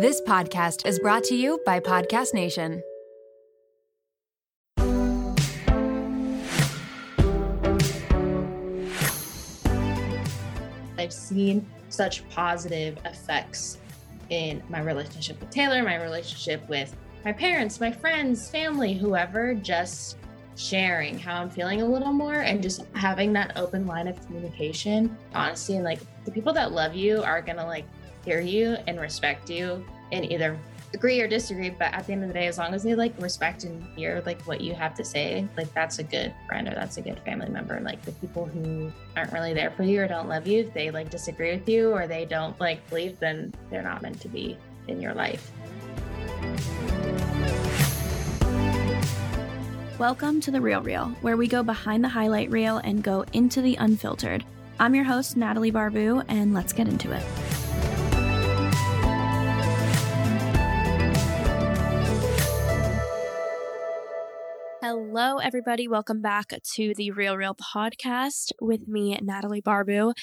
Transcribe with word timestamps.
This 0.00 0.20
podcast 0.20 0.86
is 0.86 1.00
brought 1.00 1.24
to 1.24 1.34
you 1.34 1.60
by 1.66 1.80
Podcast 1.80 2.32
Nation. 2.32 2.84
I've 10.96 11.12
seen 11.12 11.66
such 11.88 12.28
positive 12.28 12.96
effects 13.04 13.78
in 14.30 14.62
my 14.68 14.82
relationship 14.82 15.40
with 15.40 15.50
Taylor, 15.50 15.82
my 15.82 16.00
relationship 16.00 16.68
with 16.68 16.94
my 17.24 17.32
parents, 17.32 17.80
my 17.80 17.90
friends, 17.90 18.48
family, 18.48 18.94
whoever, 18.94 19.52
just 19.52 20.16
sharing 20.54 21.18
how 21.18 21.42
I'm 21.42 21.50
feeling 21.50 21.82
a 21.82 21.86
little 21.86 22.12
more 22.12 22.34
and 22.34 22.62
just 22.62 22.84
having 22.94 23.32
that 23.32 23.54
open 23.56 23.84
line 23.84 24.06
of 24.06 24.24
communication. 24.26 25.18
Honestly, 25.34 25.74
and 25.74 25.84
like 25.84 25.98
the 26.24 26.30
people 26.30 26.52
that 26.52 26.70
love 26.70 26.94
you 26.94 27.20
are 27.24 27.42
gonna 27.42 27.66
like 27.66 27.84
hear 28.28 28.40
you 28.40 28.76
and 28.86 29.00
respect 29.00 29.48
you 29.48 29.82
and 30.12 30.30
either 30.30 30.58
agree 30.92 31.18
or 31.18 31.26
disagree 31.26 31.70
but 31.70 31.90
at 31.94 32.06
the 32.06 32.12
end 32.12 32.22
of 32.22 32.28
the 32.28 32.34
day 32.34 32.46
as 32.46 32.58
long 32.58 32.74
as 32.74 32.82
they 32.82 32.94
like 32.94 33.14
respect 33.22 33.64
and 33.64 33.82
hear 33.96 34.22
like 34.26 34.42
what 34.42 34.60
you 34.60 34.74
have 34.74 34.94
to 34.94 35.02
say 35.02 35.48
like 35.56 35.72
that's 35.72 35.98
a 35.98 36.02
good 36.02 36.34
friend 36.46 36.68
or 36.68 36.74
that's 36.74 36.98
a 36.98 37.00
good 37.00 37.18
family 37.20 37.48
member 37.48 37.76
And 37.76 37.86
like 37.86 38.02
the 38.02 38.12
people 38.12 38.44
who 38.44 38.92
aren't 39.16 39.32
really 39.32 39.54
there 39.54 39.70
for 39.70 39.82
you 39.82 40.02
or 40.02 40.06
don't 40.06 40.28
love 40.28 40.46
you 40.46 40.60
if 40.60 40.74
they 40.74 40.90
like 40.90 41.08
disagree 41.08 41.52
with 41.52 41.66
you 41.66 41.90
or 41.90 42.06
they 42.06 42.26
don't 42.26 42.58
like 42.60 42.86
believe 42.90 43.18
then 43.18 43.54
they're 43.70 43.82
not 43.82 44.02
meant 44.02 44.20
to 44.20 44.28
be 44.28 44.58
in 44.88 45.00
your 45.00 45.14
life 45.14 45.50
Welcome 49.98 50.40
to 50.42 50.50
The 50.50 50.60
Real 50.60 50.82
Reel, 50.82 51.06
where 51.22 51.38
we 51.38 51.48
go 51.48 51.62
behind 51.62 52.04
the 52.04 52.08
highlight 52.08 52.50
reel 52.50 52.76
and 52.76 53.02
go 53.02 53.24
into 53.32 53.62
the 53.62 53.74
unfiltered. 53.76 54.44
I'm 54.78 54.94
your 54.94 55.04
host, 55.04 55.36
Natalie 55.36 55.72
Barbu, 55.72 56.24
and 56.28 56.54
let's 56.54 56.72
get 56.72 56.86
into 56.86 57.10
it. 57.10 57.47
Hello, 64.90 65.36
everybody. 65.36 65.86
Welcome 65.86 66.22
back 66.22 66.54
to 66.76 66.94
the 66.94 67.10
Real 67.10 67.36
Reel 67.36 67.54
podcast 67.54 68.52
with 68.58 68.88
me, 68.88 69.18
Natalie 69.20 69.60
Barbu. 69.60 70.14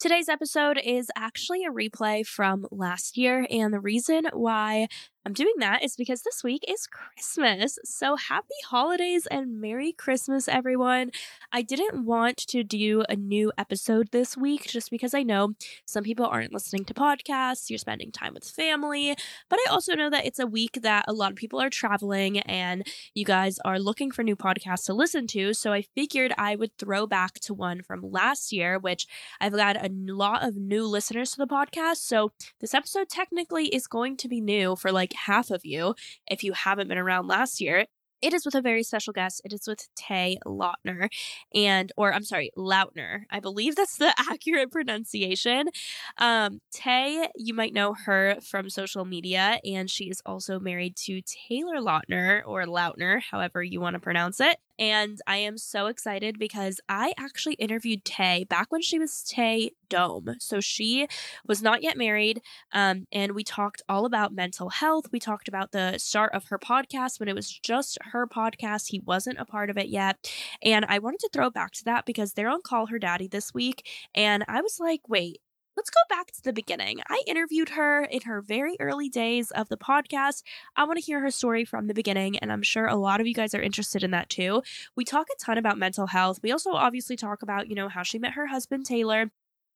Today's 0.00 0.30
episode 0.30 0.80
is 0.82 1.10
actually 1.14 1.62
a 1.66 1.70
replay 1.70 2.26
from 2.26 2.66
last 2.70 3.18
year, 3.18 3.46
and 3.50 3.70
the 3.70 3.80
reason 3.80 4.24
why 4.32 4.88
I'm 5.26 5.32
doing 5.32 5.54
that 5.60 5.82
is 5.82 5.96
because 5.96 6.20
this 6.20 6.44
week 6.44 6.66
is 6.68 6.86
Christmas. 6.86 7.78
So 7.82 8.14
happy 8.14 8.56
holidays 8.68 9.26
and 9.26 9.58
Merry 9.58 9.90
Christmas, 9.90 10.48
everyone. 10.48 11.12
I 11.50 11.62
didn't 11.62 12.04
want 12.04 12.36
to 12.48 12.62
do 12.62 13.04
a 13.08 13.16
new 13.16 13.50
episode 13.56 14.10
this 14.12 14.36
week 14.36 14.66
just 14.68 14.90
because 14.90 15.14
I 15.14 15.22
know 15.22 15.54
some 15.86 16.04
people 16.04 16.26
aren't 16.26 16.52
listening 16.52 16.84
to 16.84 16.94
podcasts, 16.94 17.70
you're 17.70 17.78
spending 17.78 18.12
time 18.12 18.34
with 18.34 18.44
family, 18.44 19.16
but 19.48 19.58
I 19.60 19.70
also 19.70 19.94
know 19.94 20.10
that 20.10 20.26
it's 20.26 20.40
a 20.40 20.46
week 20.46 20.80
that 20.82 21.06
a 21.08 21.14
lot 21.14 21.30
of 21.30 21.38
people 21.38 21.58
are 21.58 21.70
traveling 21.70 22.40
and 22.40 22.86
you 23.14 23.24
guys 23.24 23.58
are 23.64 23.78
looking 23.78 24.10
for 24.10 24.22
new 24.22 24.36
podcasts 24.36 24.84
to 24.86 24.92
listen 24.92 25.26
to. 25.28 25.54
So 25.54 25.72
I 25.72 25.86
figured 25.94 26.34
I 26.36 26.54
would 26.54 26.76
throw 26.76 27.06
back 27.06 27.40
to 27.40 27.54
one 27.54 27.80
from 27.80 28.02
last 28.02 28.52
year, 28.52 28.78
which 28.78 29.06
I've 29.40 29.54
got 29.54 29.82
a 29.82 29.88
lot 29.90 30.46
of 30.46 30.56
new 30.56 30.86
listeners 30.86 31.30
to 31.30 31.38
the 31.38 31.46
podcast. 31.46 31.96
So 31.96 32.32
this 32.60 32.74
episode 32.74 33.08
technically 33.08 33.68
is 33.68 33.86
going 33.86 34.18
to 34.18 34.28
be 34.28 34.42
new 34.42 34.76
for 34.76 34.92
like 34.92 35.13
half 35.14 35.50
of 35.50 35.64
you 35.64 35.94
if 36.26 36.42
you 36.44 36.52
haven't 36.52 36.88
been 36.88 36.98
around 36.98 37.28
last 37.28 37.60
year. 37.60 37.86
It 38.22 38.32
is 38.32 38.46
with 38.46 38.54
a 38.54 38.62
very 38.62 38.82
special 38.82 39.12
guest. 39.12 39.42
It 39.44 39.52
is 39.52 39.66
with 39.68 39.86
Tay 39.96 40.38
Lautner, 40.46 41.10
and 41.54 41.92
or 41.98 42.14
I'm 42.14 42.24
sorry, 42.24 42.50
Lautner. 42.56 43.24
I 43.30 43.38
believe 43.38 43.76
that's 43.76 43.98
the 43.98 44.14
accurate 44.18 44.72
pronunciation. 44.72 45.68
Um, 46.16 46.60
Tay, 46.72 47.28
you 47.36 47.52
might 47.52 47.74
know 47.74 47.92
her 48.06 48.38
from 48.40 48.70
social 48.70 49.04
media, 49.04 49.58
and 49.62 49.90
she 49.90 50.04
is 50.04 50.22
also 50.24 50.58
married 50.58 50.96
to 51.04 51.20
Taylor 51.20 51.76
Lautner 51.80 52.40
or 52.46 52.64
Lautner, 52.64 53.20
however 53.20 53.62
you 53.62 53.78
want 53.80 53.92
to 53.92 54.00
pronounce 54.00 54.40
it. 54.40 54.56
And 54.78 55.20
I 55.26 55.36
am 55.38 55.58
so 55.58 55.86
excited 55.86 56.38
because 56.38 56.80
I 56.88 57.14
actually 57.18 57.54
interviewed 57.54 58.04
Tay 58.04 58.44
back 58.48 58.70
when 58.70 58.82
she 58.82 58.98
was 58.98 59.22
Tay 59.22 59.72
Dome. 59.88 60.36
So 60.38 60.60
she 60.60 61.06
was 61.46 61.62
not 61.62 61.82
yet 61.82 61.96
married. 61.96 62.42
Um, 62.72 63.06
and 63.12 63.32
we 63.32 63.44
talked 63.44 63.82
all 63.88 64.06
about 64.06 64.34
mental 64.34 64.70
health. 64.70 65.06
We 65.12 65.20
talked 65.20 65.48
about 65.48 65.72
the 65.72 65.98
start 65.98 66.34
of 66.34 66.46
her 66.48 66.58
podcast 66.58 67.20
when 67.20 67.28
it 67.28 67.34
was 67.34 67.50
just 67.50 67.98
her 68.02 68.26
podcast. 68.26 68.88
He 68.88 69.00
wasn't 69.00 69.38
a 69.38 69.44
part 69.44 69.70
of 69.70 69.78
it 69.78 69.88
yet. 69.88 70.30
And 70.62 70.84
I 70.86 70.98
wanted 70.98 71.20
to 71.20 71.30
throw 71.32 71.50
back 71.50 71.72
to 71.72 71.84
that 71.84 72.06
because 72.06 72.32
they're 72.32 72.48
on 72.48 72.62
Call 72.62 72.86
Her 72.86 72.98
Daddy 72.98 73.28
this 73.28 73.54
week. 73.54 73.86
And 74.14 74.44
I 74.48 74.60
was 74.60 74.80
like, 74.80 75.08
wait, 75.08 75.40
let's 75.76 75.90
go 75.90 76.00
back 76.08 76.30
to 76.32 76.42
the 76.42 76.52
beginning. 76.52 77.00
I 77.08 77.22
interviewed 77.26 77.70
her 77.70 78.04
in 78.04 78.22
her 78.22 78.40
very 78.40 78.76
early 78.80 79.08
days 79.08 79.50
of 79.50 79.68
the 79.68 79.76
podcast. 79.76 80.42
I 80.76 80.84
want 80.84 80.98
to 80.98 81.04
hear 81.04 81.20
her 81.20 81.30
story 81.30 81.64
from 81.64 81.86
the 81.86 81.94
beginning, 81.94 82.38
and 82.38 82.52
I'm 82.52 82.62
sure 82.62 82.86
a 82.86 82.96
lot 82.96 83.20
of 83.20 83.26
you 83.26 83.34
guys 83.34 83.54
are 83.54 83.62
interested 83.62 84.02
in 84.02 84.10
that 84.12 84.28
too. 84.28 84.62
We 84.96 85.04
talk 85.04 85.26
a 85.30 85.44
ton 85.44 85.58
about 85.58 85.78
mental 85.78 86.06
health. 86.06 86.40
We 86.42 86.52
also 86.52 86.72
obviously 86.72 87.16
talk 87.16 87.42
about, 87.42 87.68
you 87.68 87.74
know, 87.74 87.88
how 87.88 88.02
she 88.02 88.18
met 88.18 88.32
her 88.32 88.46
husband, 88.46 88.86
Taylor. 88.86 89.30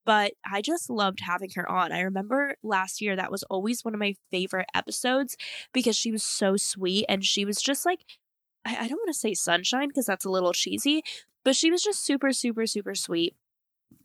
But 0.05 0.33
I 0.51 0.63
just 0.63 0.89
loved 0.89 1.21
having 1.21 1.51
her 1.57 1.71
on. 1.71 1.93
I 1.93 2.01
remember 2.01 2.57
last 2.63 3.03
year 3.03 3.15
that 3.17 3.31
was 3.31 3.43
always 3.45 3.85
one 3.85 3.93
of 3.93 4.01
my 4.01 4.15
favorite 4.31 4.69
episodes 4.75 5.37
because 5.75 5.97
she 5.97 6.11
was 6.11 6.23
so 6.23 6.57
sweet 6.57 7.05
and 7.11 7.23
she 7.23 7.45
was 7.45 7.61
just 7.61 7.85
like, 7.85 8.01
I, 8.65 8.77
I 8.85 8.89
don't 8.89 8.99
want 8.99 9.09
to 9.09 9.19
say 9.19 9.35
sunshine 9.35 9.89
because 9.89 10.07
that's 10.07 10.25
a 10.25 10.31
little 10.31 10.55
cheesy, 10.55 11.03
but 11.45 11.57
she 11.57 11.71
was 11.71 11.83
just 11.83 12.07
super, 12.07 12.33
super, 12.33 12.67
super 12.67 12.95
sweet 12.95 13.35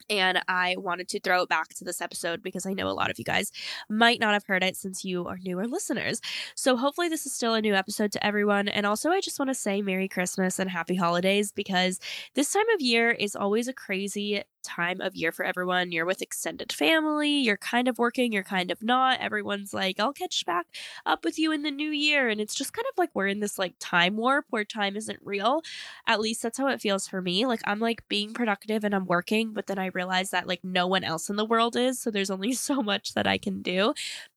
and 0.09 0.41
I 0.47 0.75
wanted 0.77 1.07
to 1.09 1.19
throw 1.19 1.43
it 1.43 1.49
back 1.49 1.69
to 1.75 1.83
this 1.83 2.01
episode 2.01 2.43
because 2.43 2.65
I 2.65 2.73
know 2.73 2.87
a 2.87 2.91
lot 2.91 3.09
of 3.09 3.17
you 3.17 3.25
guys 3.25 3.51
might 3.89 4.19
not 4.19 4.33
have 4.33 4.45
heard 4.45 4.63
it 4.63 4.75
since 4.75 5.05
you 5.05 5.27
are 5.27 5.37
newer 5.43 5.67
listeners. 5.67 6.21
So 6.55 6.75
hopefully 6.75 7.09
this 7.09 7.25
is 7.25 7.33
still 7.33 7.53
a 7.53 7.61
new 7.61 7.73
episode 7.73 8.11
to 8.13 8.25
everyone. 8.25 8.67
And 8.67 8.85
also 8.85 9.09
I 9.09 9.21
just 9.21 9.39
want 9.39 9.49
to 9.49 9.55
say 9.55 9.81
Merry 9.81 10.07
Christmas 10.07 10.59
and 10.59 10.69
Happy 10.69 10.95
Holidays 10.95 11.51
because 11.51 11.99
this 12.35 12.51
time 12.51 12.69
of 12.73 12.81
year 12.81 13.11
is 13.11 13.35
always 13.35 13.67
a 13.67 13.73
crazy 13.73 14.43
time 14.63 15.01
of 15.01 15.15
year 15.15 15.31
for 15.31 15.45
everyone. 15.45 15.91
You're 15.91 16.05
with 16.05 16.21
extended 16.21 16.71
family, 16.71 17.29
you're 17.29 17.57
kind 17.57 17.87
of 17.87 17.97
working, 17.97 18.31
you're 18.31 18.43
kind 18.43 18.71
of 18.71 18.81
not. 18.81 19.19
Everyone's 19.19 19.73
like, 19.73 19.99
I'll 19.99 20.13
catch 20.13 20.45
back 20.45 20.67
up 21.05 21.23
with 21.23 21.37
you 21.37 21.51
in 21.51 21.63
the 21.63 21.71
new 21.71 21.89
year. 21.89 22.29
And 22.29 22.41
it's 22.41 22.55
just 22.55 22.73
kind 22.73 22.85
of 22.91 22.97
like 22.97 23.09
we're 23.13 23.27
in 23.27 23.39
this 23.39 23.59
like 23.59 23.75
time 23.79 24.17
warp 24.17 24.45
where 24.49 24.65
time 24.65 24.95
isn't 24.95 25.19
real. 25.23 25.61
At 26.07 26.19
least 26.21 26.41
that's 26.41 26.57
how 26.57 26.67
it 26.67 26.81
feels 26.81 27.07
for 27.07 27.21
me. 27.21 27.45
Like 27.45 27.61
I'm 27.65 27.79
like 27.79 28.07
being 28.07 28.33
productive 28.33 28.83
and 28.83 28.95
I'm 28.95 29.05
working, 29.05 29.53
but 29.53 29.67
then 29.67 29.79
I 29.79 29.87
realize 29.87 30.31
that 30.31 30.47
like 30.47 30.63
no 30.63 30.87
one 30.87 31.03
else 31.03 31.29
in 31.29 31.35
the 31.35 31.45
world 31.45 31.75
is. 31.75 31.99
So 31.99 32.11
there's 32.11 32.31
only 32.31 32.53
so 32.63 32.81
much 32.81 33.13
that 33.13 33.27
I 33.27 33.37
can 33.37 33.61
do. 33.61 33.93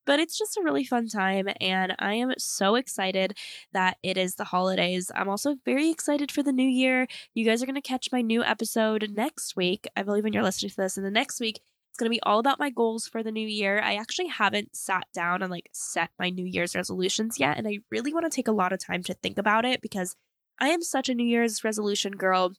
But 0.07 0.21
it's 0.21 0.39
just 0.39 0.57
a 0.57 0.63
really 0.63 0.85
fun 0.85 1.09
time, 1.09 1.49
and 1.61 1.95
I 1.99 2.15
am 2.15 2.33
so 2.39 2.77
excited 2.77 3.37
that 3.73 3.99
it 4.03 4.17
is 4.17 4.37
the 4.37 4.45
holidays. 4.45 5.11
I'm 5.15 5.29
also 5.29 5.57
very 5.65 5.91
excited 5.91 6.31
for 6.31 6.43
the 6.43 6.53
new 6.53 6.69
year. 6.69 7.09
You 7.35 7.45
guys 7.45 7.63
are 7.63 7.67
going 7.67 7.75
to 7.75 7.81
catch 7.81 8.11
my 8.13 8.23
new 8.23 8.45
episode 8.45 9.11
next 9.15 9.57
week. 9.57 9.87
I 9.97 10.03
believe 10.03 10.25
when 10.25 10.33
you're 10.33 10.43
listening 10.43 10.71
to 10.71 10.77
this, 10.77 10.97
and 10.97 11.05
the 11.05 11.11
next 11.11 11.41
week, 11.41 11.61
it's 11.91 11.99
going 11.99 12.11
to 12.11 12.15
be 12.15 12.23
all 12.23 12.39
about 12.39 12.59
my 12.59 12.71
goals 12.71 13.07
for 13.07 13.23
the 13.23 13.33
new 13.33 13.49
year. 13.49 13.81
I 13.81 13.97
actually 13.97 14.29
haven't 14.29 14.77
sat 14.77 15.07
down 15.13 15.43
and 15.43 15.51
like 15.51 15.71
set 15.73 16.11
my 16.19 16.31
New 16.31 16.45
Year's 16.45 16.77
resolutions 16.77 17.41
yet, 17.41 17.59
and 17.59 17.67
I 17.67 17.79
really 17.91 18.13
want 18.13 18.31
to 18.31 18.35
take 18.35 18.49
a 18.49 18.53
lot 18.53 18.73
of 18.73 18.79
time 18.79 19.03
to 19.05 19.15
think 19.15 19.39
about 19.39 19.65
it 19.65 19.81
because 19.83 20.15
I 20.61 20.69
am 20.69 20.83
such 20.83 21.09
a 21.09 21.15
New 21.15 21.27
Year's 21.27 21.65
resolution 21.65 22.13
girl. 22.13 22.53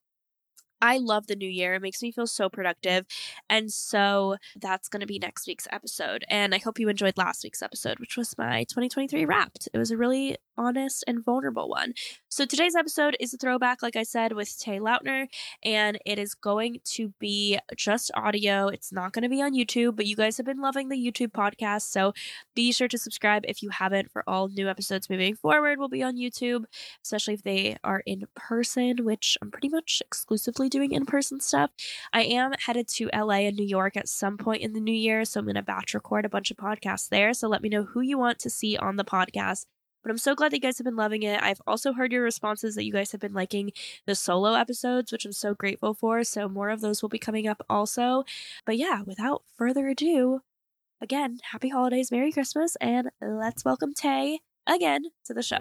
I 0.81 0.97
love 0.97 1.27
the 1.27 1.35
new 1.35 1.49
year. 1.49 1.75
It 1.75 1.81
makes 1.81 2.01
me 2.01 2.11
feel 2.11 2.27
so 2.27 2.49
productive. 2.49 3.05
And 3.49 3.71
so 3.71 4.37
that's 4.59 4.89
going 4.89 5.01
to 5.01 5.07
be 5.07 5.19
next 5.19 5.47
week's 5.47 5.67
episode. 5.71 6.23
And 6.29 6.53
I 6.53 6.59
hope 6.59 6.79
you 6.79 6.89
enjoyed 6.89 7.17
last 7.17 7.43
week's 7.43 7.61
episode, 7.61 7.99
which 7.99 8.17
was 8.17 8.37
my 8.37 8.63
2023 8.65 9.25
wrapped. 9.25 9.69
It 9.73 9.77
was 9.77 9.91
a 9.91 9.97
really 9.97 10.37
honest 10.57 11.03
and 11.07 11.23
vulnerable 11.23 11.69
one. 11.69 11.93
So 12.29 12.45
today's 12.45 12.75
episode 12.75 13.15
is 13.19 13.33
a 13.33 13.37
throwback, 13.37 13.81
like 13.81 13.95
I 13.95 14.03
said, 14.03 14.33
with 14.33 14.57
Tay 14.59 14.79
Lautner, 14.79 15.27
and 15.63 15.97
it 16.05 16.19
is 16.19 16.33
going 16.35 16.77
to 16.95 17.13
be 17.19 17.57
just 17.75 18.11
audio. 18.15 18.67
It's 18.67 18.91
not 18.91 19.13
going 19.13 19.23
to 19.23 19.29
be 19.29 19.41
on 19.41 19.53
YouTube, 19.53 19.95
but 19.95 20.05
you 20.05 20.15
guys 20.15 20.37
have 20.37 20.45
been 20.45 20.61
loving 20.61 20.89
the 20.89 20.95
YouTube 20.95 21.31
podcast. 21.31 21.83
So 21.83 22.13
be 22.55 22.71
sure 22.71 22.87
to 22.87 22.97
subscribe 22.97 23.43
if 23.47 23.63
you 23.63 23.69
haven't 23.69 24.11
for 24.11 24.23
all 24.27 24.49
new 24.49 24.67
episodes 24.69 25.09
moving 25.09 25.35
forward 25.35 25.79
will 25.79 25.89
be 25.89 26.03
on 26.03 26.17
YouTube, 26.17 26.65
especially 27.03 27.35
if 27.35 27.43
they 27.43 27.77
are 27.83 28.03
in 28.05 28.25
person, 28.35 29.03
which 29.03 29.37
I'm 29.41 29.51
pretty 29.51 29.69
much 29.69 30.01
exclusively 30.05 30.69
doing 30.69 30.91
in 30.91 31.05
person 31.05 31.39
stuff. 31.39 31.71
I 32.13 32.23
am 32.23 32.53
headed 32.65 32.87
to 32.89 33.09
LA 33.13 33.47
and 33.47 33.55
New 33.55 33.65
York 33.65 33.97
at 33.97 34.07
some 34.07 34.37
point 34.37 34.61
in 34.61 34.73
the 34.73 34.79
new 34.79 34.93
year, 34.93 35.25
so 35.25 35.39
I'm 35.39 35.45
going 35.45 35.55
to 35.55 35.61
batch 35.61 35.93
record 35.93 36.25
a 36.25 36.29
bunch 36.29 36.51
of 36.51 36.57
podcasts 36.57 37.09
there. 37.09 37.33
So 37.33 37.47
let 37.47 37.61
me 37.61 37.69
know 37.69 37.83
who 37.83 38.01
you 38.01 38.17
want 38.17 38.39
to 38.39 38.49
see 38.49 38.77
on 38.77 38.95
the 38.95 39.05
podcast 39.05 39.65
but 40.07 40.11
I'm 40.11 40.17
so 40.17 40.35
glad 40.35 40.53
that 40.53 40.55
you 40.55 40.61
guys 40.61 40.77
have 40.77 40.85
been 40.85 40.95
loving 40.95 41.23
it. 41.23 41.43
I've 41.43 41.61
also 41.67 41.91
heard 41.91 42.13
your 42.13 42.23
responses 42.23 42.75
that 42.75 42.85
you 42.85 42.93
guys 42.93 43.11
have 43.11 43.19
been 43.19 43.33
liking 43.33 43.73
the 44.05 44.15
solo 44.15 44.53
episodes, 44.53 45.11
which 45.11 45.25
I'm 45.25 45.33
so 45.33 45.53
grateful 45.53 45.93
for. 45.93 46.23
So 46.23 46.47
more 46.47 46.69
of 46.69 46.79
those 46.79 47.01
will 47.01 47.09
be 47.09 47.19
coming 47.19 47.45
up 47.45 47.61
also. 47.69 48.23
But 48.65 48.77
yeah, 48.77 49.01
without 49.01 49.43
further 49.57 49.89
ado, 49.89 50.43
again, 51.01 51.39
happy 51.51 51.67
holidays, 51.67 52.09
Merry 52.09 52.31
Christmas, 52.31 52.77
and 52.79 53.09
let's 53.21 53.65
welcome 53.65 53.93
Tay 53.93 54.39
again 54.65 55.03
to 55.25 55.33
the 55.33 55.43
show. 55.43 55.59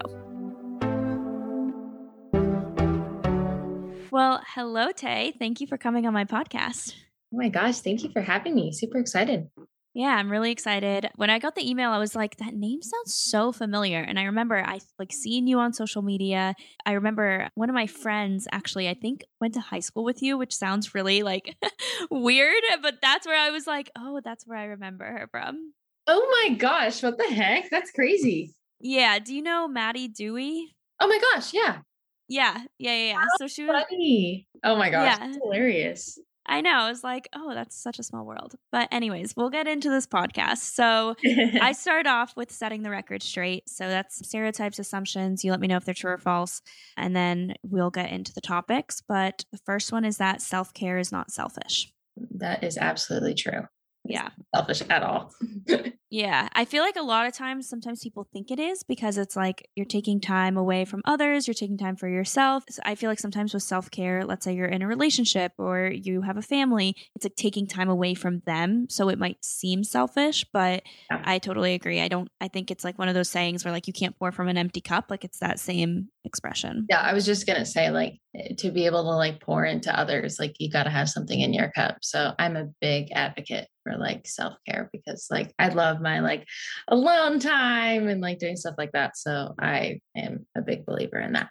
Well, 4.11 4.41
hello, 4.55 4.93
Tay. 4.93 5.33
Thank 5.37 5.59
you 5.59 5.67
for 5.67 5.77
coming 5.77 6.07
on 6.07 6.13
my 6.13 6.23
podcast. 6.23 6.95
Oh 7.33 7.37
my 7.37 7.49
gosh, 7.49 7.81
thank 7.81 8.01
you 8.01 8.11
for 8.11 8.21
having 8.21 8.55
me. 8.55 8.71
Super 8.71 8.97
excited. 8.97 9.49
Yeah, 9.97 10.09
I'm 10.15 10.29
really 10.29 10.51
excited. 10.51 11.09
When 11.15 11.31
I 11.31 11.39
got 11.39 11.55
the 11.55 11.67
email, 11.67 11.89
I 11.89 11.97
was 11.97 12.15
like, 12.15 12.37
that 12.37 12.53
name 12.53 12.83
sounds 12.83 13.15
so 13.15 13.51
familiar. 13.51 13.99
And 13.99 14.19
I 14.19 14.25
remember 14.25 14.63
I 14.63 14.79
like 14.99 15.11
seeing 15.11 15.47
you 15.47 15.57
on 15.57 15.73
social 15.73 16.03
media. 16.03 16.53
I 16.85 16.91
remember 16.91 17.49
one 17.55 17.67
of 17.67 17.73
my 17.73 17.87
friends 17.87 18.47
actually, 18.51 18.87
I 18.87 18.93
think 18.93 19.25
went 19.41 19.55
to 19.55 19.59
high 19.59 19.79
school 19.79 20.03
with 20.03 20.21
you, 20.21 20.37
which 20.37 20.53
sounds 20.53 20.93
really 20.93 21.23
like 21.23 21.57
weird, 22.11 22.61
but 22.83 23.01
that's 23.01 23.25
where 23.25 23.39
I 23.39 23.49
was 23.49 23.65
like, 23.65 23.89
oh, 23.97 24.21
that's 24.23 24.45
where 24.45 24.59
I 24.59 24.65
remember 24.65 25.03
her 25.03 25.27
from. 25.31 25.73
Oh 26.05 26.43
my 26.45 26.53
gosh, 26.53 27.01
what 27.01 27.17
the 27.17 27.33
heck? 27.33 27.71
That's 27.71 27.89
crazy. 27.89 28.53
Yeah. 28.79 29.17
Do 29.17 29.33
you 29.33 29.41
know 29.41 29.67
Maddie 29.67 30.09
Dewey? 30.09 30.75
Oh 30.99 31.07
my 31.07 31.19
gosh, 31.33 31.55
yeah. 31.55 31.79
Yeah, 32.27 32.65
yeah, 32.77 32.93
yeah, 32.93 33.13
yeah. 33.13 33.25
So 33.39 33.47
she 33.47 33.63
was 33.63 33.83
funny. 33.89 34.47
Oh 34.63 34.75
my 34.75 34.91
gosh, 34.91 35.17
Yeah. 35.19 35.33
hilarious. 35.41 36.19
I 36.47 36.61
know. 36.61 36.71
I 36.71 36.89
was 36.89 37.03
like, 37.03 37.27
oh, 37.33 37.53
that's 37.53 37.75
such 37.75 37.99
a 37.99 38.03
small 38.03 38.25
world. 38.25 38.55
But, 38.71 38.87
anyways, 38.91 39.35
we'll 39.35 39.49
get 39.49 39.67
into 39.67 39.89
this 39.89 40.07
podcast. 40.07 40.59
So, 40.59 41.15
I 41.61 41.71
start 41.77 42.07
off 42.07 42.35
with 42.37 42.51
setting 42.51 42.83
the 42.83 42.89
record 42.89 43.21
straight. 43.21 43.69
So, 43.69 43.87
that's 43.89 44.25
stereotypes, 44.27 44.79
assumptions. 44.79 45.43
You 45.43 45.51
let 45.51 45.59
me 45.59 45.67
know 45.67 45.77
if 45.77 45.85
they're 45.85 45.93
true 45.93 46.11
or 46.11 46.17
false. 46.17 46.61
And 46.95 47.15
then 47.15 47.55
we'll 47.63 47.91
get 47.91 48.11
into 48.11 48.33
the 48.33 48.41
topics. 48.41 49.01
But 49.07 49.45
the 49.51 49.59
first 49.65 49.91
one 49.91 50.05
is 50.05 50.17
that 50.17 50.41
self 50.41 50.73
care 50.73 50.97
is 50.97 51.11
not 51.11 51.31
selfish. 51.31 51.91
that 52.31 52.63
is 52.63 52.77
absolutely 52.77 53.33
true. 53.35 53.67
Yeah. 54.07 54.29
Selfish 54.55 54.81
at 54.89 55.03
all. 55.03 55.31
Yeah. 56.09 56.47
I 56.53 56.63
feel 56.63 56.83
like 56.83 56.95
a 56.95 57.01
lot 57.01 57.27
of 57.27 57.33
times, 57.33 57.67
sometimes 57.67 58.01
people 58.01 58.29
think 58.31 58.49
it 58.49 58.59
is 58.59 58.81
because 58.81 59.17
it's 59.17 59.35
like 59.35 59.67
you're 59.75 59.85
taking 59.85 60.21
time 60.21 60.55
away 60.55 60.85
from 60.85 61.01
others, 61.03 61.47
you're 61.47 61.53
taking 61.53 61.77
time 61.77 61.97
for 61.97 62.07
yourself. 62.07 62.63
So 62.69 62.81
I 62.85 62.95
feel 62.95 63.09
like 63.09 63.19
sometimes 63.19 63.53
with 63.53 63.63
self 63.63 63.91
care, 63.91 64.23
let's 64.23 64.45
say 64.45 64.53
you're 64.53 64.67
in 64.67 64.81
a 64.81 64.87
relationship 64.87 65.51
or 65.57 65.91
you 65.93 66.21
have 66.21 66.37
a 66.37 66.41
family, 66.41 66.95
it's 67.13 67.25
like 67.25 67.35
taking 67.35 67.67
time 67.67 67.89
away 67.89 68.13
from 68.13 68.39
them. 68.45 68.87
So 68.89 69.09
it 69.09 69.19
might 69.19 69.43
seem 69.43 69.83
selfish, 69.83 70.45
but 70.53 70.83
Yeah. 71.11 71.21
I 71.25 71.39
totally 71.39 71.73
agree. 71.73 71.99
I 71.99 72.07
don't, 72.07 72.29
I 72.39 72.47
think 72.47 72.71
it's 72.71 72.85
like 72.85 72.97
one 72.97 73.09
of 73.09 73.13
those 73.13 73.29
sayings 73.29 73.65
where 73.65 73.73
like 73.73 73.87
you 73.87 73.93
can't 73.93 74.17
pour 74.17 74.31
from 74.31 74.47
an 74.47 74.57
empty 74.57 74.79
cup. 74.79 75.07
Like 75.09 75.25
it's 75.25 75.39
that 75.39 75.59
same 75.59 76.07
expression. 76.23 76.85
yeah, 76.89 77.01
I 77.01 77.13
was 77.13 77.25
just 77.25 77.45
gonna 77.45 77.65
say, 77.65 77.89
like, 77.89 78.19
to 78.57 78.71
be 78.71 78.85
able 78.85 79.03
to 79.03 79.15
like 79.15 79.41
pour 79.41 79.65
into 79.65 79.97
others, 79.97 80.39
like 80.39 80.55
you 80.59 80.69
gotta 80.69 80.89
have 80.89 81.09
something 81.09 81.39
in 81.39 81.53
your 81.53 81.71
cup. 81.71 81.97
So 82.01 82.33
I'm 82.37 82.55
a 82.55 82.69
big 82.81 83.09
advocate 83.11 83.67
for 83.83 83.97
like 83.97 84.27
self-care 84.27 84.89
because 84.91 85.27
like 85.31 85.53
I 85.57 85.69
love 85.69 86.01
my 86.01 86.19
like 86.19 86.45
alone 86.87 87.39
time 87.39 88.07
and 88.07 88.21
like 88.21 88.39
doing 88.39 88.55
stuff 88.55 88.75
like 88.77 88.91
that. 88.91 89.17
So 89.17 89.55
I 89.59 90.01
am 90.15 90.45
a 90.55 90.61
big 90.61 90.85
believer 90.85 91.19
in 91.19 91.33
that. 91.33 91.49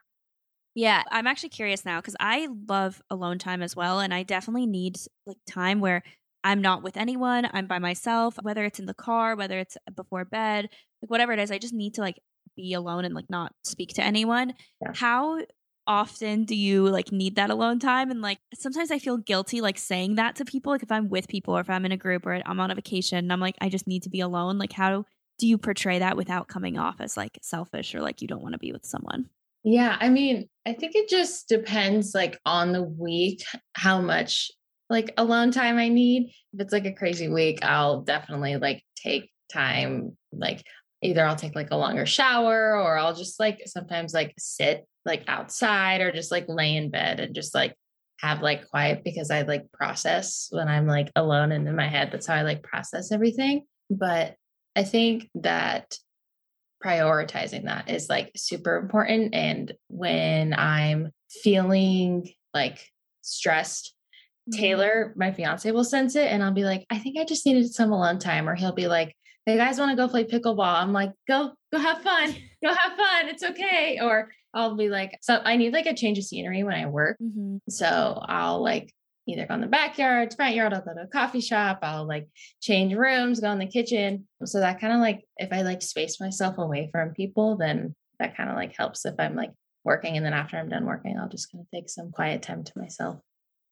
Yeah, 0.75 1.03
I'm 1.11 1.27
actually 1.27 1.49
curious 1.49 1.85
now 1.85 2.01
because 2.01 2.17
I 2.21 2.49
love 2.69 3.01
alone 3.09 3.39
time 3.39 3.63
as 3.63 3.75
well. 3.75 4.01
And 4.01 4.13
I 4.13 4.23
definitely 4.23 4.67
need 4.67 4.99
like 5.27 5.39
time 5.49 5.81
where 5.81 6.03
I'm 6.45 6.61
not 6.61 6.83
with 6.83 6.97
anyone, 6.97 7.49
I'm 7.53 7.67
by 7.67 7.79
myself, 7.79 8.37
whether 8.43 8.65
it's 8.65 8.79
in 8.79 8.87
the 8.87 8.95
car, 8.95 9.35
whether 9.35 9.59
it's 9.59 9.77
uh, 9.89 9.91
before 9.91 10.25
bed, 10.25 10.69
like 11.03 11.11
whatever 11.11 11.33
it 11.33 11.41
is, 11.41 11.51
I 11.51 11.59
just 11.59 11.75
need 11.75 11.95
to 11.95 12.03
like 12.03 12.21
be 12.55 12.75
alone 12.75 13.05
and 13.05 13.15
like 13.15 13.29
not 13.29 13.53
speak 13.65 13.95
to 13.95 14.05
anyone. 14.05 14.55
Yeah. 14.81 14.93
How 14.95 15.41
often 15.87 16.45
do 16.45 16.55
you 16.55 16.89
like 16.89 17.13
need 17.13 17.37
that 17.37 17.51
alone 17.51 17.79
time? 17.79 18.11
And 18.11 18.21
like 18.21 18.39
sometimes 18.55 18.91
I 18.91 18.99
feel 18.99 19.17
guilty 19.17 19.61
like 19.61 19.79
saying 19.79 20.17
that 20.17 20.37
to 20.37 20.45
people. 20.45 20.73
Like 20.73 20.83
if 20.83 20.93
I'm 20.93 21.09
with 21.09 21.29
people 21.29 21.57
or 21.57 21.61
if 21.61 21.71
I'm 21.71 21.85
in 21.85 21.93
a 21.93 21.97
group 21.97 22.27
or 22.27 22.41
I'm 22.45 22.61
on 22.61 22.71
a 22.71 22.75
vacation 22.75 23.19
and 23.19 23.33
I'm 23.33 23.41
like, 23.41 23.57
I 23.61 23.69
just 23.69 23.87
need 23.87 24.03
to 24.05 24.11
be 24.11 24.21
alone. 24.21 24.59
Like, 24.59 24.73
how 24.73 25.05
do 25.39 25.47
you 25.47 25.59
portray 25.59 25.99
that 25.99 26.17
without 26.17 26.49
coming 26.49 26.79
off 26.79 26.97
as 27.01 27.17
like 27.17 27.39
selfish 27.43 27.95
or 27.95 28.01
like 28.01 28.23
you 28.23 28.29
don't 28.29 28.43
want 28.43 28.55
to 28.55 28.59
be 28.59 28.73
with 28.73 28.85
someone? 28.85 29.29
Yeah, 29.65 29.97
I 29.99 30.09
mean, 30.09 30.49
I 30.65 30.75
think 30.75 30.95
it 30.95 31.09
just 31.09 31.49
depends 31.49 32.15
like 32.15 32.39
on 32.47 32.73
the 32.73 32.83
week 32.83 33.43
how 33.75 34.01
much 34.01 34.51
like 34.89 35.13
alone 35.17 35.51
time 35.51 35.79
I 35.79 35.89
need. 35.89 36.33
If 36.53 36.61
it's 36.61 36.73
like 36.73 36.87
a 36.87 36.93
crazy 36.93 37.29
week, 37.29 37.65
I'll 37.65 38.03
definitely 38.03 38.57
like 38.57 38.85
take 38.97 39.31
time 39.53 40.17
like 40.33 40.63
either 41.03 41.25
I'll 41.25 41.37
take 41.37 41.55
like 41.55 41.71
a 41.71 41.77
longer 41.77 42.07
shower 42.07 42.79
or 42.81 42.97
I'll 42.99 43.15
just 43.15 43.39
like 43.39 43.63
sometimes 43.67 44.15
like 44.15 44.35
sit 44.39 44.87
like 45.05 45.25
outside 45.29 46.01
or 46.01 46.13
just 46.13 46.33
like 46.33 46.47
lay 46.49 46.77
in 46.77 46.91
bed 46.91 47.21
and 47.21 47.35
just 47.35 47.55
like 47.55 47.75
have 48.21 48.43
like 48.43 48.69
quiet 48.69 49.05
because 49.05 49.31
I 49.31 49.43
like 49.43 49.71
process 49.73 50.49
when 50.51 50.69
I'm 50.69 50.87
like 50.87 51.11
alone 51.15 51.53
and 51.53 51.69
in 51.69 51.77
my 51.77 51.89
head. 51.89 52.11
That's 52.11 52.27
how 52.27 52.35
I 52.35 52.43
like 52.43 52.63
process 52.63 53.13
everything. 53.13 53.65
But 53.91 54.35
I 54.75 54.85
think 54.85 55.29
that 55.37 55.97
prioritizing 56.85 57.65
that 57.65 57.91
is 57.91 58.09
like 58.09 58.33
super 58.37 58.77
important. 58.77 59.35
And 59.35 59.73
when 59.89 60.55
I'm 60.55 61.13
feeling 61.31 62.29
like 62.55 62.87
stressed, 63.23 63.95
mm-hmm. 64.51 64.61
Taylor, 64.61 65.15
my 65.17 65.31
fiance, 65.31 65.71
will 65.71 65.85
sense 65.85 66.17
it 66.17 66.31
and 66.31 66.43
I'll 66.43 66.53
be 66.53 66.65
like, 66.65 66.87
I 66.91 66.99
think 66.99 67.19
I 67.19 67.25
just 67.25 67.47
needed 67.47 67.73
some 67.73 67.93
alone 67.93 68.19
time. 68.19 68.49
Or 68.49 68.55
he'll 68.55 68.73
be 68.73 68.89
like, 68.89 69.15
Hey 69.47 69.57
guys 69.57 69.79
want 69.79 69.93
to 69.93 69.97
go 69.97 70.09
play 70.09 70.25
pickleball? 70.25 70.75
I'm 70.75 70.93
like, 70.93 71.13
go, 71.29 71.53
go 71.73 71.79
have 71.79 72.03
fun. 72.03 72.35
Go 72.65 72.75
have 72.75 72.97
fun. 72.97 73.29
It's 73.29 73.45
okay. 73.45 74.01
Or 74.03 74.31
I'll 74.53 74.75
be 74.75 74.89
like, 74.89 75.19
so 75.21 75.41
I 75.45 75.57
need 75.57 75.73
like 75.73 75.87
a 75.87 75.95
change 75.95 76.19
of 76.19 76.25
scenery 76.25 76.65
when 76.65 76.75
I 76.75 76.87
work. 76.87 77.17
Mm-hmm. 77.23 77.59
So 77.69 78.21
I'll 78.27 78.61
like 78.61 78.93
either 79.29 79.47
go 79.47 79.55
in 79.55 79.61
the 79.61 79.69
backyard, 79.69 80.35
front 80.35 80.57
yard, 80.57 80.73
I'll 80.73 80.81
go 80.81 80.95
to 80.95 81.03
a 81.03 81.07
coffee 81.07 81.43
shop, 81.43 81.81
I'll 81.83 82.09
like 82.09 82.29
change 82.61 82.95
rooms, 82.95 83.39
go 83.39 83.53
in 83.53 83.59
the 83.59 83.67
kitchen. 83.67 84.27
So 84.45 84.61
that 84.61 84.81
kind 84.81 84.95
of 84.95 85.01
like 85.01 85.23
if 85.37 85.53
I 85.53 85.63
like 85.63 85.83
space 85.83 86.19
myself 86.19 86.59
away 86.59 86.89
from 86.91 87.11
people, 87.11 87.57
then 87.57 87.95
that 88.19 88.37
kind 88.37 88.51
of 88.51 88.57
like 88.57 88.75
helps 88.77 89.05
if 89.05 89.15
I'm 89.19 89.37
like 89.37 89.53
working 89.85 90.17
and 90.17 90.27
then 90.27 90.33
after 90.33 90.57
I'm 90.57 90.71
done 90.71 90.87
working, 90.87 91.17
I'll 91.19 91.29
just 91.29 91.53
kind 91.53 91.63
of 91.63 91.71
take 91.71 91.89
some 91.89 92.11
quiet 92.11 92.43
time 92.43 92.65
to 92.65 92.73
myself. 92.75 93.21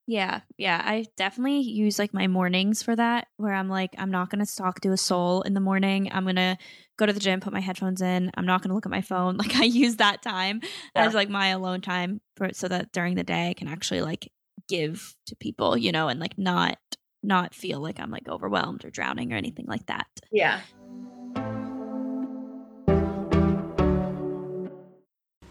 Yeah, 0.06 0.40
yeah. 0.58 0.82
I 0.84 1.06
definitely 1.16 1.60
use 1.60 1.98
like 1.98 2.12
my 2.12 2.26
mornings 2.26 2.82
for 2.82 2.94
that, 2.94 3.28
where 3.38 3.54
I'm 3.54 3.68
like, 3.70 3.94
I'm 3.96 4.10
not 4.10 4.28
going 4.30 4.44
to 4.44 4.56
talk 4.56 4.80
to 4.80 4.92
a 4.92 4.96
soul 4.98 5.42
in 5.42 5.54
the 5.54 5.60
morning. 5.60 6.10
I'm 6.12 6.24
going 6.24 6.36
to 6.36 6.58
go 6.98 7.06
to 7.06 7.12
the 7.12 7.20
gym, 7.20 7.40
put 7.40 7.52
my 7.54 7.60
headphones 7.60 8.02
in. 8.02 8.30
I'm 8.34 8.44
not 8.44 8.60
going 8.60 8.68
to 8.68 8.74
look 8.74 8.86
at 8.86 8.92
my 8.92 9.00
phone. 9.00 9.36
Like, 9.44 9.56
I 9.56 9.64
use 9.64 9.96
that 9.96 10.22
time 10.22 10.60
Yeah. 10.94 11.06
as 11.06 11.14
like 11.14 11.28
my 11.30 11.48
alone 11.48 11.80
time 11.80 12.20
for 12.36 12.50
so 12.52 12.68
that 12.68 12.92
during 12.92 13.14
the 13.14 13.24
day 13.24 13.48
I 13.48 13.54
can 13.54 13.68
actually 13.68 14.02
like 14.02 14.30
give 14.68 15.14
to 15.26 15.36
people, 15.36 15.76
you 15.76 15.90
know, 15.92 16.08
and 16.08 16.20
like 16.20 16.36
not 16.38 16.78
not 17.22 17.54
feel 17.54 17.80
like 17.80 17.98
I'm 17.98 18.10
like 18.10 18.28
overwhelmed 18.28 18.84
or 18.84 18.90
drowning 18.90 19.32
or 19.32 19.36
anything 19.36 19.64
like 19.66 19.86
that. 19.86 20.06
Yeah. 20.30 20.60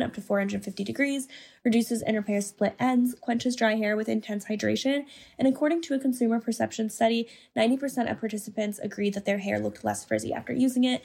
up 0.00 0.14
to 0.14 0.20
450 0.20 0.84
degrees, 0.84 1.28
reduces 1.64 2.00
and 2.00 2.16
repairs 2.16 2.46
split 2.46 2.74
ends, 2.78 3.14
quenches 3.20 3.56
dry 3.56 3.74
hair 3.74 3.96
with 3.96 4.08
intense 4.08 4.46
hydration, 4.46 5.04
and 5.38 5.48
according 5.48 5.82
to 5.82 5.94
a 5.94 5.98
consumer 5.98 6.40
perception 6.40 6.88
study, 6.88 7.28
90% 7.56 8.10
of 8.10 8.20
participants 8.20 8.78
agreed 8.78 9.14
that 9.14 9.24
their 9.24 9.38
hair 9.38 9.58
looked 9.58 9.84
less 9.84 10.04
frizzy 10.04 10.32
after 10.32 10.52
using 10.52 10.84
it. 10.84 11.04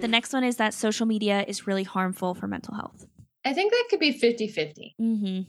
The 0.00 0.08
next 0.08 0.32
one 0.32 0.44
is 0.44 0.56
that 0.56 0.74
social 0.74 1.06
media 1.06 1.44
is 1.48 1.66
really 1.66 1.82
harmful 1.84 2.34
for 2.34 2.46
mental 2.46 2.74
health. 2.74 3.06
I 3.44 3.52
think 3.52 3.72
that 3.72 3.86
could 3.90 4.00
be 4.00 4.12
50 4.12 4.48
50. 4.48 4.94
Mm-hmm. 5.00 5.40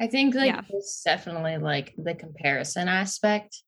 I 0.00 0.06
think 0.06 0.34
like 0.34 0.46
Yeah. 0.46 0.62
it's 0.70 1.02
definitely 1.02 1.58
like 1.58 1.94
the 1.96 2.14
comparison 2.14 2.88
aspect, 2.88 3.62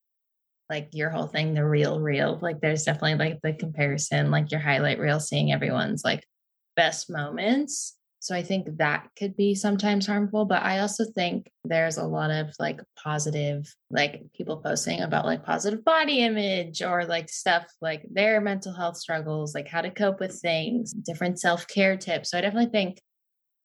like 0.70 0.88
your 0.92 1.10
whole 1.10 1.26
thing, 1.26 1.54
the 1.54 1.64
real 1.64 2.00
reel. 2.00 2.38
Like 2.40 2.60
there's 2.60 2.84
definitely 2.84 3.16
like 3.16 3.40
the 3.42 3.52
comparison, 3.52 4.30
like 4.30 4.50
your 4.50 4.60
highlight 4.60 4.98
reel, 4.98 5.20
seeing 5.20 5.52
everyone's 5.52 6.04
like 6.04 6.24
best 6.74 7.10
moments. 7.10 7.96
So 8.24 8.34
I 8.34 8.42
think 8.42 8.78
that 8.78 9.10
could 9.18 9.36
be 9.36 9.54
sometimes 9.54 10.06
harmful, 10.06 10.46
but 10.46 10.62
I 10.62 10.78
also 10.78 11.04
think 11.04 11.50
there's 11.62 11.98
a 11.98 12.06
lot 12.06 12.30
of 12.30 12.54
like 12.58 12.80
positive, 12.96 13.70
like 13.90 14.22
people 14.34 14.56
posting 14.56 15.02
about 15.02 15.26
like 15.26 15.44
positive 15.44 15.84
body 15.84 16.20
image 16.20 16.80
or 16.80 17.04
like 17.04 17.28
stuff 17.28 17.66
like 17.82 18.02
their 18.10 18.40
mental 18.40 18.72
health 18.72 18.96
struggles, 18.96 19.54
like 19.54 19.68
how 19.68 19.82
to 19.82 19.90
cope 19.90 20.20
with 20.20 20.40
things, 20.40 20.94
different 20.94 21.38
self 21.38 21.68
care 21.68 21.98
tips. 21.98 22.30
So 22.30 22.38
I 22.38 22.40
definitely 22.40 22.70
think 22.70 22.98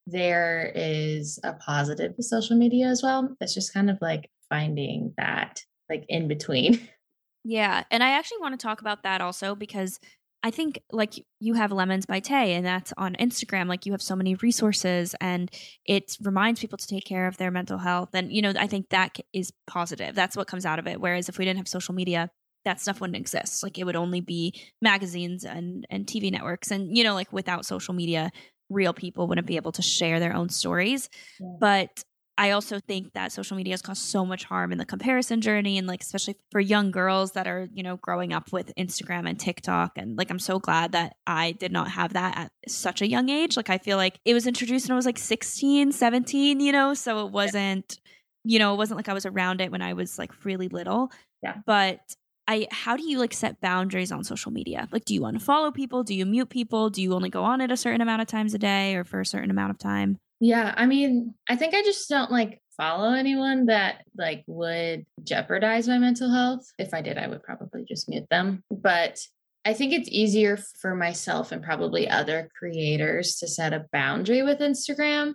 there 0.05 0.73
is 0.75 1.39
a 1.45 1.53
positive 1.53 2.17
to 2.17 2.21
social 2.21 2.57
media 2.57 2.87
as 2.87 3.01
well. 3.01 3.33
It's 3.39 3.53
just 3.53 3.73
kind 3.73 3.89
of 3.89 3.97
like 4.01 4.29
finding 4.49 5.13
that 5.15 5.61
like 5.89 6.03
in 6.09 6.27
between. 6.27 6.85
Yeah. 7.45 7.85
And 7.89 8.03
I 8.03 8.09
actually 8.09 8.39
want 8.41 8.59
to 8.59 8.63
talk 8.63 8.81
about 8.81 9.03
that 9.03 9.21
also 9.21 9.55
because 9.55 9.97
I 10.41 10.51
think 10.51 10.81
like 10.91 11.25
you 11.39 11.53
have 11.55 11.71
Lemons 11.71 12.05
by 12.05 12.21
Tay 12.21 12.53
and 12.53 12.65
that's 12.65 12.93
on 12.97 13.15
Instagram. 13.15 13.67
Like 13.67 13.85
you 13.85 13.91
have 13.91 14.01
so 14.01 14.15
many 14.15 14.35
resources 14.35 15.13
and 15.19 15.51
it 15.85 16.15
reminds 16.21 16.61
people 16.61 16.77
to 16.77 16.87
take 16.87 17.03
care 17.03 17.27
of 17.27 17.37
their 17.37 17.51
mental 17.51 17.77
health. 17.77 18.09
And, 18.13 18.31
you 18.31 18.41
know, 18.41 18.53
I 18.57 18.67
think 18.67 18.89
that 18.89 19.17
is 19.33 19.51
positive. 19.67 20.15
That's 20.15 20.37
what 20.37 20.47
comes 20.47 20.65
out 20.65 20.79
of 20.79 20.87
it. 20.87 21.01
Whereas 21.01 21.27
if 21.27 21.37
we 21.37 21.45
didn't 21.45 21.57
have 21.57 21.67
social 21.67 21.93
media, 21.93 22.29
that 22.63 22.79
stuff 22.79 23.01
wouldn't 23.01 23.17
exist. 23.17 23.63
Like 23.63 23.77
it 23.77 23.83
would 23.83 23.97
only 23.97 24.21
be 24.21 24.53
magazines 24.81 25.43
and, 25.43 25.85
and 25.89 26.05
TV 26.05 26.31
networks. 26.31 26.71
And, 26.71 26.95
you 26.95 27.03
know, 27.03 27.15
like 27.15 27.33
without 27.33 27.65
social 27.65 27.93
media, 27.93 28.31
real 28.69 28.93
people 28.93 29.27
wouldn't 29.27 29.47
be 29.47 29.57
able 29.57 29.71
to 29.73 29.81
share 29.81 30.19
their 30.19 30.33
own 30.33 30.47
stories. 30.47 31.09
Yeah. 31.39 31.47
But 31.59 32.03
I 32.39 32.51
also 32.51 32.79
think 32.79 33.11
that 33.15 33.33
social 33.33 33.57
media 33.57 33.73
has 33.73 33.81
caused 33.81 34.01
so 34.01 34.25
much 34.25 34.45
harm 34.45 34.71
in 34.71 34.77
the 34.77 34.85
comparison 34.85 35.41
journey 35.41 35.77
and 35.77 35.85
like 35.85 36.01
especially 36.01 36.37
for 36.51 36.61
young 36.61 36.89
girls 36.89 37.33
that 37.33 37.47
are, 37.47 37.67
you 37.73 37.83
know, 37.83 37.97
growing 37.97 38.31
up 38.31 38.53
with 38.53 38.73
Instagram 38.77 39.27
and 39.29 39.37
TikTok 39.37 39.97
and 39.97 40.17
like 40.17 40.31
I'm 40.31 40.39
so 40.39 40.57
glad 40.57 40.93
that 40.93 41.17
I 41.27 41.51
did 41.51 41.73
not 41.73 41.91
have 41.91 42.13
that 42.13 42.37
at 42.37 42.51
such 42.65 43.01
a 43.01 43.09
young 43.09 43.27
age. 43.27 43.57
Like 43.57 43.69
I 43.69 43.77
feel 43.77 43.97
like 43.97 44.21
it 44.23 44.33
was 44.33 44.47
introduced 44.47 44.87
when 44.87 44.93
I 44.93 44.95
was 44.95 45.05
like 45.05 45.17
16, 45.17 45.91
17, 45.91 46.61
you 46.61 46.71
know, 46.71 46.93
so 46.93 47.25
it 47.25 47.31
wasn't 47.33 47.99
you 48.45 48.57
know, 48.57 48.73
it 48.73 48.77
wasn't 48.77 48.97
like 48.97 49.09
I 49.09 49.13
was 49.13 49.25
around 49.25 49.59
it 49.59 49.69
when 49.69 49.81
I 49.81 49.91
was 49.91 50.17
like 50.17 50.45
really 50.45 50.69
little. 50.69 51.11
Yeah. 51.43 51.55
But 51.65 51.99
I 52.47 52.67
how 52.71 52.95
do 52.95 53.03
you 53.03 53.19
like 53.19 53.33
set 53.33 53.59
boundaries 53.59 54.13
on 54.13 54.23
social 54.23 54.53
media? 54.53 54.87
Like 54.93 55.03
do 55.03 55.13
you 55.13 55.21
want 55.21 55.37
to 55.37 55.43
follow 55.43 55.71
people? 55.71 56.03
Do 56.03 56.15
you 56.15 56.25
mute 56.25 56.49
people? 56.49 56.89
Do 56.89 57.01
you 57.01 57.13
only 57.15 57.29
go 57.29 57.43
on 57.43 57.59
it 57.59 57.69
a 57.69 57.75
certain 57.75 57.99
amount 57.99 58.21
of 58.21 58.29
times 58.29 58.53
a 58.53 58.57
day 58.57 58.95
or 58.95 59.03
for 59.03 59.19
a 59.19 59.25
certain 59.25 59.51
amount 59.51 59.71
of 59.71 59.77
time? 59.77 60.19
Yeah, 60.39 60.73
I 60.77 60.85
mean, 60.85 61.33
I 61.49 61.55
think 61.55 61.73
I 61.73 61.81
just 61.83 62.07
don't 62.09 62.31
like 62.31 62.61
follow 62.77 63.11
anyone 63.13 63.65
that 63.65 64.05
like 64.17 64.43
would 64.47 65.05
jeopardize 65.23 65.87
my 65.87 65.97
mental 65.97 66.31
health. 66.31 66.65
If 66.77 66.93
I 66.93 67.01
did, 67.01 67.17
I 67.17 67.27
would 67.27 67.43
probably 67.43 67.83
just 67.83 68.07
mute 68.07 68.27
them. 68.29 68.63
But 68.71 69.19
I 69.65 69.73
think 69.73 69.91
it's 69.91 70.09
easier 70.09 70.57
for 70.81 70.95
myself 70.95 71.51
and 71.51 71.61
probably 71.61 72.09
other 72.09 72.49
creators 72.57 73.35
to 73.37 73.47
set 73.47 73.73
a 73.73 73.85
boundary 73.91 74.41
with 74.41 74.59
Instagram 74.59 75.33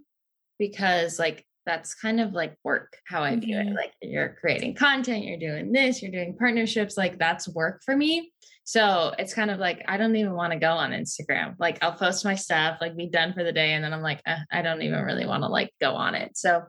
because 0.58 1.18
like 1.18 1.44
that's 1.66 1.94
kind 1.94 2.21
of 2.21 2.33
like 2.33 2.56
work 2.62 2.97
how 3.06 3.23
I 3.23 3.37
view 3.37 3.59
it. 3.59 3.66
Mhm. 3.68 3.75
Like 3.75 3.92
you're 4.02 4.37
creating 4.40 4.75
content, 4.75 5.25
you're 5.25 5.38
doing 5.38 5.73
this, 5.73 6.02
you're 6.02 6.12
doing 6.12 6.37
partnerships, 6.37 6.97
like 6.97 7.18
that's 7.18 7.49
work 7.49 7.83
for 7.85 7.97
me. 7.97 8.33
So 8.64 9.14
it's 9.18 9.35
kind 9.35 9.50
of 9.50 9.59
like 9.59 9.83
I 9.88 9.97
don't 9.97 10.16
even 10.16 10.35
want 10.35 10.52
to 10.52 10.59
go 10.59 10.73
on 10.73 10.92
Instagram. 10.92 11.54
Like 11.59 11.78
I'll 11.83 11.92
post 11.92 12.25
my 12.25 12.35
stuff, 12.35 12.78
like 12.80 12.97
be 12.97 13.09
done 13.09 13.33
for 13.35 13.44
the 13.44 13.52
day, 13.52 13.73
and 13.73 13.85
then 13.85 13.92
I'm 13.92 14.02
like, 14.02 14.21
eh, 14.26 14.38
I 14.52 14.62
don't 14.62 14.83
even 14.83 15.02
really 15.02 15.26
want 15.26 15.42
to 15.42 15.49
like 15.49 15.71
go 15.80 15.94
on 15.94 16.14
it. 16.14 16.37
So 16.37 16.62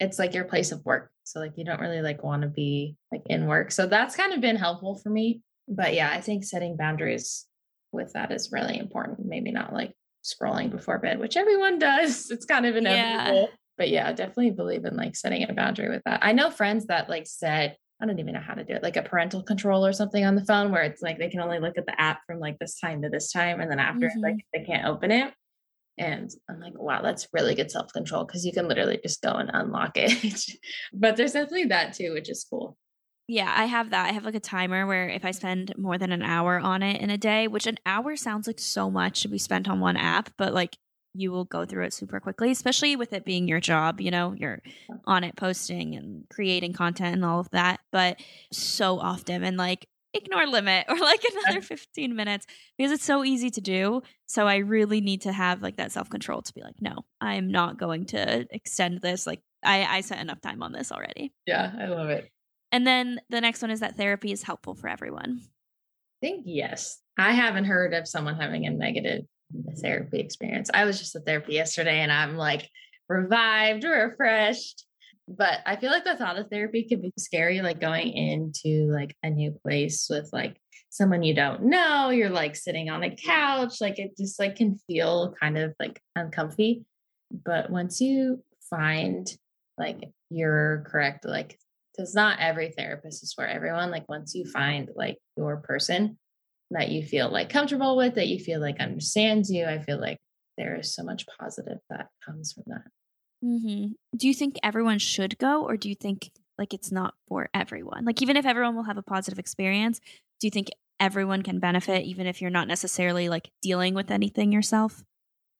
it's 0.00 0.18
like 0.18 0.34
your 0.34 0.44
place 0.44 0.72
of 0.72 0.84
work. 0.84 1.10
So 1.24 1.40
like 1.40 1.52
you 1.56 1.64
don't 1.64 1.80
really 1.80 2.02
like 2.02 2.22
want 2.22 2.42
to 2.42 2.48
be 2.48 2.96
like 3.12 3.22
in 3.26 3.46
work. 3.46 3.72
So 3.72 3.86
that's 3.86 4.16
kind 4.16 4.32
of 4.32 4.40
been 4.40 4.56
helpful 4.56 4.98
for 5.02 5.10
me. 5.10 5.40
But 5.68 5.94
yeah, 5.94 6.10
I 6.10 6.20
think 6.20 6.44
setting 6.44 6.76
boundaries 6.76 7.46
with 7.92 8.12
that 8.12 8.32
is 8.32 8.50
really 8.52 8.78
important. 8.78 9.24
Maybe 9.24 9.52
not 9.52 9.72
like 9.72 9.92
scrolling 10.24 10.70
before 10.70 10.98
bed, 10.98 11.18
which 11.18 11.36
everyone 11.36 11.78
does. 11.78 12.26
It's 12.30 12.44
kind 12.46 12.66
of 12.66 12.74
Yeah. 12.74 13.46
But 13.76 13.88
yeah, 13.88 14.08
I 14.08 14.12
definitely 14.12 14.50
believe 14.52 14.84
in 14.84 14.96
like 14.96 15.16
setting 15.16 15.42
a 15.48 15.52
boundary 15.52 15.88
with 15.90 16.02
that. 16.04 16.20
I 16.22 16.32
know 16.32 16.50
friends 16.50 16.86
that 16.86 17.08
like 17.08 17.26
said, 17.26 17.76
I 18.00 18.06
don't 18.06 18.18
even 18.18 18.34
know 18.34 18.40
how 18.40 18.54
to 18.54 18.64
do 18.64 18.74
it, 18.74 18.82
like 18.82 18.96
a 18.96 19.02
parental 19.02 19.42
control 19.42 19.84
or 19.84 19.92
something 19.92 20.24
on 20.24 20.34
the 20.36 20.44
phone 20.44 20.70
where 20.72 20.82
it's 20.82 21.02
like 21.02 21.18
they 21.18 21.28
can 21.28 21.40
only 21.40 21.58
look 21.58 21.78
at 21.78 21.86
the 21.86 22.00
app 22.00 22.20
from 22.26 22.38
like 22.40 22.58
this 22.58 22.78
time 22.78 23.02
to 23.02 23.08
this 23.08 23.32
time. 23.32 23.60
And 23.60 23.70
then 23.70 23.78
after 23.80 24.08
Mhm. 24.08 24.22
like 24.22 24.36
they 24.52 24.64
can't 24.64 24.86
open 24.86 25.10
it. 25.10 25.32
And 25.98 26.30
I'm 26.50 26.60
like, 26.60 26.74
wow, 26.76 27.02
that's 27.02 27.28
really 27.32 27.54
good 27.54 27.70
self 27.70 27.92
control 27.92 28.24
because 28.24 28.44
you 28.44 28.52
can 28.52 28.68
literally 28.68 28.98
just 29.02 29.22
go 29.22 29.30
and 29.32 29.50
unlock 29.52 29.92
it. 29.96 30.44
but 30.92 31.16
there's 31.16 31.32
definitely 31.32 31.66
that 31.66 31.94
too, 31.94 32.12
which 32.12 32.28
is 32.30 32.44
cool. 32.48 32.76
Yeah, 33.26 33.52
I 33.56 33.64
have 33.64 33.90
that. 33.90 34.06
I 34.06 34.12
have 34.12 34.24
like 34.24 34.34
a 34.34 34.40
timer 34.40 34.86
where 34.86 35.08
if 35.08 35.24
I 35.24 35.30
spend 35.30 35.72
more 35.78 35.96
than 35.96 36.12
an 36.12 36.22
hour 36.22 36.58
on 36.58 36.82
it 36.82 37.00
in 37.00 37.08
a 37.08 37.16
day, 37.16 37.48
which 37.48 37.66
an 37.66 37.78
hour 37.86 38.16
sounds 38.16 38.46
like 38.46 38.58
so 38.58 38.90
much 38.90 39.22
to 39.22 39.28
be 39.28 39.38
spent 39.38 39.66
on 39.68 39.80
one 39.80 39.96
app, 39.96 40.30
but 40.36 40.52
like 40.52 40.76
you 41.14 41.30
will 41.30 41.44
go 41.44 41.64
through 41.64 41.84
it 41.84 41.92
super 41.92 42.20
quickly, 42.20 42.50
especially 42.50 42.96
with 42.96 43.12
it 43.12 43.24
being 43.24 43.48
your 43.48 43.60
job, 43.60 44.00
you 44.00 44.10
know, 44.10 44.34
you're 44.36 44.60
on 45.04 45.24
it 45.24 45.36
posting 45.36 45.94
and 45.94 46.24
creating 46.28 46.72
content 46.72 47.14
and 47.14 47.24
all 47.24 47.40
of 47.40 47.50
that, 47.50 47.80
but 47.92 48.20
so 48.52 48.98
often 48.98 49.44
and 49.44 49.56
like 49.56 49.86
ignore 50.12 50.46
limit 50.46 50.86
or 50.88 50.98
like 50.98 51.24
another 51.46 51.60
15 51.62 52.14
minutes 52.14 52.46
because 52.76 52.92
it's 52.92 53.04
so 53.04 53.24
easy 53.24 53.50
to 53.50 53.60
do. 53.60 54.02
So 54.26 54.46
I 54.46 54.56
really 54.56 55.00
need 55.00 55.22
to 55.22 55.32
have 55.32 55.62
like 55.62 55.76
that 55.76 55.92
self-control 55.92 56.42
to 56.42 56.54
be 56.54 56.62
like, 56.62 56.80
no, 56.80 57.04
I'm 57.20 57.50
not 57.50 57.78
going 57.78 58.06
to 58.06 58.46
extend 58.50 59.00
this 59.00 59.26
like 59.26 59.40
I, 59.64 59.84
I 59.84 60.00
spent 60.02 60.20
enough 60.20 60.40
time 60.40 60.62
on 60.62 60.72
this 60.72 60.92
already. 60.92 61.32
Yeah, 61.46 61.72
I 61.78 61.86
love 61.86 62.10
it. 62.10 62.30
And 62.70 62.86
then 62.86 63.20
the 63.30 63.40
next 63.40 63.62
one 63.62 63.70
is 63.70 63.80
that 63.80 63.96
therapy 63.96 64.32
is 64.32 64.42
helpful 64.42 64.74
for 64.74 64.88
everyone. 64.88 65.40
I 65.40 66.26
think 66.26 66.42
yes. 66.46 67.00
I 67.16 67.32
haven't 67.32 67.66
heard 67.66 67.94
of 67.94 68.08
someone 68.08 68.34
having 68.36 68.66
a 68.66 68.70
negative 68.70 69.24
therapy 69.80 70.20
experience. 70.20 70.70
I 70.72 70.84
was 70.84 70.98
just 70.98 71.14
at 71.16 71.26
therapy 71.26 71.54
yesterday 71.54 72.00
and 72.00 72.12
I'm 72.12 72.36
like 72.36 72.68
revived, 73.08 73.84
refreshed. 73.84 74.84
But 75.26 75.60
I 75.64 75.76
feel 75.76 75.90
like 75.90 76.04
the 76.04 76.16
thought 76.16 76.38
of 76.38 76.48
therapy 76.50 76.86
could 76.88 77.00
be 77.00 77.12
scary, 77.18 77.62
like 77.62 77.80
going 77.80 78.12
into 78.12 78.92
like 78.92 79.16
a 79.22 79.30
new 79.30 79.52
place 79.62 80.06
with 80.10 80.28
like 80.32 80.56
someone 80.90 81.22
you 81.22 81.34
don't 81.34 81.64
know. 81.64 82.10
You're 82.10 82.30
like 82.30 82.56
sitting 82.56 82.90
on 82.90 83.02
a 83.02 83.16
couch, 83.16 83.80
like 83.80 83.98
it 83.98 84.16
just 84.18 84.38
like 84.38 84.56
can 84.56 84.78
feel 84.86 85.34
kind 85.40 85.56
of 85.56 85.74
like 85.80 86.00
uncomfy. 86.14 86.84
But 87.30 87.70
once 87.70 88.00
you 88.02 88.44
find 88.68 89.26
like 89.78 90.10
your 90.30 90.84
correct, 90.86 91.24
like 91.24 91.58
because 91.96 92.14
not 92.14 92.38
every 92.40 92.72
therapist 92.76 93.22
is 93.22 93.32
for 93.32 93.46
everyone. 93.46 93.90
Like 93.90 94.08
once 94.08 94.34
you 94.34 94.44
find 94.44 94.90
like 94.94 95.18
your 95.36 95.56
person 95.58 96.18
that 96.74 96.90
you 96.90 97.02
feel 97.02 97.30
like 97.30 97.48
comfortable 97.48 97.96
with, 97.96 98.14
that 98.16 98.28
you 98.28 98.38
feel 98.38 98.60
like 98.60 98.78
understands 98.78 99.50
you, 99.50 99.64
I 99.64 99.78
feel 99.78 100.00
like 100.00 100.18
there 100.56 100.76
is 100.76 100.94
so 100.94 101.02
much 101.02 101.26
positive 101.38 101.78
that 101.90 102.08
comes 102.24 102.52
from 102.52 102.64
that. 102.66 102.82
Mm-hmm. 103.44 103.92
Do 104.16 104.28
you 104.28 104.34
think 104.34 104.56
everyone 104.62 104.98
should 104.98 105.38
go, 105.38 105.64
or 105.64 105.76
do 105.76 105.88
you 105.88 105.94
think 105.94 106.30
like 106.58 106.72
it's 106.72 106.92
not 106.92 107.14
for 107.28 107.48
everyone? 107.52 108.04
Like 108.04 108.22
even 108.22 108.36
if 108.36 108.46
everyone 108.46 108.76
will 108.76 108.84
have 108.84 108.98
a 108.98 109.02
positive 109.02 109.38
experience, 109.38 110.00
do 110.40 110.46
you 110.46 110.50
think 110.50 110.68
everyone 111.00 111.42
can 111.42 111.58
benefit, 111.58 112.04
even 112.04 112.26
if 112.26 112.40
you're 112.40 112.50
not 112.50 112.68
necessarily 112.68 113.28
like 113.28 113.50
dealing 113.62 113.94
with 113.94 114.10
anything 114.10 114.52
yourself? 114.52 115.02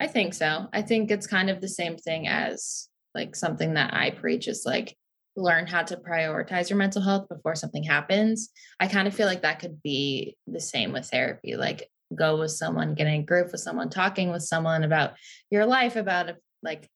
I 0.00 0.06
think 0.06 0.34
so. 0.34 0.68
I 0.72 0.82
think 0.82 1.10
it's 1.10 1.26
kind 1.26 1.50
of 1.50 1.60
the 1.60 1.68
same 1.68 1.96
thing 1.96 2.26
as 2.28 2.88
like 3.14 3.36
something 3.36 3.74
that 3.74 3.94
I 3.94 4.10
preach 4.10 4.48
is 4.48 4.64
like 4.66 4.96
learn 5.36 5.66
how 5.66 5.82
to 5.82 5.96
prioritize 5.96 6.70
your 6.70 6.78
mental 6.78 7.02
health 7.02 7.28
before 7.28 7.54
something 7.54 7.82
happens. 7.82 8.50
I 8.78 8.86
kind 8.86 9.08
of 9.08 9.14
feel 9.14 9.26
like 9.26 9.42
that 9.42 9.58
could 9.58 9.82
be 9.82 10.36
the 10.46 10.60
same 10.60 10.92
with 10.92 11.06
therapy. 11.06 11.56
Like 11.56 11.88
go 12.14 12.38
with 12.38 12.52
someone, 12.52 12.94
get 12.94 13.06
in 13.06 13.20
a 13.20 13.22
group 13.22 13.50
with 13.52 13.60
someone, 13.60 13.90
talking 13.90 14.30
with 14.30 14.42
someone 14.42 14.84
about 14.84 15.14
your 15.50 15.66
life, 15.66 15.96
about 15.96 16.30
like 16.62 16.88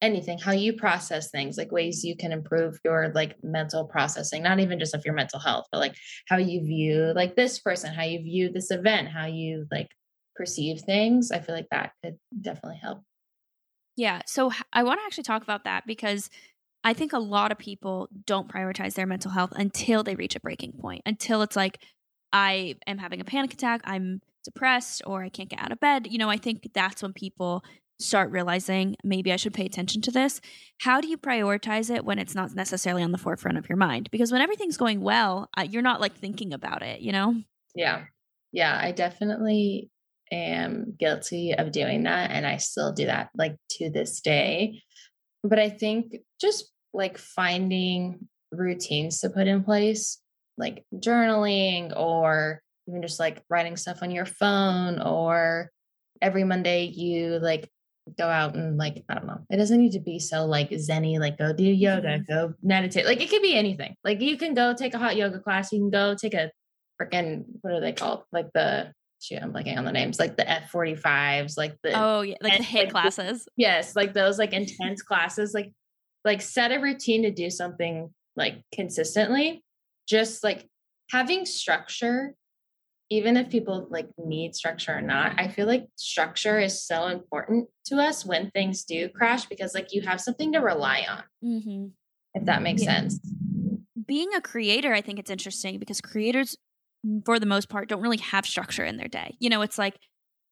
anything, 0.00 0.38
how 0.38 0.52
you 0.52 0.72
process 0.72 1.30
things, 1.30 1.56
like 1.56 1.70
ways 1.70 2.04
you 2.04 2.16
can 2.16 2.32
improve 2.32 2.78
your 2.84 3.12
like 3.14 3.36
mental 3.42 3.84
processing, 3.84 4.42
not 4.42 4.58
even 4.58 4.78
just 4.78 4.94
of 4.94 5.04
your 5.04 5.14
mental 5.14 5.38
health, 5.38 5.66
but 5.70 5.78
like 5.78 5.94
how 6.28 6.36
you 6.36 6.60
view 6.64 7.12
like 7.14 7.36
this 7.36 7.58
person, 7.60 7.94
how 7.94 8.02
you 8.02 8.20
view 8.22 8.50
this 8.50 8.70
event, 8.70 9.08
how 9.08 9.26
you 9.26 9.66
like 9.70 9.88
perceive 10.34 10.80
things. 10.80 11.30
I 11.30 11.38
feel 11.38 11.54
like 11.54 11.68
that 11.70 11.92
could 12.02 12.16
definitely 12.40 12.80
help. 12.82 13.02
Yeah. 13.96 14.22
So 14.26 14.50
I 14.72 14.82
want 14.82 15.00
to 15.00 15.04
actually 15.04 15.24
talk 15.24 15.42
about 15.42 15.64
that 15.64 15.86
because 15.86 16.30
I 16.84 16.94
think 16.94 17.12
a 17.12 17.18
lot 17.18 17.52
of 17.52 17.58
people 17.58 18.08
don't 18.26 18.48
prioritize 18.48 18.94
their 18.94 19.06
mental 19.06 19.30
health 19.30 19.52
until 19.54 20.02
they 20.02 20.14
reach 20.14 20.36
a 20.36 20.40
breaking 20.40 20.72
point, 20.80 21.02
until 21.06 21.42
it's 21.42 21.56
like, 21.56 21.78
I 22.32 22.76
am 22.86 22.98
having 22.98 23.20
a 23.20 23.24
panic 23.24 23.52
attack, 23.52 23.82
I'm 23.84 24.20
depressed, 24.44 25.02
or 25.06 25.22
I 25.22 25.28
can't 25.28 25.48
get 25.48 25.60
out 25.60 25.70
of 25.70 25.80
bed. 25.80 26.08
You 26.10 26.18
know, 26.18 26.30
I 26.30 26.38
think 26.38 26.70
that's 26.74 27.02
when 27.02 27.12
people 27.12 27.62
start 28.00 28.30
realizing 28.30 28.96
maybe 29.04 29.32
I 29.32 29.36
should 29.36 29.54
pay 29.54 29.64
attention 29.64 30.02
to 30.02 30.10
this. 30.10 30.40
How 30.80 31.00
do 31.00 31.08
you 31.08 31.16
prioritize 31.16 31.94
it 31.94 32.04
when 32.04 32.18
it's 32.18 32.34
not 32.34 32.54
necessarily 32.54 33.02
on 33.02 33.12
the 33.12 33.18
forefront 33.18 33.58
of 33.58 33.68
your 33.68 33.76
mind? 33.76 34.10
Because 34.10 34.32
when 34.32 34.40
everything's 34.40 34.76
going 34.76 35.02
well, 35.02 35.48
uh, 35.56 35.62
you're 35.62 35.82
not 35.82 36.00
like 36.00 36.14
thinking 36.14 36.52
about 36.52 36.82
it, 36.82 37.00
you 37.00 37.12
know? 37.12 37.36
Yeah. 37.74 38.04
Yeah. 38.50 38.76
I 38.80 38.92
definitely 38.92 39.90
am 40.32 40.96
guilty 40.98 41.54
of 41.54 41.70
doing 41.70 42.04
that. 42.04 42.30
And 42.30 42.46
I 42.46 42.56
still 42.56 42.92
do 42.92 43.06
that 43.06 43.30
like 43.36 43.56
to 43.72 43.90
this 43.90 44.20
day. 44.20 44.82
But 45.44 45.58
I 45.58 45.68
think 45.68 46.16
just 46.42 46.70
like 46.92 47.16
finding 47.16 48.28
routines 48.50 49.20
to 49.20 49.30
put 49.30 49.46
in 49.46 49.64
place, 49.64 50.18
like 50.58 50.84
journaling 50.94 51.96
or 51.96 52.60
even 52.88 53.00
just 53.00 53.18
like 53.18 53.42
writing 53.48 53.76
stuff 53.76 54.02
on 54.02 54.10
your 54.10 54.26
phone 54.26 55.00
or 55.00 55.70
every 56.20 56.44
Monday 56.44 56.84
you 56.84 57.38
like 57.38 57.70
go 58.18 58.28
out 58.28 58.54
and 58.54 58.76
like 58.76 59.04
I 59.08 59.14
don't 59.14 59.26
know. 59.26 59.40
It 59.50 59.56
doesn't 59.56 59.78
need 59.78 59.92
to 59.92 60.00
be 60.00 60.18
so 60.18 60.44
like 60.46 60.70
zenny, 60.70 61.18
like 61.18 61.38
go 61.38 61.52
do 61.52 61.64
yoga, 61.64 62.08
mm-hmm. 62.08 62.32
go 62.32 62.54
meditate. 62.62 63.06
Like 63.06 63.20
it 63.20 63.30
could 63.30 63.42
be 63.42 63.54
anything. 63.54 63.94
Like 64.04 64.20
you 64.20 64.36
can 64.36 64.54
go 64.54 64.74
take 64.74 64.94
a 64.94 64.98
hot 64.98 65.16
yoga 65.16 65.38
class, 65.38 65.72
you 65.72 65.78
can 65.78 65.90
go 65.90 66.14
take 66.14 66.34
a 66.34 66.50
freaking 67.00 67.44
what 67.60 67.74
are 67.74 67.80
they 67.80 67.92
called? 67.92 68.24
Like 68.32 68.52
the 68.52 68.92
shoot, 69.20 69.40
I'm 69.40 69.52
blanking 69.52 69.78
on 69.78 69.84
the 69.84 69.92
names, 69.92 70.18
like 70.18 70.36
the 70.36 70.44
F45s, 70.44 71.56
like 71.56 71.76
the 71.82 71.92
oh 71.94 72.22
yeah, 72.22 72.36
like 72.42 72.58
the 72.58 72.64
HIIT 72.64 72.84
like 72.84 72.90
classes. 72.90 73.48
Yes, 73.56 73.94
like 73.94 74.12
those 74.12 74.38
like 74.38 74.52
intense 74.52 75.02
classes. 75.02 75.54
Like 75.54 75.72
like 76.24 76.40
set 76.40 76.72
a 76.72 76.78
routine 76.78 77.22
to 77.22 77.30
do 77.30 77.50
something 77.50 78.10
like 78.36 78.62
consistently 78.74 79.62
just 80.08 80.42
like 80.42 80.68
having 81.10 81.44
structure 81.44 82.34
even 83.10 83.36
if 83.36 83.50
people 83.50 83.86
like 83.90 84.08
need 84.18 84.54
structure 84.54 84.96
or 84.96 85.02
not 85.02 85.38
i 85.38 85.48
feel 85.48 85.66
like 85.66 85.86
structure 85.96 86.58
is 86.58 86.84
so 86.84 87.06
important 87.06 87.68
to 87.84 87.96
us 87.96 88.24
when 88.24 88.50
things 88.50 88.84
do 88.84 89.08
crash 89.10 89.46
because 89.46 89.74
like 89.74 89.92
you 89.92 90.02
have 90.02 90.20
something 90.20 90.52
to 90.52 90.58
rely 90.58 91.04
on 91.08 91.22
mm-hmm. 91.44 91.86
if 92.34 92.44
that 92.46 92.62
makes 92.62 92.82
yeah. 92.82 92.96
sense 92.96 93.20
being 94.06 94.32
a 94.34 94.40
creator 94.40 94.94
i 94.94 95.00
think 95.00 95.18
it's 95.18 95.30
interesting 95.30 95.78
because 95.78 96.00
creators 96.00 96.56
for 97.24 97.38
the 97.38 97.46
most 97.46 97.68
part 97.68 97.88
don't 97.88 98.02
really 98.02 98.18
have 98.18 98.46
structure 98.46 98.84
in 98.84 98.96
their 98.96 99.08
day 99.08 99.36
you 99.40 99.50
know 99.50 99.60
it's 99.60 99.78
like 99.78 99.96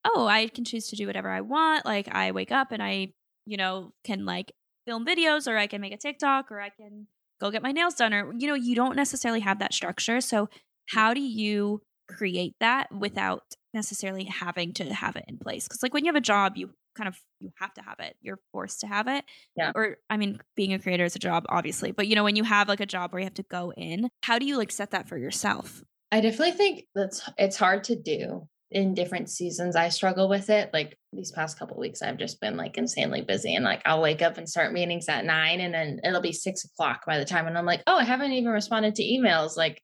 oh 0.05 0.27
i 0.27 0.49
can 0.49 0.65
choose 0.65 0.89
to 0.89 0.97
do 0.97 1.07
whatever 1.07 1.31
i 1.31 1.41
want 1.41 1.87
like 1.87 2.09
i 2.13 2.31
wake 2.33 2.53
up 2.53 2.73
and 2.73 2.83
i 2.83 3.13
you 3.47 3.57
know 3.57 3.93
can 4.05 4.25
like 4.25 4.53
film 4.91 5.07
videos 5.07 5.47
or 5.47 5.57
I 5.57 5.69
can 5.69 5.81
make 5.81 5.93
a 5.93 5.97
TikTok 5.97 6.51
or 6.51 6.61
I 6.61 6.71
can 6.71 7.07
go 7.41 7.53
get 7.53 7.63
my 7.63 7.71
nails 7.71 7.95
done 7.95 8.13
or 8.13 8.33
you 8.37 8.49
know 8.49 8.55
you 8.55 8.75
don't 8.75 8.97
necessarily 8.97 9.41
have 9.41 9.61
that 9.61 9.73
structure. 9.73 10.21
So 10.21 10.49
how 10.89 11.15
do 11.15 11.21
you 11.21 11.81
create 12.09 12.57
that 12.59 12.91
without 12.93 13.45
necessarily 13.73 14.25
having 14.25 14.73
to 14.75 14.93
have 14.93 15.15
it 15.15 15.25
in 15.29 15.39
place? 15.39 15.69
Because 15.69 15.81
like 15.83 15.95
when 15.95 16.05
you 16.05 16.09
have 16.09 16.17
a 16.17 16.21
job 16.21 16.57
you 16.57 16.71
kind 16.97 17.07
of 17.07 17.17
you 17.39 17.51
have 17.61 17.73
to 17.75 17.83
have 17.83 18.01
it. 18.01 18.17
You're 18.21 18.41
forced 18.51 18.81
to 18.81 18.89
have 18.89 19.07
it. 19.07 19.25
Yeah. 19.57 19.71
Or 19.77 19.99
i 20.11 20.17
mean 20.17 20.41
being 20.57 20.73
a 20.75 20.81
creator 20.81 21.05
is 21.05 21.15
a 21.15 21.21
job 21.21 21.47
obviously 21.49 21.93
but 21.93 22.09
you 22.09 22.17
know 22.17 22.25
when 22.25 22.35
you 22.35 22.43
have 22.43 22.69
like 22.69 22.81
a 22.81 22.87
job 22.87 23.13
where 23.13 23.21
you 23.21 23.27
have 23.27 23.35
to 23.35 23.45
go 23.45 23.73
in 23.77 24.11
how 24.25 24.41
do 24.41 24.47
you 24.47 24.59
like 24.59 24.73
set 24.73 24.91
that 24.91 25.09
for 25.09 25.17
yourself? 25.17 25.85
I 26.11 26.21
definitely 26.21 26.57
think 26.57 26.87
that's 26.97 27.31
it's 27.39 27.57
hard 27.57 27.85
to 27.85 27.95
do 27.95 28.49
in 28.71 28.95
different 28.95 29.29
seasons 29.29 29.75
I 29.75 29.89
struggle 29.89 30.29
with 30.29 30.49
it. 30.49 30.71
Like 30.73 30.97
these 31.13 31.33
past 31.33 31.59
couple 31.59 31.77
weeks, 31.79 32.03
I've 32.03 32.19
just 32.19 32.41
been 32.41 32.57
like 32.57 32.79
insanely 32.79 33.23
busy 33.23 33.55
and 33.55 33.65
like 33.65 33.83
I'll 33.85 34.01
wake 34.01 34.23
up 34.23 34.39
and 34.39 34.49
start 34.49 34.73
meetings 34.73 35.09
at 35.09 35.25
nine 35.25 35.61
and 35.61 35.75
then 35.75 36.01
it'll 36.05 36.21
be 36.21 36.33
six 36.33 36.65
o'clock 36.65 37.05
by 37.07 37.19
the 37.19 37.25
time. 37.25 37.47
And 37.47 37.59
I'm 37.59 37.67
like, 37.67 37.83
oh, 37.87 37.97
I 37.97 38.05
haven't 38.05 38.33
even 38.33 38.53
responded 38.53 38.95
to 38.97 39.03
emails. 39.03 39.57
Like 39.57 39.83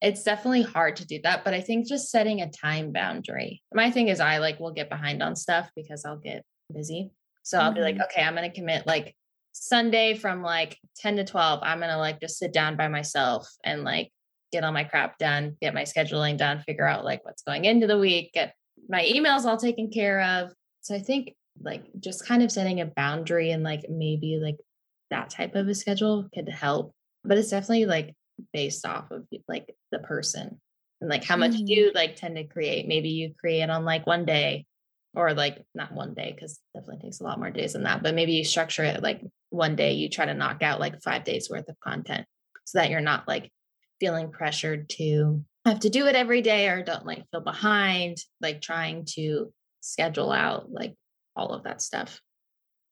it's 0.00 0.22
definitely 0.22 0.62
hard 0.62 0.96
to 0.96 1.06
do 1.06 1.20
that. 1.24 1.44
But 1.44 1.54
I 1.54 1.60
think 1.60 1.86
just 1.86 2.10
setting 2.10 2.40
a 2.40 2.50
time 2.50 2.92
boundary. 2.92 3.62
My 3.72 3.90
thing 3.90 4.08
is 4.08 4.20
I 4.20 4.38
like 4.38 4.58
will 4.58 4.72
get 4.72 4.88
behind 4.88 5.22
on 5.22 5.36
stuff 5.36 5.68
because 5.76 6.04
I'll 6.04 6.18
get 6.18 6.44
busy. 6.72 7.10
So 7.42 7.58
I'll 7.58 7.66
mm-hmm. 7.66 7.74
be 7.74 7.80
like, 7.82 7.94
mm-hmm. 7.96 8.04
okay, 8.04 8.22
I'm 8.22 8.34
gonna 8.34 8.50
commit 8.50 8.86
like 8.86 9.14
Sunday 9.52 10.14
from 10.14 10.42
like 10.42 10.78
10 10.96 11.16
to 11.16 11.24
12. 11.24 11.60
I'm 11.62 11.80
gonna 11.80 11.98
like 11.98 12.20
just 12.20 12.38
sit 12.38 12.54
down 12.54 12.76
by 12.76 12.88
myself 12.88 13.46
and 13.64 13.84
like 13.84 14.10
get 14.54 14.64
all 14.64 14.72
my 14.72 14.84
crap 14.84 15.18
done, 15.18 15.56
get 15.60 15.74
my 15.74 15.82
scheduling 15.82 16.38
done, 16.38 16.60
figure 16.60 16.86
out 16.86 17.04
like 17.04 17.24
what's 17.24 17.42
going 17.42 17.64
into 17.64 17.88
the 17.88 17.98
week, 17.98 18.32
get 18.32 18.54
my 18.88 19.02
emails 19.02 19.44
all 19.44 19.56
taken 19.56 19.90
care 19.90 20.22
of. 20.22 20.52
So 20.82 20.94
I 20.94 21.00
think 21.00 21.34
like 21.60 21.84
just 21.98 22.24
kind 22.24 22.42
of 22.42 22.52
setting 22.52 22.80
a 22.80 22.86
boundary 22.86 23.50
and 23.50 23.64
like 23.64 23.86
maybe 23.90 24.38
like 24.40 24.56
that 25.10 25.30
type 25.30 25.56
of 25.56 25.66
a 25.66 25.74
schedule 25.74 26.28
could 26.32 26.48
help. 26.48 26.92
But 27.24 27.38
it's 27.38 27.50
definitely 27.50 27.86
like 27.86 28.14
based 28.52 28.86
off 28.86 29.10
of 29.10 29.26
like 29.48 29.74
the 29.90 29.98
person 29.98 30.60
and 31.00 31.10
like 31.10 31.24
how 31.24 31.36
much 31.36 31.52
mm-hmm. 31.52 31.66
you 31.66 31.92
like 31.92 32.14
tend 32.14 32.36
to 32.36 32.44
create. 32.44 32.86
Maybe 32.86 33.08
you 33.08 33.34
create 33.38 33.68
on 33.68 33.84
like 33.84 34.06
one 34.06 34.24
day 34.24 34.66
or 35.16 35.34
like 35.34 35.64
not 35.74 35.92
one 35.92 36.14
day 36.14 36.32
because 36.32 36.60
definitely 36.74 37.02
takes 37.02 37.20
a 37.20 37.24
lot 37.24 37.40
more 37.40 37.50
days 37.50 37.72
than 37.72 37.82
that. 37.84 38.04
But 38.04 38.14
maybe 38.14 38.34
you 38.34 38.44
structure 38.44 38.84
it 38.84 39.02
like 39.02 39.20
one 39.50 39.74
day 39.74 39.94
you 39.94 40.08
try 40.08 40.26
to 40.26 40.34
knock 40.34 40.62
out 40.62 40.78
like 40.78 41.02
five 41.02 41.24
days 41.24 41.50
worth 41.50 41.68
of 41.68 41.80
content 41.80 42.24
so 42.64 42.78
that 42.78 42.90
you're 42.90 43.00
not 43.00 43.26
like 43.26 43.50
feeling 44.00 44.30
pressured 44.30 44.88
to 44.90 45.44
have 45.64 45.80
to 45.80 45.90
do 45.90 46.06
it 46.06 46.14
every 46.14 46.42
day 46.42 46.68
or 46.68 46.82
don't 46.82 47.06
like 47.06 47.24
feel 47.30 47.40
behind, 47.40 48.18
like 48.40 48.60
trying 48.60 49.04
to 49.14 49.52
schedule 49.80 50.32
out 50.32 50.70
like 50.70 50.94
all 51.36 51.52
of 51.52 51.64
that 51.64 51.82
stuff. 51.82 52.20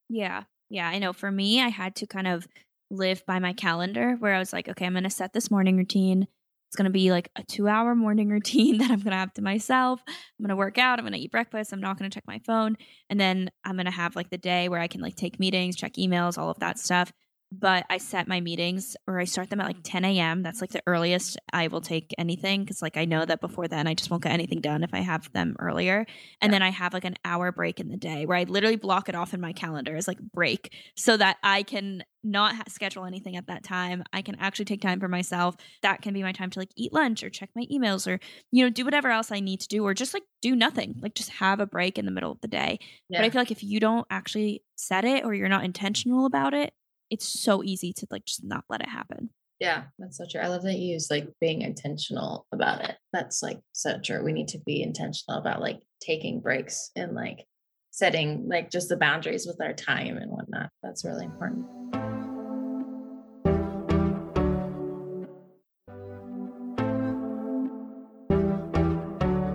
Yeah. 0.08 0.44
Yeah. 0.68 0.88
I 0.88 0.98
know 0.98 1.12
for 1.12 1.30
me, 1.30 1.60
I 1.60 1.68
had 1.68 1.96
to 1.96 2.06
kind 2.06 2.26
of 2.26 2.46
live 2.90 3.24
by 3.26 3.38
my 3.38 3.52
calendar 3.52 4.16
where 4.18 4.34
I 4.34 4.38
was 4.38 4.52
like, 4.52 4.68
okay, 4.68 4.86
I'm 4.86 4.92
going 4.92 5.04
to 5.04 5.10
set 5.10 5.32
this 5.32 5.50
morning 5.50 5.76
routine. 5.76 6.26
It's 6.68 6.76
going 6.76 6.84
to 6.84 6.90
be 6.90 7.10
like 7.10 7.30
a 7.36 7.42
two 7.44 7.68
hour 7.68 7.94
morning 7.94 8.28
routine 8.30 8.78
that 8.78 8.90
I'm 8.90 9.00
going 9.00 9.12
to 9.12 9.16
have 9.16 9.34
to 9.34 9.42
myself. 9.42 10.02
I'm 10.08 10.14
going 10.40 10.50
to 10.50 10.56
work 10.56 10.78
out. 10.78 10.98
I'm 10.98 11.04
going 11.04 11.12
to 11.14 11.18
eat 11.18 11.32
breakfast. 11.32 11.72
I'm 11.72 11.80
not 11.80 11.98
going 11.98 12.10
to 12.10 12.14
check 12.14 12.24
my 12.26 12.40
phone. 12.46 12.76
And 13.10 13.20
then 13.20 13.50
I'm 13.64 13.76
going 13.76 13.86
to 13.86 13.90
have 13.90 14.16
like 14.16 14.30
the 14.30 14.38
day 14.38 14.68
where 14.68 14.80
I 14.80 14.88
can 14.88 15.00
like 15.00 15.16
take 15.16 15.38
meetings, 15.38 15.76
check 15.76 15.94
emails, 15.94 16.38
all 16.38 16.50
of 16.50 16.60
that 16.60 16.78
stuff. 16.78 17.12
But 17.52 17.84
I 17.90 17.98
set 17.98 18.26
my 18.26 18.40
meetings 18.40 18.96
or 19.06 19.20
I 19.20 19.24
start 19.24 19.50
them 19.50 19.60
at 19.60 19.66
like 19.66 19.80
mm. 19.80 19.84
10 19.84 20.04
a.m. 20.06 20.42
That's 20.42 20.62
like 20.62 20.70
the 20.70 20.82
earliest 20.86 21.38
I 21.52 21.68
will 21.68 21.82
take 21.82 22.14
anything 22.16 22.62
because 22.62 22.80
like 22.80 22.96
I 22.96 23.04
know 23.04 23.24
that 23.24 23.42
before 23.42 23.68
then 23.68 23.86
I 23.86 23.94
just 23.94 24.10
won't 24.10 24.22
get 24.22 24.32
anything 24.32 24.62
done 24.62 24.82
if 24.82 24.94
I 24.94 25.00
have 25.00 25.30
them 25.32 25.56
earlier. 25.58 26.06
And 26.40 26.50
yeah. 26.50 26.54
then 26.54 26.62
I 26.62 26.70
have 26.70 26.94
like 26.94 27.04
an 27.04 27.16
hour 27.24 27.52
break 27.52 27.78
in 27.78 27.88
the 27.88 27.96
day 27.98 28.24
where 28.24 28.38
I 28.38 28.44
literally 28.44 28.76
block 28.76 29.10
it 29.10 29.14
off 29.14 29.34
in 29.34 29.40
my 29.40 29.52
calendar 29.52 29.94
as 29.94 30.08
like 30.08 30.18
break 30.18 30.74
so 30.96 31.16
that 31.18 31.36
I 31.42 31.62
can 31.62 32.04
not 32.24 32.54
ha- 32.56 32.64
schedule 32.68 33.04
anything 33.04 33.36
at 33.36 33.48
that 33.48 33.64
time. 33.64 34.02
I 34.12 34.22
can 34.22 34.36
actually 34.36 34.64
take 34.64 34.80
time 34.80 35.00
for 35.00 35.08
myself. 35.08 35.56
That 35.82 36.00
can 36.00 36.14
be 36.14 36.22
my 36.22 36.32
time 36.32 36.50
to 36.50 36.58
like 36.58 36.70
eat 36.74 36.92
lunch 36.92 37.22
or 37.22 37.28
check 37.28 37.50
my 37.54 37.66
emails 37.70 38.06
or, 38.06 38.18
you 38.50 38.64
know, 38.64 38.70
do 38.70 38.84
whatever 38.84 39.10
else 39.10 39.30
I 39.30 39.40
need 39.40 39.60
to 39.60 39.68
do 39.68 39.84
or 39.84 39.92
just 39.92 40.14
like 40.14 40.22
do 40.40 40.56
nothing, 40.56 40.94
like 41.02 41.14
just 41.14 41.30
have 41.30 41.60
a 41.60 41.66
break 41.66 41.98
in 41.98 42.06
the 42.06 42.12
middle 42.12 42.32
of 42.32 42.40
the 42.40 42.48
day. 42.48 42.78
Yeah. 43.10 43.18
But 43.20 43.26
I 43.26 43.30
feel 43.30 43.40
like 43.40 43.50
if 43.50 43.62
you 43.62 43.80
don't 43.80 44.06
actually 44.08 44.62
set 44.76 45.04
it 45.04 45.24
or 45.24 45.34
you're 45.34 45.48
not 45.48 45.64
intentional 45.64 46.24
about 46.26 46.54
it, 46.54 46.72
it's 47.12 47.27
so 47.27 47.62
easy 47.62 47.92
to 47.92 48.07
like 48.11 48.25
just 48.25 48.42
not 48.42 48.64
let 48.70 48.81
it 48.81 48.88
happen. 48.88 49.29
Yeah, 49.61 49.85
that's 49.98 50.16
so 50.16 50.25
true. 50.29 50.40
I 50.40 50.48
love 50.48 50.62
that 50.62 50.79
you 50.79 50.94
use 50.94 51.11
like 51.11 51.29
being 51.42 51.61
intentional 51.61 52.46
about 52.53 52.83
it. 52.88 52.96
That's 53.12 53.42
like 53.42 53.61
so 53.72 53.98
true. 54.03 54.25
We 54.25 54.33
need 54.33 54.48
to 54.48 54.59
be 54.59 54.83
intentional 54.83 55.38
about 55.38 55.61
like 55.61 55.81
taking 56.01 56.40
breaks 56.40 56.90
and 56.96 57.14
like 57.14 57.44
setting 57.90 58.48
like 58.48 58.70
just 58.70 58.88
the 58.88 58.96
boundaries 58.96 59.46
with 59.46 59.61
our 59.61 59.75
time 59.75 60.16
and 60.16 60.31
whatnot. 60.31 60.70
That's 60.83 61.05
really 61.05 61.27
important. 61.27 61.66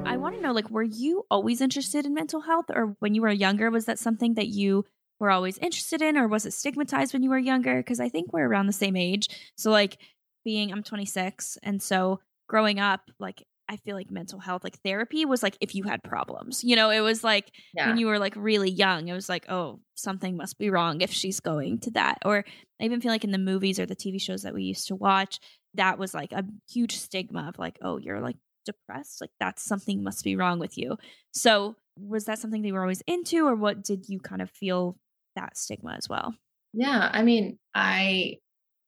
I 0.06 0.16
want 0.16 0.36
to 0.36 0.42
know 0.42 0.52
like 0.52 0.70
were 0.70 0.84
you 0.84 1.26
always 1.32 1.60
interested 1.60 2.06
in 2.06 2.14
mental 2.14 2.42
health 2.42 2.66
or 2.70 2.96
when 3.00 3.16
you 3.16 3.24
were 3.24 3.32
younger 3.32 3.72
was 3.72 3.86
that 3.86 3.98
something 3.98 4.36
that 4.36 4.48
you 4.48 4.86
were 5.20 5.32
always 5.32 5.58
interested 5.58 6.02
in 6.02 6.18
or 6.18 6.28
was 6.28 6.46
it 6.46 6.54
stigmatized 6.54 7.14
when 7.14 7.24
you 7.24 7.30
were 7.30 7.38
younger? 7.38 7.78
Because 7.78 8.00
i 8.00 8.10
think 8.10 8.32
we're 8.34 8.48
around 8.48 8.68
the 8.68 8.74
same 8.74 8.96
age. 8.96 9.30
So 9.56 9.72
like 9.72 9.98
being 10.44 10.72
i'm 10.72 10.84
26 10.84 11.58
and 11.62 11.82
so 11.82 12.22
growing 12.48 12.80
up 12.80 13.02
like 13.20 13.44
i 13.68 13.76
feel 13.76 13.98
like 13.98 14.10
mental 14.10 14.40
health 14.40 14.64
like 14.64 14.80
therapy 14.80 15.26
was 15.26 15.44
like 15.44 15.58
if 15.60 15.76
you 15.76 15.84
had 15.84 16.02
problems 16.02 16.64
you 16.64 16.74
know 16.74 16.90
it 16.90 17.02
was 17.02 17.22
like 17.22 17.52
yeah. 17.74 17.88
when 17.88 17.98
you 17.98 18.08
were 18.08 18.18
like 18.18 18.34
really 18.38 18.70
young 18.70 19.10
it 19.10 19.14
was 19.14 19.28
like 19.28 19.50
oh 19.50 19.82
something 19.96 20.38
must 20.38 20.58
be 20.58 20.70
wrong 20.70 21.02
if 21.02 21.12
she's 21.12 21.42
going 21.42 21.78
to 21.80 21.92
that. 21.92 22.18
Or 22.24 22.46
i 22.80 22.86
even 22.86 23.02
feel 23.02 23.12
like 23.12 23.26
in 23.26 23.32
the 23.32 23.38
movies 23.38 23.78
or 23.78 23.86
the 23.86 23.96
tv 23.96 24.22
shows 24.22 24.44
that 24.44 24.54
we 24.54 24.64
used 24.64 24.88
to 24.88 24.96
watch 24.96 25.40
that 25.74 26.00
was 26.00 26.14
like 26.14 26.32
a 26.32 26.46
huge 26.72 26.96
stigma 26.96 27.50
of 27.50 27.60
like 27.60 27.78
oh 27.82 27.98
you're 27.98 28.22
like 28.22 28.38
depressed? 28.68 29.22
Like 29.22 29.32
that's 29.40 29.64
something 29.64 30.04
must 30.04 30.24
be 30.24 30.36
wrong 30.36 30.60
with 30.60 30.78
you. 30.78 30.98
So 31.32 31.76
was 32.00 32.26
that 32.26 32.38
something 32.38 32.62
they 32.62 32.72
were 32.72 32.82
always 32.82 33.02
into 33.08 33.48
or 33.48 33.56
what 33.56 33.84
did 33.84 34.08
you 34.08 34.20
kind 34.20 34.42
of 34.42 34.52
feel 34.52 34.98
that 35.38 35.58
stigma 35.58 35.96
as 35.98 36.10
well. 36.10 36.34
Yeah, 36.74 37.10
I 37.12 37.24
mean, 37.24 37.58
I 37.74 38.38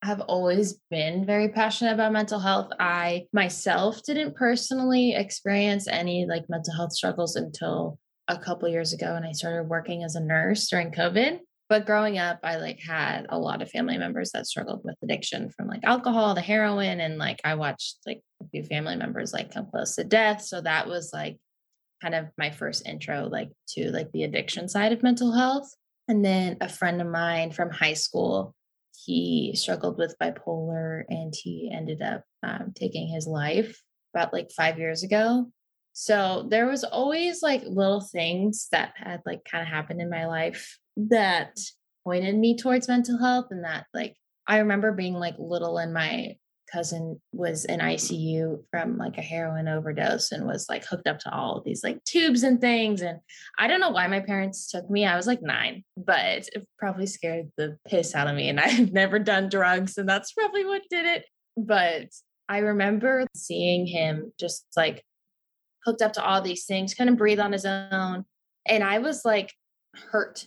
have 0.02 0.22
always 0.22 0.80
been 0.90 1.26
very 1.26 1.50
passionate 1.50 1.94
about 1.94 2.14
mental 2.14 2.40
health. 2.40 2.72
I 2.80 3.28
myself 3.34 4.02
didn't 4.04 4.36
personally 4.36 5.14
experience 5.14 5.88
any 5.88 6.26
like 6.26 6.50
mental 6.50 6.74
health 6.74 6.94
struggles 6.94 7.36
until 7.36 7.98
a 8.28 8.38
couple 8.38 8.70
years 8.70 8.94
ago 8.94 9.16
and 9.16 9.26
I 9.26 9.32
started 9.32 9.68
working 9.68 10.04
as 10.04 10.16
a 10.16 10.22
nurse 10.22 10.70
during 10.70 10.92
COVID. 10.92 11.40
But 11.68 11.86
growing 11.86 12.18
up, 12.18 12.40
I 12.44 12.56
like 12.56 12.80
had 12.80 13.28
a 13.30 13.38
lot 13.38 13.62
of 13.62 13.70
family 13.70 13.98
members 13.98 14.32
that 14.32 14.48
struggled 14.48 14.82
with 14.84 14.96
addiction 15.04 15.52
from 15.52 15.68
like 15.68 15.84
alcohol 15.84 16.34
to 16.34 16.42
heroin. 16.42 17.00
And 17.00 17.18
like 17.18 17.40
I 17.44 17.56
watched 17.56 17.98
like 18.08 18.22
a 18.42 18.48
few 18.50 18.64
family 18.64 18.96
members 18.96 19.34
like 19.34 19.54
come 19.54 19.68
close 19.70 19.96
to 19.96 20.04
death. 20.04 20.42
So 20.42 20.62
that 20.62 20.88
was 20.88 21.12
like 21.14 21.38
kind 22.02 22.16
of 22.16 22.28
my 22.38 22.50
first 22.50 22.88
intro 22.88 23.28
like 23.28 23.50
to 23.70 23.92
like 23.92 24.12
the 24.14 24.24
addiction 24.24 24.68
side 24.68 24.94
of 24.94 25.04
mental 25.04 25.32
health. 25.32 25.70
And 26.10 26.26
then 26.26 26.58
a 26.60 26.68
friend 26.68 27.02
of 27.02 27.08
mine 27.08 27.52
from 27.52 27.70
high 27.70 27.94
school, 27.94 28.56
he 29.06 29.54
struggled 29.56 30.00
with 30.00 30.18
bipolar 30.22 31.04
and 31.08 31.32
he 31.36 31.72
ended 31.72 32.02
up 32.02 32.24
um, 32.42 32.74
taking 32.76 33.08
his 33.08 33.28
life 33.28 33.80
about 34.14 34.34
like 34.34 34.50
five 34.52 34.80
years 34.80 35.04
ago. 35.04 35.52
So 35.94 36.48
there 36.50 36.66
was 36.66 36.84
always 36.84 37.44
like 37.44 37.62
little 37.64 38.02
things 38.02 38.68
that 38.72 38.94
had 38.96 39.22
like 39.24 39.42
kind 39.50 39.62
of 39.62 39.68
happened 39.68 40.02
in 40.02 40.10
my 40.10 40.26
life 40.26 40.80
that 40.98 41.56
pointed 42.04 42.36
me 42.36 42.58
towards 42.58 42.88
mental 42.88 43.20
health 43.20 43.48
and 43.52 43.64
that 43.64 43.86
like 43.94 44.16
I 44.48 44.60
remember 44.60 44.92
being 44.92 45.14
like 45.14 45.36
little 45.38 45.78
in 45.78 45.94
my 45.94 46.38
cousin 46.72 47.20
was 47.32 47.66
in 47.66 47.80
ICU 47.80 48.64
from 48.72 48.98
like 48.98 49.18
a 49.18 49.22
heroin 49.22 49.68
overdose 49.68 50.32
and 50.32 50.46
was 50.46 50.68
like 50.70 50.86
hooked 50.86 51.08
up 51.08 51.20
to 51.20 51.34
all 51.34 51.58
of 51.58 51.64
these 51.64 51.84
like 51.84 52.04
tubes 52.04 52.44
and 52.44 52.62
things. 52.62 53.02
And 53.02 53.20
I 53.58 53.68
don't 53.68 53.80
know 53.80 53.90
why 53.90 54.08
my 54.08 54.20
parents 54.20 54.70
took 54.70 54.90
me. 54.90 55.06
I 55.06 55.16
was 55.16 55.28
like 55.28 55.42
nine, 55.42 55.84
but 55.98 56.48
it 56.54 56.68
probably 56.78 57.06
scared 57.06 57.52
the 57.58 57.78
piss 57.88 58.16
out 58.16 58.28
of 58.28 58.36
me. 58.36 58.50
And 58.50 58.60
I've 58.60 58.92
never 58.92 59.20
done 59.20 59.50
drugs, 59.50 59.98
and 59.98 60.08
that's 60.08 60.34
probably 60.34 60.66
what 60.66 60.82
did 60.90 61.06
it. 61.06 61.26
But 61.58 62.08
I 62.48 62.60
remember 62.60 63.26
seeing 63.36 63.86
him 63.86 64.34
just 64.40 64.66
like 64.76 65.04
hooked 65.86 66.02
up 66.02 66.14
to 66.14 66.24
all 66.24 66.42
these 66.42 66.66
things, 66.66 66.94
couldn't 66.94 67.16
breathe 67.16 67.40
on 67.40 67.52
his 67.52 67.66
own. 67.66 68.26
And 68.66 68.84
I 68.84 69.00
was 69.00 69.24
like 69.24 69.54
hurt. 69.96 70.46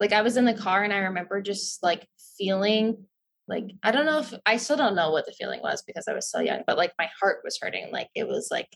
Like 0.00 0.12
I 0.12 0.22
was 0.22 0.36
in 0.36 0.44
the 0.44 0.54
car 0.54 0.82
and 0.82 0.92
I 0.92 0.98
remember 0.98 1.40
just 1.40 1.82
like 1.82 2.06
feeling 2.36 3.04
like 3.48 3.64
i 3.82 3.90
don't 3.90 4.06
know 4.06 4.20
if 4.20 4.32
i 4.46 4.56
still 4.56 4.76
don't 4.76 4.94
know 4.94 5.10
what 5.10 5.26
the 5.26 5.32
feeling 5.32 5.60
was 5.62 5.82
because 5.86 6.06
i 6.08 6.12
was 6.12 6.30
so 6.30 6.40
young 6.40 6.62
but 6.66 6.76
like 6.76 6.92
my 6.98 7.08
heart 7.20 7.38
was 7.44 7.58
hurting. 7.60 7.90
Like 7.92 8.08
it 8.14 8.28
was 8.28 8.48
like 8.50 8.68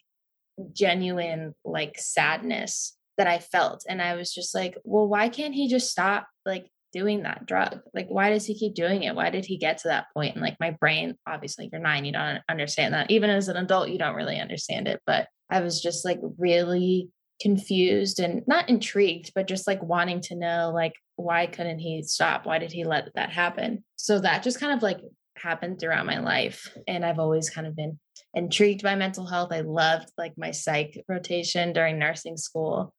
genuine 0.72 1.54
like 1.64 1.98
sadness 1.98 2.96
that 3.18 3.26
i 3.26 3.38
felt. 3.38 3.84
And 3.88 4.02
i 4.02 4.14
was 4.14 4.32
just 4.32 4.54
like 4.54 4.76
well 4.84 5.08
why 5.08 5.28
can't 5.28 5.54
he 5.54 5.68
just 5.68 5.90
stop 5.90 6.26
like 6.44 6.66
doing 6.92 7.22
that 7.24 7.46
drug? 7.46 7.80
Like 7.94 8.08
why 8.08 8.30
does 8.30 8.46
he 8.46 8.58
keep 8.58 8.74
doing 8.74 9.02
it? 9.02 9.14
Why 9.14 9.30
did 9.30 9.44
he 9.44 9.58
get 9.58 9.78
to 9.78 9.88
that 9.88 10.06
point? 10.14 10.34
And 10.34 10.42
like 10.42 10.56
my 10.60 10.70
brain 10.70 11.16
obviously 11.26 11.68
you're 11.70 11.80
nine 11.80 12.04
you 12.04 12.12
don't 12.12 12.40
understand 12.48 12.94
that. 12.94 13.10
Even 13.10 13.30
as 13.30 13.48
an 13.48 13.56
adult 13.56 13.90
you 13.90 13.98
don't 13.98 14.16
really 14.16 14.40
understand 14.40 14.88
it. 14.88 15.00
But 15.06 15.28
i 15.50 15.60
was 15.60 15.80
just 15.80 16.04
like 16.04 16.20
really 16.38 17.08
confused 17.40 18.18
and 18.18 18.42
not 18.46 18.68
intrigued 18.68 19.30
but 19.34 19.46
just 19.46 19.66
like 19.66 19.82
wanting 19.82 20.20
to 20.22 20.34
know 20.34 20.72
like 20.74 20.94
why 21.16 21.46
couldn't 21.46 21.78
he 21.78 22.02
stop? 22.02 22.46
Why 22.46 22.58
did 22.58 22.72
he 22.72 22.84
let 22.84 23.14
that 23.14 23.30
happen? 23.30 23.84
So 23.96 24.20
that 24.20 24.42
just 24.42 24.60
kind 24.60 24.72
of 24.72 24.82
like 24.82 25.00
happened 25.36 25.78
throughout 25.78 26.06
my 26.06 26.18
life 26.18 26.74
and 26.88 27.04
i've 27.04 27.18
always 27.18 27.50
kind 27.50 27.66
of 27.66 27.76
been 27.76 27.98
intrigued 28.34 28.82
by 28.82 28.94
mental 28.94 29.26
health. 29.26 29.52
I 29.52 29.60
loved 29.60 30.10
like 30.16 30.32
my 30.36 30.50
psych 30.50 31.04
rotation 31.08 31.72
during 31.72 31.98
nursing 31.98 32.36
school 32.36 32.94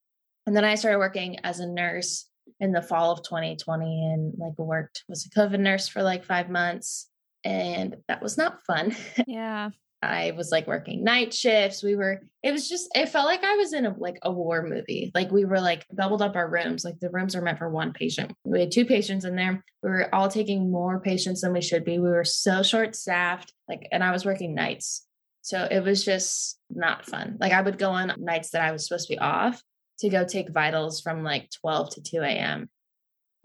and 0.46 0.56
then 0.56 0.64
i 0.64 0.76
started 0.76 1.00
working 1.00 1.40
as 1.44 1.60
a 1.60 1.68
nurse 1.68 2.30
in 2.60 2.72
the 2.72 2.82
fall 2.82 3.12
of 3.12 3.24
2020 3.24 3.86
and 3.86 4.34
like 4.38 4.58
worked 4.58 5.04
was 5.10 5.26
a 5.26 5.30
covid 5.30 5.60
nurse 5.60 5.88
for 5.88 6.04
like 6.04 6.24
five 6.24 6.50
months 6.50 7.10
and 7.44 7.96
that 8.08 8.22
was 8.22 8.38
not 8.38 8.60
fun. 8.66 8.96
Yeah 9.28 9.70
I 10.02 10.32
was 10.32 10.52
like 10.52 10.68
working 10.68 11.04
night 11.04 11.34
shifts. 11.34 11.82
We 11.82 11.96
were, 11.96 12.22
it 12.44 12.52
was 12.52 12.70
just, 12.70 12.90
it 12.96 13.10
felt 13.10 13.26
like 13.26 13.44
I 13.44 13.56
was 13.56 13.74
in 13.74 13.86
a 13.86 13.96
like 13.98 14.20
a 14.22 14.32
war 14.32 14.62
movie. 14.62 15.12
Like 15.16 15.32
we 15.32 15.44
were 15.44 15.60
like 15.60 15.86
doubled 15.94 16.22
up 16.22 16.36
our 16.36 16.48
rooms. 16.48 16.86
Like 16.86 17.00
the 17.00 17.10
rooms 17.10 17.36
are 17.36 17.42
meant 17.42 17.58
for 17.58 17.70
one 17.70 17.94
patient. 17.94 18.32
We 18.44 18.60
had 18.60 18.72
two 18.72 18.86
patients 18.86 19.26
in 19.26 19.36
there. 19.36 19.64
We 19.82 19.90
were 19.90 20.14
all 20.14 20.30
taking 20.30 20.72
more 20.72 21.00
patients 21.00 21.42
than 21.42 21.52
we 21.52 21.62
should 21.62 21.84
be. 21.84 21.98
We 21.98 22.10
were 22.10 22.26
so 22.26 22.62
short 22.62 22.96
staffed. 22.96 23.54
Like, 23.68 23.88
and 23.92 24.04
I 24.04 24.12
was 24.12 24.26
working 24.26 24.54
nights. 24.54 25.04
So 25.42 25.68
it 25.70 25.84
was 25.84 26.06
just 26.06 26.60
not 26.70 27.06
fun. 27.06 27.38
Like 27.40 27.54
I 27.54 27.62
would 27.62 27.80
go 27.80 27.92
on 27.92 28.14
nights 28.20 28.52
that 28.52 28.62
I 28.62 28.72
was 28.72 28.88
supposed 28.88 29.08
to 29.08 29.16
be 29.16 29.20
off 29.20 29.62
to 30.00 30.10
go 30.10 30.26
take 30.26 30.50
vitals 30.50 31.02
from 31.02 31.24
like 31.24 31.50
12 31.62 31.96
to 31.96 32.02
2 32.02 32.22
a.m. 32.22 32.70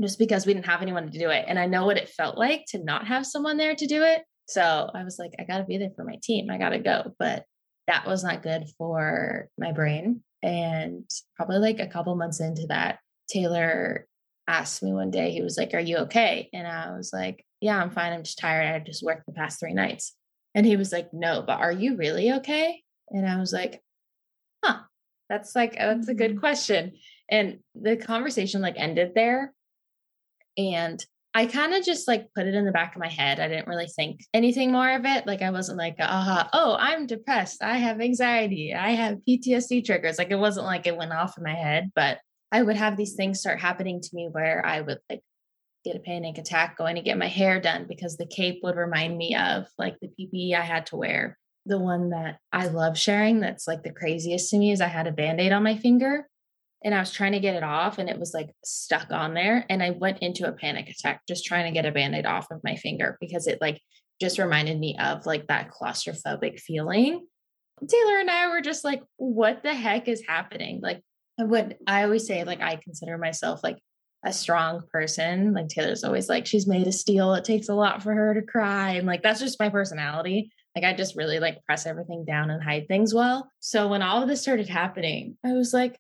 just 0.01 0.19
because 0.19 0.45
we 0.45 0.53
didn't 0.53 0.67
have 0.67 0.83
anyone 0.83 1.11
to 1.11 1.19
do 1.19 1.31
it. 1.31 1.47
And 1.49 1.59
I 1.59 1.67
know 1.67 1.87
what 1.87 1.97
it 1.97 2.11
felt 2.11 2.37
like 2.37 2.67
to 2.69 2.83
not 2.83 3.07
have 3.07 3.27
someone 3.27 3.57
there 3.57 3.75
to 3.75 3.87
do 3.87 4.03
it. 4.03 4.23
So 4.47 4.91
I 4.95 5.05
was 5.05 5.19
like, 5.19 5.33
I 5.39 5.45
got 5.45 5.59
to 5.59 5.65
be 5.65 5.79
there 5.79 5.93
for 5.95 6.05
my 6.05 6.19
team. 6.23 6.51
I 6.51 6.59
got 6.59 6.71
to 6.71 6.79
go. 6.79 7.15
But 7.19 7.45
that 7.87 8.07
was 8.07 8.23
not 8.23 8.43
good 8.43 8.65
for 8.79 9.49
my 9.59 9.73
brain. 9.73 10.23
And 10.43 11.09
probably 11.37 11.59
like 11.59 11.79
a 11.79 11.87
couple 11.87 12.15
months 12.17 12.41
into 12.41 12.67
that, 12.69 12.99
Taylor 13.29 14.07
asked 14.49 14.83
me 14.83 14.93
one 14.93 15.11
day, 15.11 15.31
he 15.31 15.43
was 15.43 15.57
like, 15.57 15.75
Are 15.75 15.81
you 15.81 15.99
okay? 15.99 16.49
And 16.53 16.67
I 16.67 16.97
was 16.97 17.13
like, 17.13 17.45
Yeah, 17.61 17.81
I'm 17.81 17.91
fine. 17.91 18.13
I'm 18.13 18.25
just 18.25 18.39
tired. 18.39 18.75
I 18.75 18.79
just 18.85 19.03
worked 19.03 19.27
the 19.27 19.33
past 19.33 19.61
three 19.61 19.75
nights. 19.75 20.15
And 20.55 20.67
he 20.67 20.77
was 20.77 20.93
like, 20.93 21.13
No, 21.13 21.43
but 21.47 21.61
are 21.61 21.73
you 21.73 21.97
really 21.97 22.33
okay? 22.33 22.83
And 23.11 23.29
I 23.29 23.39
was 23.39 23.53
like, 23.53 23.81
Huh, 24.65 24.81
that's 25.29 25.55
like, 25.55 25.75
that's 25.75 26.09
a 26.09 26.15
good 26.15 26.33
mm-hmm. 26.33 26.41
question. 26.41 26.93
And 27.31 27.61
the 27.75 27.97
conversation 27.97 28.61
like 28.61 28.75
ended 28.77 29.13
there. 29.15 29.55
And 30.59 31.05
I 31.35 31.47
kind 31.47 31.73
of 31.73 31.83
just 31.83 32.07
like 32.07 32.29
put 32.35 32.47
it 32.47 32.55
in 32.55 32.67
the 32.67 32.73
back 32.73 32.95
of 32.95 33.01
my 33.01 33.09
head. 33.09 33.41
I 33.41 33.49
didn't 33.49 33.67
really 33.67 33.87
think 33.87 34.21
anything 34.35 34.71
more 34.71 34.91
of 34.91 35.07
it. 35.07 35.27
Like 35.27 35.41
I 35.41 35.51
wasn't 35.51 35.79
like, 35.79 35.97
aha, 35.99 36.51
oh, 36.53 36.77
I'm 36.79 37.07
depressed. 37.07 37.63
I 37.63 37.79
have 37.79 38.01
anxiety. 38.01 38.75
I 38.75 38.91
have 38.91 39.19
PTSD 39.27 39.85
triggers. 39.85 40.19
Like 40.19 40.31
it 40.31 40.39
wasn't 40.39 40.67
like 40.67 40.87
it 40.87 40.97
went 40.97 41.13
off 41.13 41.39
in 41.39 41.45
my 41.45 41.55
head, 41.55 41.91
but 41.95 42.19
I 42.51 42.63
would 42.63 42.77
have 42.77 42.99
these 42.99 43.15
things 43.15 43.41
start 43.41 43.61
happening 43.61 44.03
to 44.03 44.09
me 44.13 44.29
where 44.31 44.65
I 44.65 44.83
would 44.83 44.99
like 45.09 45.23
get 45.85 45.97
a 45.97 46.01
panic 46.01 46.37
attack 46.37 46.77
going 46.77 46.97
to 46.97 47.03
get 47.03 47.19
my 47.19 47.29
hair 47.29 47.61
done 47.61 47.87
because 47.89 48.17
the 48.17 48.27
cape 48.27 48.61
would 48.63 48.77
remind 48.77 49.17
me 49.17 49.35
of 49.35 49.67
like 49.79 49.97
the 50.01 50.09
PPE 50.09 50.55
I 50.55 50.61
had 50.61 50.87
to 50.87 50.97
wear. 50.97 51.39
The 51.65 51.79
one 51.79 52.11
that 52.11 52.39
I 52.53 52.67
love 52.67 52.99
sharing 52.99 53.41
that's 53.41 53.67
like 53.67 53.85
the 53.85 53.93
craziest 53.93 54.51
to 54.51 54.59
me 54.59 54.73
is 54.73 54.81
I 54.81 54.89
had 54.89 55.07
a 55.07 55.13
band 55.13 55.41
aid 55.41 55.53
on 55.53 55.63
my 55.63 55.77
finger 55.79 56.29
and 56.85 56.95
I 56.95 57.01
was 57.01 57.13
trying 57.13 57.33
to 57.33 57.41
get 57.41 57.55
it 57.55 57.63
off 57.63 57.99
and 57.99 58.09
it 58.09 58.19
was 58.19 58.35
like 58.35 58.51
stuck 58.65 59.11
on 59.11 59.35
there. 59.35 59.65
And 59.69 59.83
I 59.83 59.91
went 59.91 60.19
into 60.19 60.49
a 60.49 60.53
panic 60.53 60.89
attack 60.89 61.23
just 61.29 61.45
trying 61.45 61.65
to 61.65 61.71
get 61.73 61.87
a 61.87 61.93
band 61.93 62.15
aid 62.15 62.27
off 62.27 62.51
of 62.51 62.61
my 62.65 62.77
finger 62.77 63.17
because 63.21 63.47
it 63.47 63.61
like 63.61 63.81
just 64.21 64.39
reminded 64.39 64.79
me 64.79 64.97
of 64.99 65.27
like 65.27 65.47
that 65.49 65.71
claustrophobic 65.71 66.61
feeling. 66.61 67.27
Taylor 67.89 68.19
and 68.19 68.31
I 68.31 68.49
were 68.49 68.61
just 68.61 68.85
like, 68.85 69.03
what 69.17 69.63
the 69.63 69.75
heck 69.75 70.09
is 70.09 70.23
happening? 70.27 70.81
Like, 70.83 71.03
what 71.39 71.79
I 71.87 72.05
always 72.05 72.27
say, 72.27 72.45
like, 72.45 72.61
I 72.61 72.77
consider 72.77 73.19
myself 73.19 73.65
like 73.65 73.79
a 74.25 74.33
strong 74.33 74.83
person. 74.93 75.53
Like, 75.53 75.69
Taylor's 75.69 76.05
always 76.05 76.29
like, 76.29 76.47
she's 76.47 76.69
made 76.69 76.87
of 76.87 76.95
steel. 76.95 77.35
It 77.35 77.45
takes 77.45 77.69
a 77.69 77.75
lot 77.75 78.03
for 78.03 78.15
her 78.15 78.35
to 78.35 78.43
cry. 78.43 78.91
And 78.93 79.07
like, 79.07 79.23
that's 79.23 79.41
just 79.41 79.59
my 79.59 79.69
personality. 79.69 80.53
Like, 80.77 80.85
I 80.85 80.95
just 80.95 81.17
really 81.17 81.41
like 81.41 81.65
press 81.65 81.87
everything 81.87 82.25
down 82.25 82.51
and 82.51 82.63
hide 82.63 82.87
things 82.87 83.13
well. 83.13 83.51
So 83.59 83.89
when 83.89 84.03
all 84.03 84.23
of 84.23 84.29
this 84.29 84.43
started 84.43 84.69
happening, 84.69 85.37
I 85.45 85.53
was 85.53 85.75
like, 85.75 85.99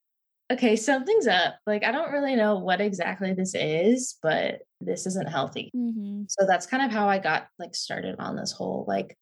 okay, 0.50 0.76
something's 0.76 1.26
up. 1.26 1.56
Like, 1.66 1.84
I 1.84 1.92
don't 1.92 2.12
really 2.12 2.36
know 2.36 2.58
what 2.58 2.80
exactly 2.80 3.32
this 3.32 3.54
is, 3.54 4.18
but 4.22 4.60
this 4.80 5.06
isn't 5.06 5.28
healthy. 5.28 5.70
Mm-hmm. 5.74 6.24
So 6.28 6.46
that's 6.46 6.66
kind 6.66 6.84
of 6.84 6.90
how 6.90 7.08
I 7.08 7.18
got 7.18 7.46
like 7.58 7.74
started 7.74 8.16
on 8.18 8.36
this 8.36 8.52
whole 8.52 8.84
like 8.86 9.16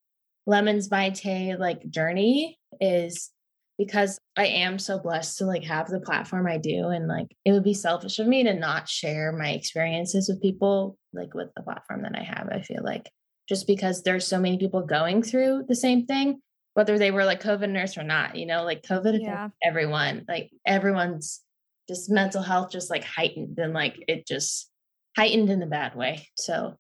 lemons 0.47 0.89
by 0.89 1.11
Tay 1.11 1.57
like 1.57 1.89
journey 1.91 2.59
is 2.81 3.31
because 3.79 4.19
I 4.37 4.47
am 4.47 4.79
so 4.79 4.99
blessed 4.99 5.39
to 5.39 5.47
like 5.47 5.65
have 5.65 5.89
the 5.89 6.01
platform 6.01 6.47
I 6.47 6.59
do. 6.59 6.89
And 6.89 7.09
like 7.09 7.29
it 7.45 7.53
would 7.53 7.65
be 7.65 7.75
selfish 7.75 8.19
of 8.19 8.27
me 8.27 8.45
to 8.45 8.55
not 8.55 8.89
share 8.89 9.33
my 9.33 9.51
experiences 9.51 10.29
with 10.29 10.43
people 10.43 10.99
like 11.13 11.35
with 11.35 11.49
the 11.57 11.63
platform 11.63 12.03
that 12.03 12.15
I 12.15 12.23
have. 12.23 12.49
I 12.53 12.61
feel 12.63 12.83
like 12.83 13.11
just 13.49 13.67
because 13.67 14.03
there's 14.03 14.27
so 14.27 14.39
many 14.39 14.59
people 14.59 14.83
going 14.83 15.23
through 15.23 15.65
the 15.69 15.75
same 15.75 16.07
thing 16.07 16.41
whether 16.81 16.97
they 16.97 17.11
were 17.11 17.27
like 17.27 17.43
COVID 17.43 17.69
nurse 17.69 17.99
or 17.99 18.03
not, 18.03 18.37
you 18.37 18.47
know, 18.47 18.65
like 18.65 18.81
COVID 18.85 19.21
yeah. 19.21 19.51
everyone, 19.63 20.25
like 20.27 20.51
everyone's 20.65 21.43
just 21.87 22.09
mental 22.09 22.41
health 22.41 22.73
just 22.73 22.89
like 22.89 23.05
heightened 23.05 23.59
and 23.59 23.75
like 23.75 24.03
it 24.09 24.27
just 24.27 24.71
heightened 25.15 25.51
in 25.51 25.63
a 25.63 25.67
bad 25.67 25.95
way. 25.95 26.27
So 26.39 26.77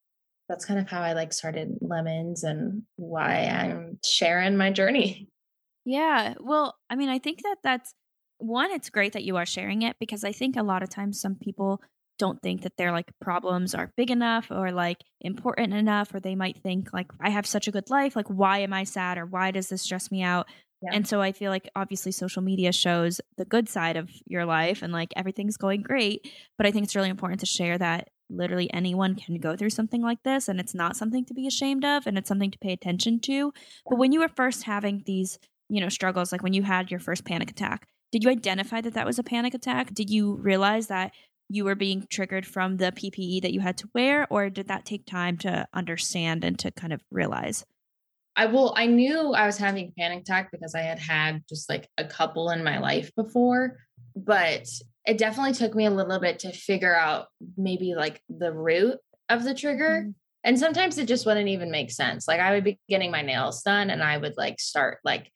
that's 0.48 0.64
kind 0.64 0.80
of 0.80 0.88
how 0.88 1.02
I 1.02 1.12
like 1.12 1.34
started 1.34 1.76
lemons 1.82 2.44
and 2.44 2.84
why 2.96 3.44
I'm 3.44 3.98
sharing 4.02 4.56
my 4.56 4.70
journey. 4.70 5.28
Yeah. 5.84 6.32
Well, 6.40 6.76
I 6.88 6.96
mean, 6.96 7.10
I 7.10 7.18
think 7.18 7.42
that 7.42 7.56
that's 7.62 7.92
one, 8.38 8.70
it's 8.70 8.88
great 8.88 9.12
that 9.12 9.24
you 9.24 9.36
are 9.36 9.44
sharing 9.44 9.82
it 9.82 9.96
because 10.00 10.24
I 10.24 10.32
think 10.32 10.56
a 10.56 10.62
lot 10.62 10.82
of 10.82 10.88
times 10.88 11.20
some 11.20 11.34
people 11.34 11.82
don't 12.20 12.42
think 12.42 12.61
that 12.62 12.76
their 12.76 12.92
like 12.92 13.11
problems 13.18 13.74
are 13.74 13.92
big 13.96 14.11
enough 14.11 14.48
or 14.50 14.70
like 14.72 14.98
important 15.22 15.72
enough 15.72 16.14
or 16.14 16.20
they 16.20 16.35
might 16.35 16.62
think 16.62 16.92
like 16.92 17.11
i 17.18 17.30
have 17.30 17.46
such 17.46 17.66
a 17.66 17.70
good 17.70 17.88
life 17.88 18.14
like 18.14 18.28
why 18.28 18.59
am 18.59 18.74
i 18.74 18.85
sad 18.85 19.16
or 19.16 19.24
why 19.24 19.50
does 19.50 19.70
this 19.70 19.80
stress 19.80 20.11
me 20.11 20.22
out 20.22 20.46
yeah. 20.83 20.90
and 20.92 21.09
so 21.09 21.22
i 21.22 21.33
feel 21.33 21.50
like 21.50 21.70
obviously 21.74 22.12
social 22.12 22.42
media 22.42 22.72
shows 22.72 23.22
the 23.38 23.46
good 23.46 23.70
side 23.70 23.96
of 23.96 24.11
your 24.26 24.44
life 24.44 24.83
and 24.83 24.92
like 24.92 25.12
everything's 25.16 25.56
going 25.56 25.80
great 25.80 26.30
but 26.59 26.66
i 26.66 26.70
think 26.70 26.85
it's 26.85 26.94
really 26.94 27.09
important 27.09 27.40
to 27.40 27.46
share 27.46 27.78
that 27.78 28.09
literally 28.28 28.70
anyone 28.72 29.14
can 29.14 29.37
go 29.38 29.56
through 29.56 29.70
something 29.70 30.02
like 30.02 30.22
this 30.22 30.46
and 30.46 30.61
it's 30.61 30.74
not 30.74 30.96
something 30.96 31.24
to 31.24 31.35
be 31.35 31.46
ashamed 31.46 31.87
of 31.87 32.06
and 32.06 32.18
it's 32.18 32.28
something 32.28 32.50
to 32.50 32.59
pay 32.59 32.74
attention 32.74 33.18
to 33.18 33.33
yeah. 33.33 33.50
but 33.88 33.98
when 33.98 34.12
you 34.12 34.20
were 34.20 34.28
first 34.37 34.64
having 34.64 35.02
these 35.06 35.38
you 35.70 35.80
know 35.80 35.88
struggles 35.88 36.33
like 36.33 36.42
when 36.42 36.52
you 36.52 36.62
had 36.62 36.90
your 36.90 37.00
first 37.00 37.24
panic 37.24 37.50
attack 37.50 37.87
did 38.12 38.24
you 38.24 38.30
identify 38.30 38.80
that 38.83 38.92
that 38.94 39.06
was 39.06 39.18
a 39.18 39.22
panic 39.22 39.54
attack 39.54 39.94
did 39.94 40.11
you 40.11 40.37
realize 40.37 40.88
that 40.88 41.12
you 41.50 41.64
were 41.64 41.74
being 41.74 42.06
triggered 42.08 42.46
from 42.46 42.76
the 42.76 42.92
PPE 42.92 43.42
that 43.42 43.52
you 43.52 43.60
had 43.60 43.76
to 43.78 43.90
wear, 43.92 44.26
or 44.30 44.48
did 44.48 44.68
that 44.68 44.84
take 44.84 45.04
time 45.04 45.36
to 45.38 45.66
understand 45.74 46.44
and 46.44 46.58
to 46.60 46.70
kind 46.70 46.92
of 46.92 47.02
realize? 47.10 47.66
I 48.36 48.46
will. 48.46 48.72
I 48.76 48.86
knew 48.86 49.34
I 49.34 49.46
was 49.46 49.58
having 49.58 49.88
a 49.88 50.00
panic 50.00 50.20
attack 50.20 50.52
because 50.52 50.76
I 50.76 50.82
had 50.82 51.00
had 51.00 51.42
just 51.48 51.68
like 51.68 51.88
a 51.98 52.04
couple 52.04 52.50
in 52.50 52.62
my 52.62 52.78
life 52.78 53.10
before, 53.16 53.78
but 54.14 54.68
it 55.04 55.18
definitely 55.18 55.54
took 55.54 55.74
me 55.74 55.86
a 55.86 55.90
little 55.90 56.20
bit 56.20 56.38
to 56.40 56.52
figure 56.52 56.94
out 56.94 57.26
maybe 57.56 57.94
like 57.96 58.22
the 58.28 58.52
root 58.52 58.98
of 59.28 59.42
the 59.42 59.54
trigger. 59.54 60.02
Mm-hmm. 60.02 60.10
And 60.44 60.58
sometimes 60.58 60.98
it 60.98 61.08
just 61.08 61.26
wouldn't 61.26 61.48
even 61.48 61.70
make 61.70 61.90
sense. 61.90 62.28
Like 62.28 62.40
I 62.40 62.52
would 62.52 62.64
be 62.64 62.78
getting 62.88 63.10
my 63.10 63.22
nails 63.22 63.62
done 63.62 63.90
and 63.90 64.02
I 64.02 64.16
would 64.16 64.36
like 64.36 64.60
start 64.60 64.98
like 65.04 65.30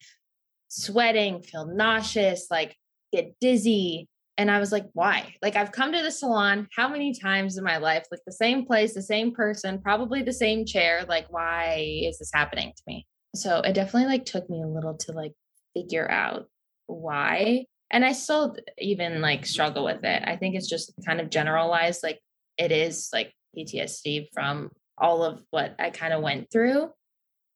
sweating, 0.68 1.42
feel 1.42 1.66
nauseous, 1.66 2.46
like 2.50 2.77
get 3.12 3.35
dizzy, 3.40 4.09
and 4.37 4.51
I 4.51 4.59
was 4.59 4.73
like, 4.73 4.87
why? 4.94 5.35
Like, 5.42 5.55
I've 5.55 5.73
come 5.73 5.92
to 5.92 6.03
the 6.03 6.11
salon 6.11 6.68
how 6.77 6.88
many 6.88 7.14
times 7.14 7.57
in 7.57 7.64
my 7.64 7.77
life, 7.77 8.07
like 8.11 8.20
the 8.27 8.33
same 8.33 8.66
place, 8.66 8.94
the 8.94 9.03
same 9.03 9.33
person, 9.33 9.81
probably 9.81 10.23
the 10.23 10.33
same 10.33 10.66
chair. 10.66 11.05
Like, 11.09 11.27
why 11.31 12.03
is 12.03 12.18
this 12.18 12.31
happening 12.35 12.73
to 12.77 12.83
me? 12.87 13.07
So 13.37 13.61
it 13.61 13.75
definitely 13.75 14.09
like 14.09 14.25
took 14.25 14.49
me 14.51 14.62
a 14.62 14.66
little 14.66 14.97
to 14.99 15.12
like 15.12 15.33
figure 15.75 16.11
out 16.11 16.47
why. 16.87 17.66
And 17.90 18.05
I 18.05 18.12
still 18.12 18.57
even 18.79 19.20
like 19.20 19.47
struggle 19.47 19.85
with 19.85 20.03
it. 20.03 20.23
I 20.27 20.37
think 20.37 20.57
it's 20.57 20.68
just 20.68 20.92
kind 21.07 21.20
of 21.20 21.31
generalized. 21.31 22.03
Like, 22.03 22.18
it 22.59 22.73
is 22.73 23.11
like 23.12 23.33
PTSD 23.57 24.29
from 24.33 24.70
all 24.99 25.23
of 25.23 25.42
what 25.51 25.77
I 25.79 25.90
kind 25.90 26.12
of 26.12 26.23
went 26.23 26.51
through 26.51 26.90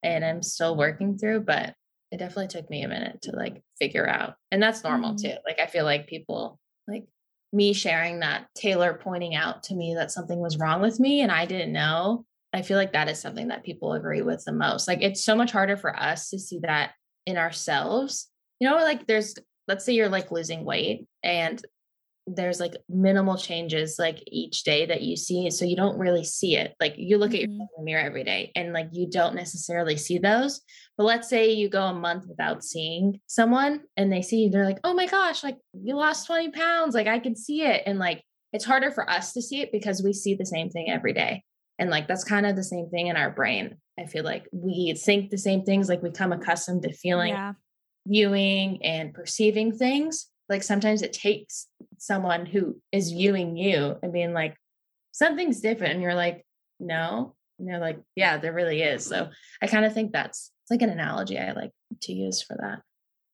and 0.03 0.25
I'm 0.25 0.43
still 0.43 0.77
working 0.77 1.19
through, 1.19 1.41
but 1.41 1.75
it 2.11 2.19
definitely 2.19 2.49
took 2.49 2.71
me 2.71 2.83
a 2.83 2.89
minute 2.89 3.23
to 3.23 3.33
like 3.33 3.63
figure 3.79 4.09
out. 4.09 4.35
And 4.51 4.63
that's 4.63 4.85
normal 4.85 5.15
mm-hmm. 5.15 5.29
too. 5.29 5.37
Like 5.47 5.59
I 5.61 5.67
feel 5.67 5.85
like 5.85 6.07
people 6.07 6.59
like 6.89 7.07
me 7.53 7.73
sharing 7.73 8.21
that 8.21 8.47
Taylor 8.55 8.99
pointing 9.03 9.35
out 9.35 9.63
to 9.65 9.75
me 9.75 9.95
that 9.95 10.11
something 10.11 10.39
was 10.39 10.59
wrong 10.59 10.81
with 10.81 10.99
me 10.99 11.21
and 11.21 11.31
I 11.33 11.47
didn't 11.47 11.73
know. 11.73 12.25
I 12.53 12.63
feel 12.63 12.77
like 12.77 12.93
that 12.93 13.09
is 13.09 13.21
something 13.21 13.49
that 13.49 13.65
people 13.65 13.93
agree 13.93 14.23
with 14.23 14.45
the 14.45 14.53
most. 14.53 14.89
Like 14.89 15.03
it's 15.03 15.25
so 15.25 15.37
much 15.37 15.53
harder 15.53 15.77
for 15.77 15.95
us 15.95 16.31
to 16.31 16.39
see 16.39 16.59
that 16.61 16.93
in 17.27 17.37
ourselves. 17.37 18.29
You 18.59 18.69
know, 18.69 18.77
like 18.77 19.07
there's 19.07 19.35
let's 19.67 19.85
say 19.85 19.93
you're 19.93 20.09
like 20.09 20.33
losing 20.33 20.65
weight 20.65 21.07
and 21.23 21.63
there's 22.35 22.61
like 22.61 22.75
minimal 22.89 23.37
changes 23.37 23.97
like 23.99 24.23
each 24.27 24.63
day 24.63 24.87
that 24.87 25.03
you 25.03 25.17
see 25.17 25.51
so 25.51 25.65
you 25.65 25.77
don't 25.77 25.99
really 25.99 26.25
see 26.25 26.57
it 26.57 26.75
like 26.81 26.95
you 26.97 27.19
look 27.19 27.31
mm-hmm. 27.31 27.45
at 27.45 27.51
yourself 27.51 27.69
in 27.77 27.85
the 27.85 27.85
mirror 27.85 28.03
every 28.03 28.25
day 28.25 28.53
and 28.55 28.73
like 28.73 28.89
you 28.93 29.09
don't 29.09 29.35
necessarily 29.35 29.97
see 29.97 30.19
those 30.19 30.61
but 30.97 31.05
let's 31.05 31.29
say 31.29 31.51
you 31.53 31.69
go 31.69 31.83
a 31.85 31.95
month 31.95 32.27
without 32.29 32.65
seeing 32.65 33.21
someone 33.27 33.81
and 33.97 34.13
they 34.13 34.23
see 34.23 34.45
you 34.45 34.51
they're 34.51 34.65
like 34.65 34.81
oh 34.85 34.95
my 34.95 35.07
gosh 35.07 35.43
like 35.43 35.59
you 35.73 35.95
lost 35.95 36.27
20 36.27 36.51
pounds 36.51 36.95
like 36.95 37.07
i 37.07 37.19
can 37.19 37.37
see 37.37 37.63
it 37.63 37.83
and 37.87 37.99
like 37.99 38.23
it's 38.53 38.65
harder 38.65 38.91
for 38.91 39.09
us 39.09 39.33
to 39.33 39.43
see 39.43 39.61
it 39.61 39.73
because 39.73 40.03
we 40.03 40.13
see 40.13 40.35
the 40.35 40.47
same 40.47 40.71
thing 40.71 40.91
every 40.91 41.13
day 41.13 41.43
and 41.79 41.91
like 41.91 42.09
that's 42.09 42.25
kind 42.25 42.47
of 42.47 42.57
the 42.57 42.65
same 42.65 42.89
thing 42.91 43.07
in 43.07 43.17
our 43.17 43.31
brain 43.31 43.77
i 43.99 44.07
feel 44.07 44.25
like 44.25 44.49
we 44.53 44.95
think 44.95 45.31
the 45.31 45.39
same 45.39 45.63
things 45.63 45.89
like 45.89 46.03
we 46.03 46.11
come 46.11 46.33
accustomed 46.33 46.83
to 46.83 46.93
feeling 46.93 47.33
yeah. 47.33 47.53
viewing 48.07 48.83
and 48.85 49.15
perceiving 49.15 49.77
things 49.77 50.27
like 50.49 50.63
sometimes 50.63 51.03
it 51.03 51.13
takes 51.13 51.67
someone 51.99 52.47
who 52.47 52.81
is 52.93 53.13
viewing 53.13 53.57
you 53.57 53.97
and 54.03 54.13
being 54.13 54.33
like 54.33 54.57
something's 55.13 55.61
different 55.61 55.95
and 55.95 56.03
you're 56.03 56.15
like 56.15 56.45
no 56.81 57.35
and 57.59 57.69
they're 57.69 57.79
like 57.79 57.99
yeah 58.15 58.39
there 58.39 58.53
really 58.53 58.83
is 58.83 59.05
so 59.05 59.29
i 59.63 59.67
kind 59.67 59.85
of 59.85 59.93
think 59.93 60.13
that's 60.13 60.53
it's 60.63 60.71
like 60.71 60.83
an 60.83 60.91
analogy 60.91 61.39
i 61.39 61.53
like 61.53 61.73
to 62.01 62.13
use 62.13 62.43
for 62.43 62.57
that 62.61 62.81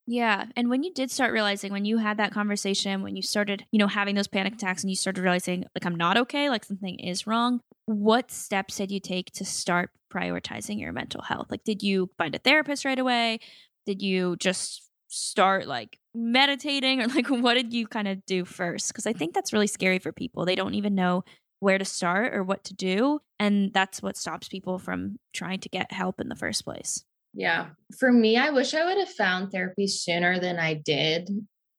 yeah. 0.07 0.45
And 0.55 0.69
when 0.69 0.83
you 0.83 0.93
did 0.93 1.11
start 1.11 1.33
realizing, 1.33 1.73
when 1.73 1.87
you 1.87 1.97
had 1.97 2.19
that 2.19 2.33
conversation, 2.33 3.03
when 3.03 3.17
you 3.17 3.23
started, 3.23 3.65
you 3.73 3.79
know, 3.79 3.87
having 3.87 4.15
those 4.15 4.29
panic 4.29 4.55
attacks 4.55 4.83
and 4.83 4.91
you 4.91 4.97
started 4.97 5.23
realizing, 5.23 5.65
like, 5.75 5.87
I'm 5.87 5.95
not 5.95 6.19
okay, 6.19 6.51
like 6.51 6.65
something 6.65 6.99
is 6.99 7.27
wrong, 7.27 7.61
what 7.87 8.31
steps 8.31 8.77
did 8.77 8.91
you 8.91 9.01
take 9.01 9.33
to 9.33 9.45
start 9.45 9.91
prioritizing 10.13 10.79
your 10.79 10.93
mental 10.93 11.23
health? 11.23 11.47
Like, 11.51 11.65
did 11.65 11.83
you 11.83 12.11
find 12.19 12.35
a 12.35 12.39
therapist 12.39 12.85
right 12.85 12.99
away? 12.99 13.41
Did 13.87 14.03
you 14.03 14.37
just 14.37 14.83
start 15.15 15.67
like 15.67 15.99
meditating 16.15 17.01
or 17.01 17.07
like 17.07 17.29
what 17.29 17.55
did 17.55 17.73
you 17.73 17.87
kind 17.87 18.09
of 18.09 18.25
do 18.27 18.45
first? 18.45 18.89
Because 18.89 19.07
i 19.07 19.13
think 19.13 19.35
that's 19.35 19.53
really 19.53 19.67
scary 19.67 19.99
for 19.99 20.13
people. 20.13 20.45
They 20.45 20.55
don't 20.57 20.75
even 20.75 20.95
know 20.95 21.25
where 21.61 21.79
to 21.79 21.85
start 21.85 22.35
or 22.35 22.43
what 22.43 22.65
to 22.65 22.75
do 22.75 23.21
and 23.39 23.73
that's 23.73 24.03
what 24.03 24.17
stops 24.17 24.49
people 24.49 24.79
from 24.79 25.19
trying 25.33 25.61
to 25.61 25.69
get 25.69 25.93
help 25.93 26.21
in 26.21 26.29
the 26.29 26.37
first 26.37 26.65
place. 26.65 27.05
Yeah. 27.33 27.69
For 27.99 28.13
me 28.13 28.37
i 28.37 28.51
wish 28.51 28.75
i 28.75 28.85
would 28.85 28.99
have 28.99 29.11
found 29.11 29.51
therapy 29.51 29.87
sooner 29.87 30.39
than 30.39 30.59
i 30.59 30.75
did. 30.75 31.31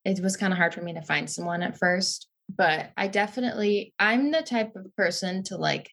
It 0.03 0.19
was 0.19 0.37
kind 0.37 0.53
of 0.53 0.57
hard 0.57 0.73
for 0.73 0.81
me 0.81 0.93
to 0.93 1.01
find 1.01 1.29
someone 1.29 1.63
at 1.63 1.77
first 1.77 2.27
but 2.55 2.91
i 2.97 3.07
definitely 3.07 3.93
i'm 3.99 4.31
the 4.31 4.41
type 4.41 4.75
of 4.75 4.95
person 4.95 5.43
to 5.43 5.57
like 5.57 5.89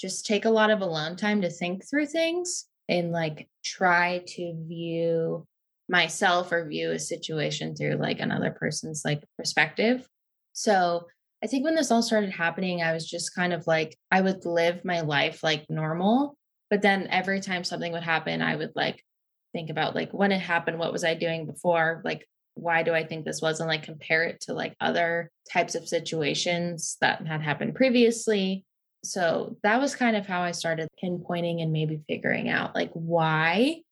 just 0.00 0.26
take 0.26 0.44
a 0.44 0.50
lot 0.50 0.70
of 0.70 0.80
alone 0.80 1.16
time 1.16 1.40
to 1.42 1.50
think 1.50 1.88
through 1.88 2.06
things 2.06 2.66
and 2.88 3.10
like 3.10 3.48
try 3.64 4.22
to 4.26 4.54
view 4.66 5.46
myself 5.88 6.52
or 6.52 6.68
view 6.68 6.90
a 6.90 6.98
situation 6.98 7.74
through 7.76 7.94
like 7.94 8.20
another 8.20 8.50
person's 8.50 9.02
like 9.04 9.22
perspective. 9.36 10.06
So 10.52 11.06
I 11.42 11.46
think 11.46 11.64
when 11.64 11.74
this 11.74 11.90
all 11.90 12.02
started 12.02 12.30
happening, 12.30 12.82
I 12.82 12.92
was 12.92 13.08
just 13.08 13.34
kind 13.34 13.52
of 13.52 13.66
like, 13.66 13.96
I 14.10 14.20
would 14.20 14.44
live 14.44 14.84
my 14.84 15.02
life 15.02 15.42
like 15.42 15.66
normal. 15.68 16.36
But 16.70 16.82
then 16.82 17.06
every 17.10 17.40
time 17.40 17.62
something 17.62 17.92
would 17.92 18.02
happen, 18.02 18.42
I 18.42 18.56
would 18.56 18.72
like 18.74 19.04
think 19.52 19.70
about 19.70 19.94
like 19.94 20.12
when 20.12 20.32
it 20.32 20.40
happened, 20.40 20.78
what 20.78 20.92
was 20.92 21.04
I 21.04 21.14
doing 21.14 21.46
before? 21.46 22.02
Like, 22.04 22.26
why 22.54 22.82
do 22.82 22.94
I 22.94 23.04
think 23.04 23.24
this 23.24 23.42
was? 23.42 23.60
And 23.60 23.68
like 23.68 23.82
compare 23.82 24.24
it 24.24 24.40
to 24.42 24.54
like 24.54 24.74
other 24.80 25.30
types 25.52 25.74
of 25.74 25.86
situations 25.86 26.96
that 27.00 27.24
had 27.26 27.42
happened 27.42 27.74
previously. 27.74 28.64
So 29.04 29.56
that 29.62 29.80
was 29.80 29.94
kind 29.94 30.16
of 30.16 30.26
how 30.26 30.40
I 30.40 30.50
started 30.50 30.88
pinpointing 31.02 31.62
and 31.62 31.72
maybe 31.72 32.02
figuring 32.08 32.48
out 32.48 32.74
like 32.74 32.90
why 32.92 33.82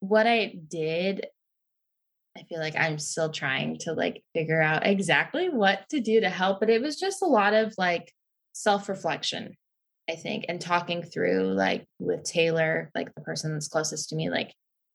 what 0.00 0.26
I 0.26 0.54
did 0.68 1.26
I 2.38 2.44
feel 2.44 2.58
like 2.60 2.76
I'm 2.76 2.98
still 2.98 3.30
trying 3.30 3.78
to 3.80 3.92
like 3.92 4.22
figure 4.34 4.60
out 4.60 4.86
exactly 4.86 5.48
what 5.48 5.88
to 5.90 6.00
do 6.00 6.20
to 6.20 6.30
help. 6.30 6.60
But 6.60 6.70
it 6.70 6.80
was 6.80 6.98
just 6.98 7.22
a 7.22 7.26
lot 7.26 7.54
of 7.54 7.74
like 7.76 8.12
self 8.52 8.88
reflection, 8.88 9.56
I 10.08 10.14
think, 10.14 10.46
and 10.48 10.60
talking 10.60 11.02
through 11.02 11.54
like 11.54 11.86
with 11.98 12.24
Taylor, 12.24 12.90
like 12.94 13.14
the 13.14 13.22
person 13.22 13.52
that's 13.52 13.68
closest 13.68 14.10
to 14.10 14.16
me, 14.16 14.30
like 14.30 14.52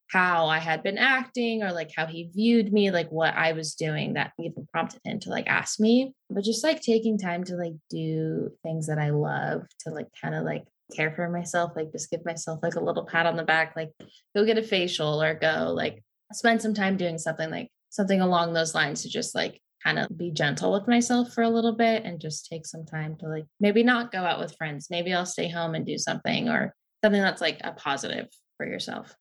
how 0.10 0.46
I 0.46 0.60
had 0.60 0.84
been 0.84 0.98
acting 0.98 1.64
or 1.64 1.72
like 1.72 1.92
how 1.96 2.06
he 2.06 2.30
viewed 2.34 2.72
me, 2.72 2.92
like 2.92 3.12
what 3.12 3.34
I 3.34 3.54
was 3.54 3.74
doing 3.74 4.14
that 4.14 4.32
even 4.40 4.68
prompted 4.72 5.02
him 5.04 5.20
to 5.22 5.30
like 5.30 5.48
ask 5.48 5.80
me. 5.80 6.14
But 6.30 6.44
just 6.44 6.64
like 6.64 6.82
taking 6.82 7.18
time 7.18 7.44
to 7.46 7.56
like 7.56 7.74
do 7.90 8.52
things 8.64 8.88
that 8.88 9.00
I 9.00 9.10
love 9.10 9.64
to 9.82 9.90
like 9.90 10.08
kind 10.22 10.36
of 10.36 10.44
like 10.44 10.66
care 10.96 11.12
for 11.12 11.30
myself, 11.30 11.72
like 11.76 11.92
just 11.92 12.12
give 12.12 12.24
myself 12.26 12.60
like 12.62 12.76
a 12.76 12.84
little 12.84 13.06
pat 13.06 13.26
on 13.26 13.36
the 13.36 13.44
back, 13.44 13.74
like 13.76 13.90
go 14.36 14.46
get 14.46 14.58
a 14.58 14.64
facial 14.64 15.22
or 15.22 15.34
go 15.34 15.74
like 15.76 16.04
spend 16.36 16.62
some 16.62 16.74
time 16.74 16.98
doing 16.98 17.18
something 17.18 17.50
like 17.50 17.70
something 17.90 18.22
along 18.22 18.54
those 18.54 18.76
lines 18.76 19.04
to 19.04 19.10
just 19.10 19.36
like 19.36 19.62
kind 19.84 20.00
of 20.00 20.18
be 20.18 20.32
gentle 20.32 20.72
with 20.72 20.88
myself 20.88 21.34
for 21.34 21.44
a 21.44 21.50
little 21.50 21.76
bit 21.76 22.04
and 22.06 22.20
just 22.20 22.48
take 22.48 22.66
some 22.66 22.86
time 22.86 23.16
to 23.18 23.28
like 23.28 23.46
maybe 23.60 23.84
not 23.84 24.12
go 24.12 24.20
out 24.20 24.40
with 24.40 24.56
friends. 24.56 24.88
Maybe 24.90 25.14
I'll 25.14 25.26
stay 25.26 25.50
home 25.50 25.76
and 25.76 25.86
do 25.86 25.98
something 25.98 26.50
or 26.50 26.74
something 27.04 27.22
that's 27.22 27.42
like 27.42 27.60
a 27.64 27.74
positive 27.74 28.28
for 28.58 28.66
yourself. 28.66 29.16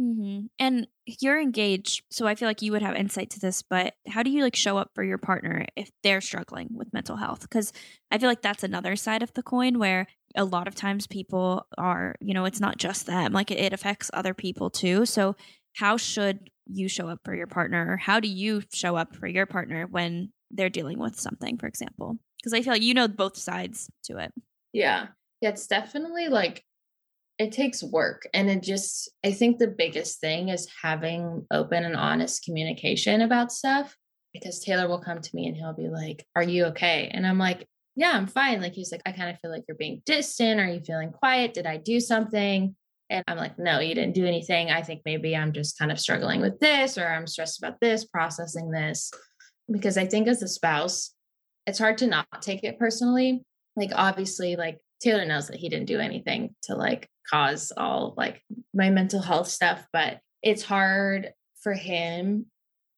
Mm-hmm. 0.00 0.46
And 0.58 0.88
you're 1.06 1.40
engaged, 1.40 2.02
so 2.10 2.26
I 2.26 2.34
feel 2.34 2.48
like 2.48 2.62
you 2.62 2.72
would 2.72 2.82
have 2.82 2.96
insight 2.96 3.30
to 3.30 3.40
this. 3.40 3.62
But 3.62 3.94
how 4.08 4.22
do 4.22 4.30
you 4.30 4.42
like 4.42 4.56
show 4.56 4.76
up 4.78 4.90
for 4.94 5.04
your 5.04 5.18
partner 5.18 5.66
if 5.76 5.90
they're 6.02 6.20
struggling 6.20 6.68
with 6.72 6.92
mental 6.92 7.16
health? 7.16 7.42
Because 7.42 7.72
I 8.10 8.18
feel 8.18 8.28
like 8.28 8.42
that's 8.42 8.64
another 8.64 8.96
side 8.96 9.22
of 9.22 9.32
the 9.34 9.42
coin 9.42 9.78
where 9.78 10.06
a 10.34 10.44
lot 10.44 10.66
of 10.66 10.74
times 10.74 11.06
people 11.06 11.66
are, 11.78 12.16
you 12.20 12.34
know, 12.34 12.46
it's 12.46 12.60
not 12.60 12.78
just 12.78 13.06
them; 13.06 13.32
like 13.32 13.50
it, 13.50 13.58
it 13.58 13.72
affects 13.72 14.10
other 14.12 14.34
people 14.34 14.70
too. 14.70 15.06
So 15.06 15.36
how 15.74 15.96
should 15.96 16.50
you 16.66 16.88
show 16.88 17.08
up 17.08 17.20
for 17.24 17.34
your 17.34 17.46
partner? 17.46 17.92
Or 17.92 17.96
how 17.96 18.20
do 18.20 18.28
you 18.28 18.62
show 18.72 18.96
up 18.96 19.16
for 19.16 19.26
your 19.26 19.46
partner 19.46 19.86
when 19.86 20.32
they're 20.50 20.70
dealing 20.70 20.98
with 20.98 21.18
something, 21.18 21.58
for 21.58 21.66
example? 21.66 22.18
Because 22.38 22.52
I 22.52 22.62
feel 22.62 22.72
like 22.72 22.82
you 22.82 22.94
know 22.94 23.08
both 23.08 23.36
sides 23.36 23.90
to 24.04 24.18
it. 24.18 24.32
Yeah, 24.72 25.08
yeah, 25.40 25.50
it's 25.50 25.66
definitely 25.66 26.28
like 26.28 26.64
it 27.38 27.52
takes 27.52 27.82
work 27.82 28.28
and 28.34 28.48
it 28.50 28.62
just 28.62 29.10
i 29.24 29.32
think 29.32 29.58
the 29.58 29.66
biggest 29.66 30.20
thing 30.20 30.48
is 30.48 30.68
having 30.82 31.44
open 31.50 31.84
and 31.84 31.96
honest 31.96 32.44
communication 32.44 33.20
about 33.20 33.50
stuff 33.50 33.96
because 34.32 34.60
taylor 34.60 34.86
will 34.86 35.00
come 35.00 35.20
to 35.20 35.34
me 35.34 35.46
and 35.46 35.56
he'll 35.56 35.72
be 35.72 35.88
like 35.88 36.26
are 36.36 36.42
you 36.42 36.66
okay 36.66 37.10
and 37.12 37.26
i'm 37.26 37.38
like 37.38 37.66
yeah 37.96 38.12
i'm 38.12 38.26
fine 38.26 38.60
like 38.60 38.74
he's 38.74 38.92
like 38.92 39.02
i 39.06 39.12
kind 39.12 39.30
of 39.30 39.38
feel 39.40 39.50
like 39.50 39.64
you're 39.66 39.76
being 39.76 40.02
distant 40.04 40.60
are 40.60 40.68
you 40.68 40.80
feeling 40.80 41.10
quiet 41.10 41.54
did 41.54 41.66
i 41.66 41.76
do 41.76 41.98
something 42.00 42.76
and 43.12 43.24
i'm 43.28 43.36
like 43.36 43.58
no 43.58 43.78
you 43.78 43.94
didn't 43.94 44.14
do 44.14 44.26
anything 44.26 44.70
i 44.70 44.82
think 44.82 45.00
maybe 45.04 45.36
i'm 45.36 45.52
just 45.52 45.78
kind 45.78 45.92
of 45.92 46.00
struggling 46.00 46.40
with 46.40 46.58
this 46.60 46.98
or 46.98 47.06
i'm 47.06 47.26
stressed 47.26 47.62
about 47.62 47.78
this 47.80 48.04
processing 48.04 48.70
this 48.70 49.10
because 49.70 49.96
i 49.96 50.04
think 50.04 50.26
as 50.26 50.42
a 50.42 50.48
spouse 50.48 51.14
it's 51.66 51.78
hard 51.78 51.98
to 51.98 52.06
not 52.06 52.26
take 52.40 52.64
it 52.64 52.78
personally 52.78 53.42
like 53.76 53.90
obviously 53.94 54.56
like 54.56 54.78
Taylor 55.02 55.24
knows 55.24 55.48
that 55.48 55.56
he 55.56 55.68
didn't 55.68 55.86
do 55.86 55.98
anything 55.98 56.54
to 56.62 56.76
like 56.76 57.08
cause 57.28 57.72
all 57.76 58.14
like 58.16 58.40
my 58.72 58.88
mental 58.90 59.20
health 59.20 59.48
stuff, 59.48 59.84
but 59.92 60.20
it's 60.42 60.62
hard 60.62 61.32
for 61.60 61.74
him 61.74 62.46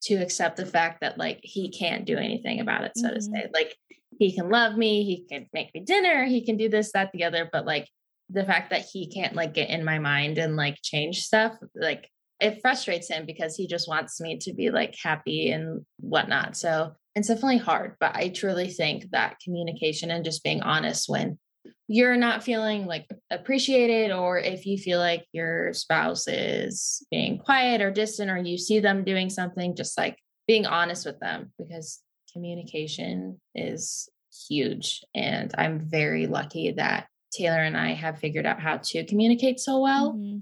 to 0.03 0.16
accept 0.16 0.57
the 0.57 0.66
fact 0.66 1.00
that 1.00 1.16
like 1.16 1.40
he 1.42 1.70
can't 1.70 2.05
do 2.05 2.18
anything 2.18 2.61
about 2.61 2.85
it, 2.85 2.92
so 2.96 3.07
mm-hmm. 3.07 3.14
to 3.14 3.22
say. 3.22 3.46
Like 3.55 3.74
he 4.18 4.35
can 4.35 4.50
love 4.50 4.77
me, 4.77 5.05
he 5.05 5.24
can 5.27 5.46
make 5.55 5.74
me 5.74 5.81
dinner, 5.81 6.24
he 6.24 6.44
can 6.44 6.59
do 6.59 6.68
this, 6.68 6.92
that, 6.92 7.11
the 7.12 7.24
other, 7.24 7.48
but 7.50 7.64
like 7.64 7.88
the 8.30 8.44
fact 8.44 8.70
that 8.70 8.87
he 8.92 9.06
can't 9.08 9.34
like 9.34 9.54
get 9.54 9.70
in 9.70 9.84
my 9.84 9.98
mind 9.98 10.38
and 10.38 10.56
like 10.56 10.78
change 10.82 11.20
stuff, 11.22 11.52
like 11.74 12.08
it 12.40 12.60
frustrates 12.60 13.08
him 13.08 13.26
because 13.26 13.56
he 13.56 13.66
just 13.66 13.88
wants 13.88 14.20
me 14.20 14.38
to 14.38 14.52
be 14.52 14.70
like 14.70 14.94
happy 15.02 15.50
and 15.50 15.84
whatnot. 15.98 16.56
So 16.56 16.92
it's 17.14 17.28
definitely 17.28 17.58
hard, 17.58 17.96
but 18.00 18.16
I 18.16 18.28
truly 18.28 18.68
think 18.68 19.10
that 19.12 19.38
communication 19.42 20.10
and 20.10 20.24
just 20.24 20.42
being 20.42 20.62
honest 20.62 21.08
when 21.08 21.38
you're 21.87 22.16
not 22.16 22.42
feeling 22.42 22.87
like 22.87 23.06
appreciated 23.30 24.10
or 24.10 24.38
if 24.38 24.66
you 24.66 24.78
feel 24.78 24.98
like 24.98 25.24
your 25.32 25.72
spouse 25.72 26.26
is 26.26 27.06
being 27.10 27.38
quiet 27.38 27.80
or 27.80 27.90
distant 27.90 28.30
or 28.30 28.38
you 28.38 28.58
see 28.58 28.80
them 28.80 29.04
doing 29.04 29.30
something 29.30 29.76
just 29.76 29.96
like 29.98 30.18
being 30.46 30.66
honest 30.66 31.06
with 31.06 31.18
them 31.20 31.52
because 31.58 32.00
communication 32.32 33.40
is 33.54 34.08
huge 34.48 35.02
and 35.14 35.54
i'm 35.56 35.80
very 35.88 36.26
lucky 36.26 36.72
that 36.72 37.06
taylor 37.35 37.62
and 37.62 37.77
i 37.77 37.92
have 37.92 38.18
figured 38.18 38.47
out 38.47 38.61
how 38.61 38.79
to 38.79 39.05
communicate 39.05 39.59
so 39.59 39.81
well 39.81 40.12
mm-hmm. 40.12 40.38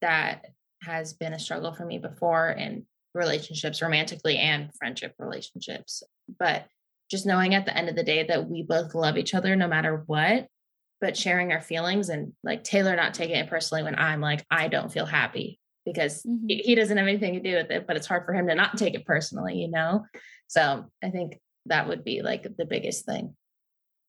that 0.00 0.44
has 0.82 1.14
been 1.14 1.32
a 1.32 1.38
struggle 1.38 1.72
for 1.72 1.84
me 1.84 1.98
before 1.98 2.50
in 2.50 2.84
relationships 3.14 3.80
romantically 3.80 4.36
and 4.36 4.70
friendship 4.76 5.14
relationships 5.18 6.02
but 6.38 6.66
just 7.10 7.26
knowing 7.26 7.54
at 7.54 7.64
the 7.64 7.76
end 7.76 7.88
of 7.88 7.96
the 7.96 8.02
day 8.02 8.24
that 8.24 8.48
we 8.48 8.62
both 8.62 8.94
love 8.94 9.16
each 9.16 9.34
other 9.34 9.54
no 9.56 9.68
matter 9.68 10.02
what 10.06 10.48
but 11.04 11.18
sharing 11.18 11.52
our 11.52 11.60
feelings 11.60 12.08
and 12.08 12.32
like 12.42 12.64
Taylor 12.64 12.96
not 12.96 13.12
taking 13.12 13.36
it 13.36 13.50
personally 13.50 13.82
when 13.82 13.98
I'm 13.98 14.22
like, 14.22 14.42
I 14.50 14.68
don't 14.68 14.90
feel 14.90 15.04
happy 15.04 15.60
because 15.84 16.22
mm-hmm. 16.22 16.46
he, 16.48 16.56
he 16.58 16.74
doesn't 16.74 16.96
have 16.96 17.06
anything 17.06 17.34
to 17.34 17.40
do 17.40 17.56
with 17.56 17.70
it, 17.70 17.86
but 17.86 17.96
it's 17.96 18.06
hard 18.06 18.24
for 18.24 18.32
him 18.32 18.46
to 18.48 18.54
not 18.54 18.78
take 18.78 18.94
it 18.94 19.04
personally, 19.04 19.56
you 19.56 19.70
know? 19.70 20.06
So 20.48 20.86
I 21.02 21.10
think 21.10 21.38
that 21.66 21.88
would 21.88 22.04
be 22.04 22.22
like 22.22 22.46
the 22.56 22.64
biggest 22.64 23.04
thing. 23.04 23.36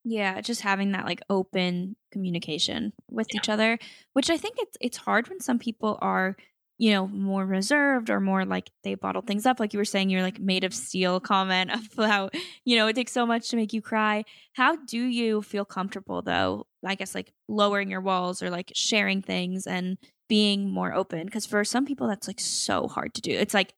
Yeah, 0.08 0.40
just 0.40 0.62
having 0.62 0.92
that 0.92 1.06
like 1.06 1.22
open 1.30 1.96
communication 2.12 2.94
with 3.10 3.28
yeah. 3.34 3.40
each 3.40 3.50
other, 3.50 3.80
which 4.14 4.30
I 4.30 4.38
think 4.38 4.56
it's 4.60 4.78
it's 4.80 4.98
hard 4.98 5.28
when 5.28 5.40
some 5.40 5.60
people 5.60 5.98
are 6.02 6.38
you 6.78 6.92
know, 6.92 7.08
more 7.08 7.46
reserved 7.46 8.10
or 8.10 8.20
more 8.20 8.44
like 8.44 8.70
they 8.84 8.96
bottle 8.96 9.22
things 9.22 9.46
up. 9.46 9.60
Like 9.60 9.74
you 9.74 9.80
were 9.80 9.86
saying, 9.86 10.10
you're 10.10 10.22
like 10.22 10.40
made 10.40 10.64
of 10.64 10.74
steel 10.74 11.20
comment 11.20 11.72
about, 11.94 12.36
you 12.66 12.76
know, 12.76 12.88
it 12.88 12.96
takes 12.96 13.14
so 13.14 13.26
much 13.26 13.50
to 13.50 13.56
make 13.56 13.74
you 13.74 13.82
cry. 13.82 14.26
How 14.54 14.76
do 14.76 14.98
you 14.98 15.42
feel 15.42 15.66
comfortable 15.66 16.22
though? 16.22 16.68
I 16.86 16.96
guess 16.96 17.16
like 17.16 17.32
lowering 17.48 17.90
your 17.90 18.02
walls 18.02 18.44
or 18.44 18.50
like 18.50 18.72
sharing 18.76 19.22
things 19.22 19.66
and 19.66 19.98
being 20.28 20.70
more 20.70 20.94
open. 20.94 21.30
Cause 21.30 21.46
for 21.46 21.64
some 21.64 21.86
people, 21.86 22.08
that's 22.08 22.28
like 22.28 22.40
so 22.40 22.88
hard 22.88 23.14
to 23.14 23.22
do. 23.22 23.32
It's 23.32 23.54
like 23.54 23.74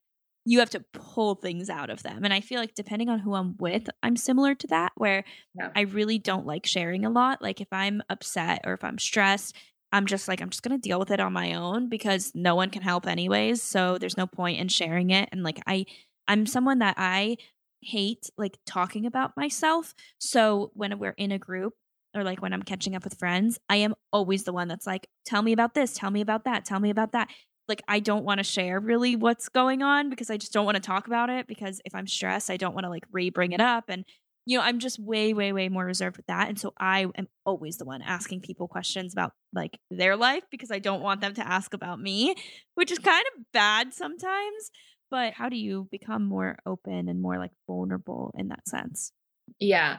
you 0.48 0.60
have 0.60 0.70
to 0.70 0.82
pull 0.94 1.34
things 1.34 1.68
out 1.68 1.90
of 1.90 2.02
them. 2.02 2.24
And 2.24 2.32
I 2.32 2.40
feel 2.40 2.58
like 2.58 2.74
depending 2.74 3.10
on 3.10 3.18
who 3.18 3.34
I'm 3.34 3.54
with, 3.58 3.90
I'm 4.02 4.16
similar 4.16 4.54
to 4.54 4.66
that, 4.68 4.92
where 4.96 5.22
yeah. 5.54 5.68
I 5.76 5.82
really 5.82 6.18
don't 6.18 6.46
like 6.46 6.64
sharing 6.64 7.04
a 7.04 7.10
lot. 7.10 7.42
Like 7.42 7.60
if 7.60 7.68
I'm 7.70 8.00
upset 8.08 8.62
or 8.64 8.72
if 8.72 8.82
I'm 8.82 8.98
stressed, 8.98 9.54
I'm 9.92 10.06
just 10.06 10.26
like, 10.26 10.40
I'm 10.40 10.48
just 10.48 10.62
going 10.62 10.74
to 10.74 10.88
deal 10.88 10.98
with 10.98 11.10
it 11.10 11.20
on 11.20 11.34
my 11.34 11.52
own 11.52 11.90
because 11.90 12.32
no 12.34 12.54
one 12.54 12.70
can 12.70 12.80
help 12.80 13.06
anyways. 13.06 13.62
So 13.62 13.98
there's 13.98 14.16
no 14.16 14.26
point 14.26 14.58
in 14.58 14.68
sharing 14.68 15.10
it. 15.10 15.28
And 15.32 15.42
like, 15.42 15.60
I, 15.66 15.84
I'm 16.26 16.46
someone 16.46 16.78
that 16.78 16.94
I 16.96 17.36
hate 17.82 18.30
like 18.38 18.58
talking 18.64 19.04
about 19.04 19.36
myself. 19.36 19.92
So 20.16 20.70
when 20.72 20.98
we're 20.98 21.14
in 21.18 21.30
a 21.30 21.38
group 21.38 21.74
or 22.14 22.24
like 22.24 22.40
when 22.40 22.54
I'm 22.54 22.62
catching 22.62 22.96
up 22.96 23.04
with 23.04 23.18
friends, 23.18 23.58
I 23.68 23.76
am 23.76 23.94
always 24.14 24.44
the 24.44 24.54
one 24.54 24.68
that's 24.68 24.86
like, 24.86 25.08
tell 25.26 25.42
me 25.42 25.52
about 25.52 25.74
this, 25.74 25.92
tell 25.92 26.10
me 26.10 26.22
about 26.22 26.44
that, 26.44 26.64
tell 26.64 26.80
me 26.80 26.88
about 26.88 27.12
that. 27.12 27.28
Like, 27.68 27.82
I 27.88 28.00
don't 28.00 28.24
want 28.24 28.38
to 28.38 28.44
share 28.44 28.80
really 28.80 29.16
what's 29.16 29.48
going 29.48 29.82
on 29.82 30.10
because 30.10 30.30
I 30.30 30.36
just 30.36 30.52
don't 30.52 30.64
want 30.64 30.76
to 30.76 30.82
talk 30.82 31.06
about 31.06 31.30
it 31.30 31.46
because 31.46 31.80
if 31.84 31.94
I'm 31.94 32.06
stressed, 32.06 32.50
I 32.50 32.56
don't 32.56 32.74
want 32.74 32.84
to 32.84 32.90
like 32.90 33.04
re 33.12 33.30
bring 33.30 33.52
it 33.52 33.60
up. 33.60 33.84
And 33.88 34.04
you 34.48 34.56
know, 34.56 34.64
I'm 34.64 34.78
just 34.78 34.98
way, 34.98 35.34
way, 35.34 35.52
way 35.52 35.68
more 35.68 35.84
reserved 35.84 36.16
with 36.16 36.24
that. 36.26 36.48
And 36.48 36.58
so 36.58 36.72
I 36.78 37.00
am 37.16 37.28
always 37.44 37.76
the 37.76 37.84
one 37.84 38.00
asking 38.00 38.40
people 38.40 38.66
questions 38.66 39.12
about 39.12 39.32
like 39.52 39.78
their 39.90 40.16
life 40.16 40.42
because 40.50 40.70
I 40.70 40.78
don't 40.78 41.02
want 41.02 41.20
them 41.20 41.34
to 41.34 41.46
ask 41.46 41.74
about 41.74 42.00
me, 42.00 42.34
which 42.74 42.90
is 42.90 42.98
kind 42.98 43.26
of 43.36 43.44
bad 43.52 43.92
sometimes. 43.92 44.70
But 45.10 45.34
how 45.34 45.50
do 45.50 45.56
you 45.58 45.86
become 45.90 46.24
more 46.24 46.56
open 46.64 47.10
and 47.10 47.20
more 47.20 47.36
like 47.36 47.50
vulnerable 47.66 48.34
in 48.38 48.48
that 48.48 48.66
sense? 48.66 49.12
Yeah. 49.58 49.98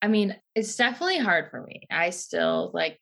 I 0.00 0.08
mean, 0.08 0.36
it's 0.54 0.74
definitely 0.76 1.18
hard 1.18 1.50
for 1.50 1.62
me. 1.62 1.82
I 1.90 2.10
still 2.10 2.70
like, 2.72 2.98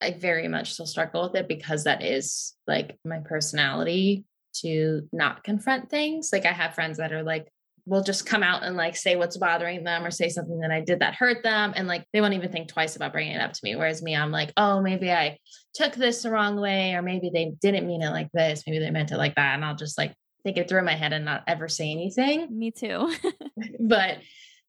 I 0.00 0.12
very 0.12 0.48
much 0.48 0.72
still 0.74 0.86
struggle 0.86 1.22
with 1.24 1.34
it 1.34 1.48
because 1.48 1.84
that 1.84 2.02
is 2.02 2.54
like 2.66 2.98
my 3.04 3.18
personality 3.20 4.24
to 4.62 5.08
not 5.12 5.44
confront 5.44 5.90
things. 5.90 6.30
Like, 6.32 6.46
I 6.46 6.52
have 6.52 6.74
friends 6.74 6.98
that 6.98 7.12
are 7.12 7.22
like, 7.22 7.48
will 7.88 8.02
just 8.02 8.26
come 8.26 8.42
out 8.42 8.62
and 8.62 8.76
like 8.76 8.94
say 8.94 9.16
what's 9.16 9.38
bothering 9.38 9.82
them 9.82 10.04
or 10.04 10.10
say 10.10 10.28
something 10.28 10.60
that 10.60 10.70
I 10.70 10.82
did 10.82 11.00
that 11.00 11.14
hurt 11.14 11.42
them. 11.42 11.72
And 11.74 11.88
like 11.88 12.04
they 12.12 12.20
won't 12.20 12.34
even 12.34 12.52
think 12.52 12.68
twice 12.68 12.96
about 12.96 13.12
bringing 13.12 13.32
it 13.32 13.40
up 13.40 13.54
to 13.54 13.60
me. 13.62 13.76
Whereas 13.76 14.02
me, 14.02 14.14
I'm 14.14 14.30
like, 14.30 14.52
oh, 14.58 14.82
maybe 14.82 15.10
I 15.10 15.38
took 15.72 15.94
this 15.94 16.22
the 16.22 16.30
wrong 16.30 16.60
way, 16.60 16.92
or 16.94 17.02
maybe 17.02 17.30
they 17.32 17.52
didn't 17.62 17.86
mean 17.86 18.02
it 18.02 18.10
like 18.10 18.30
this. 18.32 18.64
Maybe 18.66 18.78
they 18.78 18.90
meant 18.90 19.10
it 19.10 19.16
like 19.16 19.34
that. 19.36 19.54
And 19.54 19.64
I'll 19.64 19.74
just 19.74 19.96
like 19.96 20.14
think 20.44 20.58
it 20.58 20.68
through 20.68 20.84
my 20.84 20.94
head 20.94 21.14
and 21.14 21.24
not 21.24 21.44
ever 21.46 21.66
say 21.66 21.90
anything. 21.90 22.46
Me 22.56 22.70
too. 22.70 23.10
but 23.80 24.18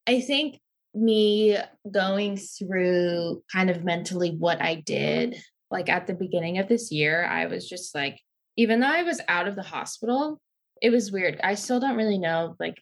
I 0.08 0.22
think 0.22 0.60
me 0.93 1.58
going 1.89 2.38
through 2.38 3.43
kind 3.52 3.69
of 3.69 3.84
mentally 3.84 4.32
what 4.32 4.62
I 4.62 4.75
did, 4.75 5.41
like 5.71 5.89
at 5.89 6.08
the 6.08 6.13
beginning 6.13 6.58
of 6.58 6.67
this 6.67 6.92
year, 6.92 7.25
I 7.25 7.46
was 7.46 7.67
just 7.67 7.94
like, 7.94 8.19
even 8.58 8.79
though 8.79 8.87
I 8.87 9.04
was 9.04 9.21
out 9.27 9.48
of 9.48 9.56
the 9.56 9.63
hospital, 9.63 10.40
it 10.81 10.90
was 10.90 11.12
weird. 11.12 11.40
I 11.44 11.56
still 11.56 11.79
don't 11.79 11.98
really 11.98 12.17
know 12.17 12.56
like 12.60 12.75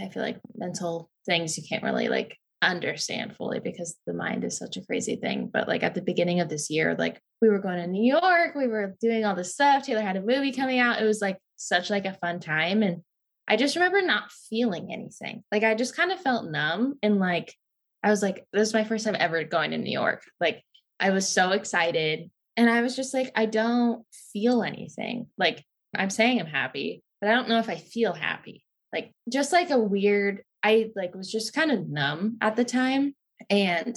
I 0.00 0.08
feel 0.08 0.22
like 0.22 0.40
mental 0.54 1.10
things 1.26 1.56
you 1.56 1.64
can't 1.68 1.82
really 1.82 2.08
like 2.08 2.36
understand 2.62 3.36
fully 3.36 3.60
because 3.60 3.96
the 4.06 4.14
mind 4.14 4.44
is 4.44 4.56
such 4.56 4.76
a 4.76 4.86
crazy 4.86 5.16
thing. 5.16 5.50
But 5.52 5.68
like 5.68 5.82
at 5.82 5.94
the 5.94 6.02
beginning 6.02 6.40
of 6.40 6.48
this 6.48 6.70
year, 6.70 6.94
like 6.98 7.20
we 7.40 7.48
were 7.48 7.58
going 7.58 7.78
to 7.78 7.86
New 7.86 8.04
York, 8.04 8.54
we 8.54 8.68
were 8.68 8.96
doing 9.00 9.24
all 9.24 9.34
this 9.34 9.52
stuff. 9.52 9.84
Taylor 9.84 10.02
had 10.02 10.16
a 10.16 10.22
movie 10.22 10.52
coming 10.52 10.78
out. 10.78 11.00
It 11.00 11.04
was 11.04 11.20
like 11.20 11.38
such 11.56 11.90
like 11.90 12.06
a 12.06 12.14
fun 12.14 12.40
time. 12.40 12.82
And 12.82 13.02
I 13.48 13.56
just 13.56 13.76
remember 13.76 14.02
not 14.02 14.30
feeling 14.50 14.92
anything. 14.92 15.42
Like 15.50 15.64
I 15.64 15.74
just 15.74 15.96
kind 15.96 16.12
of 16.12 16.20
felt 16.20 16.50
numb 16.50 16.98
and 17.02 17.18
like 17.18 17.54
I 18.02 18.10
was 18.10 18.22
like, 18.22 18.46
this 18.52 18.68
is 18.68 18.74
my 18.74 18.84
first 18.84 19.04
time 19.04 19.16
ever 19.18 19.44
going 19.44 19.70
to 19.70 19.78
New 19.78 19.92
York. 19.92 20.22
Like 20.40 20.62
I 20.98 21.10
was 21.10 21.28
so 21.28 21.50
excited. 21.52 22.30
And 22.56 22.68
I 22.68 22.82
was 22.82 22.96
just 22.96 23.14
like, 23.14 23.30
I 23.34 23.46
don't 23.46 24.04
feel 24.32 24.62
anything. 24.62 25.26
Like 25.38 25.64
I'm 25.94 26.10
saying 26.10 26.40
I'm 26.40 26.46
happy, 26.46 27.02
but 27.20 27.30
I 27.30 27.34
don't 27.34 27.48
know 27.48 27.58
if 27.58 27.68
I 27.68 27.76
feel 27.76 28.12
happy. 28.12 28.64
Like 28.92 29.12
just 29.30 29.52
like 29.52 29.70
a 29.70 29.78
weird, 29.78 30.42
I 30.62 30.90
like 30.94 31.14
was 31.14 31.30
just 31.30 31.54
kind 31.54 31.70
of 31.70 31.88
numb 31.88 32.38
at 32.40 32.56
the 32.56 32.64
time. 32.64 33.14
And 33.50 33.96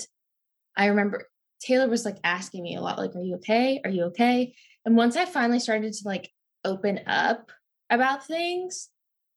I 0.78 0.88
remember 0.88 1.28
Taylor 1.62 1.88
was 1.88 2.06
like 2.06 2.18
asking 2.24 2.64
me 2.64 2.76
a 2.76 2.82
lot, 2.82 2.98
like, 2.98 3.16
are 3.16 3.22
you 3.22 3.36
okay? 3.36 3.82
Are 3.84 3.90
you 3.90 4.06
okay? 4.06 4.56
And 4.86 4.96
once 4.96 5.16
I 5.16 5.26
finally 5.26 5.60
started 5.60 5.94
to 5.94 6.08
like 6.08 6.30
open 6.64 7.02
up 7.08 7.52
about 7.90 8.26
things, 8.26 8.90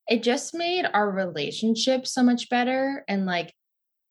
it 0.09 0.23
just 0.23 0.55
made 0.55 0.87
our 0.93 1.11
relationship 1.11 2.07
so 2.07 2.23
much 2.23 2.49
better. 2.49 3.05
And 3.09 3.27
like 3.27 3.53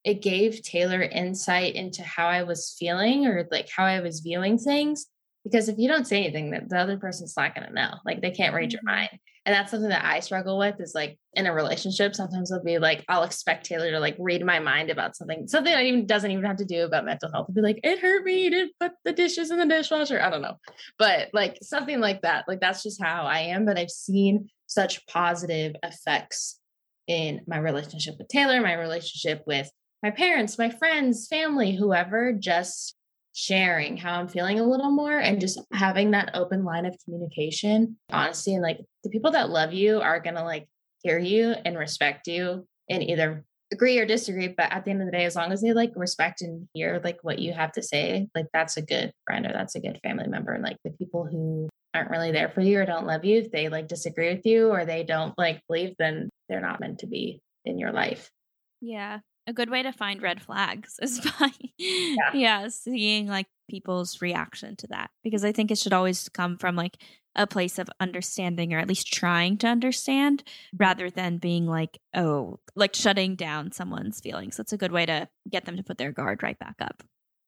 it 0.04 0.22
gave 0.22 0.62
Taylor 0.62 1.02
insight 1.02 1.76
into 1.76 2.04
how 2.04 2.28
I 2.28 2.43
was 2.43 2.76
feeling 2.80 3.26
or 3.26 3.48
like 3.52 3.70
how 3.76 3.86
I 3.86 4.00
was 4.00 4.22
viewing 4.22 4.58
things. 4.58 5.08
Because 5.43 5.70
if 5.70 5.78
you 5.78 5.88
don't 5.88 6.08
say 6.08 6.24
anything, 6.24 6.52
that 6.52 6.70
the 6.70 6.78
other 6.78 6.98
person's 6.98 7.36
not 7.36 7.56
going 7.56 7.68
to 7.68 7.74
know. 7.74 7.95
Like 8.06 8.22
they 8.22 8.32
can't 8.32 8.54
read 8.54 8.74
your 8.74 8.82
mm-hmm. 8.82 9.00
mind. 9.00 9.10
And 9.45 9.56
that's 9.56 9.72
something 9.72 9.89
that 9.89 10.04
I 10.04 10.20
struggle 10.20 10.58
with 10.58 10.76
is 10.82 10.93
like 10.93 11.18
in 11.34 11.45
a 11.45 11.54
relationship, 11.54 12.14
sometimes 12.14 12.52
it'll 12.52 12.66
be 12.66 12.80
like, 12.80 13.06
I'll 13.08 13.24
expect 13.24 13.66
Taylor 13.66 13.91
to 13.91 14.00
like 14.00 14.18
read 14.20 14.45
my 14.45 14.60
mind 14.60 14.89
about 14.89 15.16
something, 15.16 15.48
something 15.48 15.72
that 15.72 15.86
even 15.86 16.06
doesn't 16.06 16.32
even 16.32 16.43
have 16.43 16.58
to 16.58 16.66
do 16.66 16.84
about 16.84 17.06
mental 17.06 17.32
health. 17.32 17.48
It'll 17.50 17.56
be 17.56 17.62
like, 17.62 17.80
it 17.82 18.00
hurt 18.00 18.26
me 18.26 18.50
to 18.50 18.68
put 18.82 18.91
the 19.06 19.14
dishes 19.14 19.50
in 19.50 19.58
the 19.58 19.66
dishwasher. 19.66 20.22
I 20.22 20.30
don't 20.30 20.41
know. 20.41 20.58
But 21.00 21.30
like 21.32 21.60
something 21.62 22.02
like 22.02 22.24
that. 22.24 22.43
Like 22.50 22.60
that's 22.60 22.84
just 22.84 23.02
how 23.02 23.24
I 23.24 23.39
am. 23.39 23.64
But 23.64 23.78
I've 23.78 23.89
seen 23.89 24.50
such 24.68 25.05
positive 25.07 25.76
effects 25.84 26.59
in 27.07 27.41
my 27.47 27.57
relationship 27.57 28.15
with 28.18 28.28
Taylor, 28.28 28.61
my 28.61 28.74
relationship 28.74 29.43
with 29.47 29.72
my 30.03 30.11
parents, 30.11 30.57
my 30.57 30.70
friends, 30.70 31.28
family, 31.28 31.76
whoever, 31.76 32.34
just 32.34 32.95
sharing 33.34 33.97
how 33.97 34.20
I'm 34.20 34.28
feeling 34.28 34.59
a 34.59 34.68
little 34.68 34.91
more 34.91 35.18
and 35.18 35.39
just 35.39 35.59
having 35.72 36.11
that 36.11 36.32
open 36.34 36.63
line 36.63 36.86
of 36.86 36.97
communication. 37.05 37.97
Honesty 38.11 38.53
and 38.53 38.63
like 38.63 38.80
the 39.03 39.09
people 39.09 39.32
that 39.32 39.49
love 39.49 39.74
you 39.74 40.01
are 40.01 40.20
going 40.20 40.36
to 40.36 40.43
like 40.43 40.68
hear 41.03 41.20
you 41.20 41.53
and 41.65 41.78
respect 41.78 42.28
you 42.28 42.68
and 42.89 43.03
either 43.03 43.45
agree 43.72 43.99
or 43.99 44.05
disagree. 44.05 44.47
But 44.47 44.72
at 44.72 44.86
the 44.86 44.91
end 44.91 45.01
of 45.01 45.07
the 45.07 45.11
day, 45.11 45.26
as 45.26 45.36
long 45.36 45.51
as 45.51 45.61
they 45.61 45.74
like 45.74 45.91
respect 45.95 46.41
and 46.41 46.68
hear 46.74 46.99
like 47.03 47.20
what 47.22 47.39
you 47.39 47.53
have 47.53 47.72
to 47.74 47.84
say, 47.84 48.28
like 48.36 48.47
that's 48.53 48.78
a 48.78 48.82
good 48.82 49.11
friend 49.26 49.45
or 49.45 49.53
that's 49.53 49.76
a 49.76 49.82
good 49.82 49.99
family 50.03 50.28
member. 50.28 50.53
And 50.53 50.63
like 50.63 50.78
the 50.84 50.91
people 50.91 51.26
who 51.26 51.70
aren't 51.98 52.12
really 52.12 52.32
there 52.32 52.50
for 52.50 52.62
you 52.62 52.80
or 52.80 52.86
don't 52.86 53.06
love 53.06 53.26
you, 53.26 53.39
if 53.39 53.52
they 53.52 53.70
like 53.70 53.88
disagree 53.88 54.34
with 54.34 54.45
you 54.45 54.70
or 54.70 54.86
they 54.86 55.04
don't 55.04 55.38
like 55.38 55.62
believe, 55.68 55.95
then 56.00 56.30
they're 56.48 56.62
not 56.62 56.80
meant 56.80 57.00
to 57.00 57.08
be 57.08 57.41
in 57.66 57.78
your 57.78 57.91
life. 57.91 58.32
Yeah 58.80 59.20
a 59.48 59.54
good 59.54 59.70
way 59.70 59.82
to 59.82 59.91
find 59.91 60.22
red 60.22 60.41
flags 60.41 61.00
is 61.02 61.20
by 61.39 61.52
yeah. 61.78 62.34
yeah. 62.34 62.68
seeing 62.68 63.28
like 63.28 63.48
people's 63.70 64.22
reaction 64.22 64.76
to 64.76 64.88
that 64.88 65.10
because 65.24 65.43
i 65.43 65.52
think 65.52 65.72
it 65.72 65.78
should 65.78 65.93
always 65.93 66.30
come 66.30 66.58
from 66.58 66.76
like 66.76 66.98
a 67.36 67.45
place 67.45 67.78
of 67.78 67.89
understanding 68.00 68.74
or 68.74 68.80
at 68.80 68.88
least 68.88 69.12
trying 69.14 69.58
to 69.58 69.68
understand 69.68 70.43
rather 70.78 71.10
than 71.10 71.38
being 71.38 71.66
like 71.66 72.00
oh 72.16 72.60
like 72.76 72.95
shutting 72.95 73.36
down 73.36 73.72
someone's 73.72 74.20
feelings 74.20 74.58
that's 74.58 74.74
a 74.74 74.78
good 74.78 74.91
way 74.91 75.06
to 75.06 75.28
get 75.50 75.66
them 75.66 75.78
to 75.78 75.84
put 75.84 75.98
their 75.98 76.12
guard 76.12 76.41
right 76.43 76.58
back 76.60 76.76
up 76.82 77.04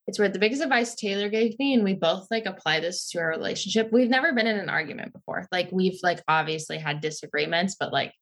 it's 0.10 0.20
weird 0.20 0.34
the 0.34 0.40
biggest 0.40 0.62
advice 0.62 0.96
taylor 0.96 1.30
gave 1.30 1.58
me 1.60 1.74
and 1.74 1.84
we 1.84 1.94
both 1.94 2.28
like 2.30 2.46
apply 2.46 2.80
this 2.80 3.10
to 3.10 3.20
our 3.20 3.30
relationship 3.30 3.90
we've 3.92 4.10
never 4.10 4.34
been 4.34 4.48
in 4.48 4.58
an 4.58 4.70
argument 4.70 5.14
before 5.14 5.48
like 5.52 5.70
we've 5.72 6.00
like 6.04 6.22
obviously 6.28 6.78
had 6.78 7.00
disagreements 7.00 7.76
but 7.80 7.94
like 7.94 8.14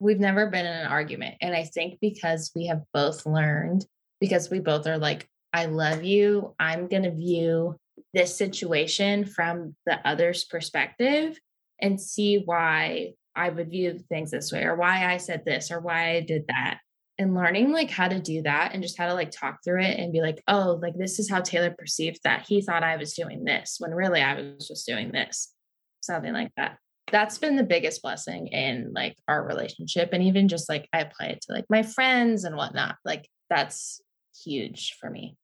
we've 0.00 0.18
never 0.18 0.46
been 0.46 0.66
in 0.66 0.72
an 0.72 0.86
argument. 0.86 1.36
And 1.40 1.54
I 1.54 1.64
think 1.64 1.98
because 2.00 2.50
we 2.56 2.66
have 2.66 2.82
both 2.92 3.26
learned, 3.26 3.84
because 4.20 4.50
we 4.50 4.58
both 4.58 4.86
are 4.86 4.98
like, 4.98 5.28
I 5.52 5.66
love 5.66 6.02
you, 6.02 6.54
I'm 6.58 6.88
to 6.88 7.10
view 7.10 7.76
this 8.14 8.36
situation 8.36 9.26
from 9.26 9.76
the 9.86 9.98
other's 10.08 10.44
perspective 10.44 11.38
and 11.80 12.00
see 12.00 12.42
why 12.44 13.12
I 13.36 13.50
would 13.50 13.70
view 13.70 13.98
things 14.08 14.30
this 14.30 14.50
way 14.50 14.64
or 14.64 14.74
why 14.74 15.12
I 15.12 15.18
said 15.18 15.44
this 15.44 15.70
or 15.70 15.80
why 15.80 16.12
I 16.12 16.20
did 16.20 16.46
that. 16.48 16.78
And 17.20 17.34
learning 17.34 17.70
like 17.70 17.90
how 17.90 18.08
to 18.08 18.18
do 18.18 18.42
that 18.42 18.72
and 18.72 18.82
just 18.82 18.96
how 18.96 19.06
to 19.06 19.14
like 19.14 19.30
talk 19.30 19.58
through 19.62 19.82
it 19.82 19.98
and 19.98 20.12
be 20.12 20.22
like, 20.22 20.42
oh, 20.48 20.80
like 20.82 20.96
this 20.96 21.18
is 21.18 21.30
how 21.30 21.40
Taylor 21.40 21.74
perceived 21.76 22.20
that. 22.24 22.46
He 22.48 22.62
thought 22.62 22.82
I 22.82 22.96
was 22.96 23.12
doing 23.12 23.44
this 23.44 23.76
when 23.78 23.92
really 23.92 24.22
I 24.22 24.34
was 24.34 24.66
just 24.66 24.86
doing 24.86 25.12
this. 25.12 25.52
Something 26.00 26.32
like 26.32 26.50
that 26.56 26.78
that's 27.10 27.38
been 27.38 27.56
the 27.56 27.62
biggest 27.62 28.02
blessing 28.02 28.48
in 28.48 28.92
like 28.94 29.16
our 29.28 29.44
relationship 29.44 30.10
and 30.12 30.22
even 30.22 30.48
just 30.48 30.68
like 30.68 30.88
i 30.92 31.00
apply 31.00 31.26
it 31.26 31.40
to 31.42 31.52
like 31.52 31.64
my 31.68 31.82
friends 31.82 32.44
and 32.44 32.56
whatnot 32.56 32.96
like 33.04 33.28
that's 33.48 34.00
huge 34.44 34.96
for 35.00 35.10
me 35.10 35.36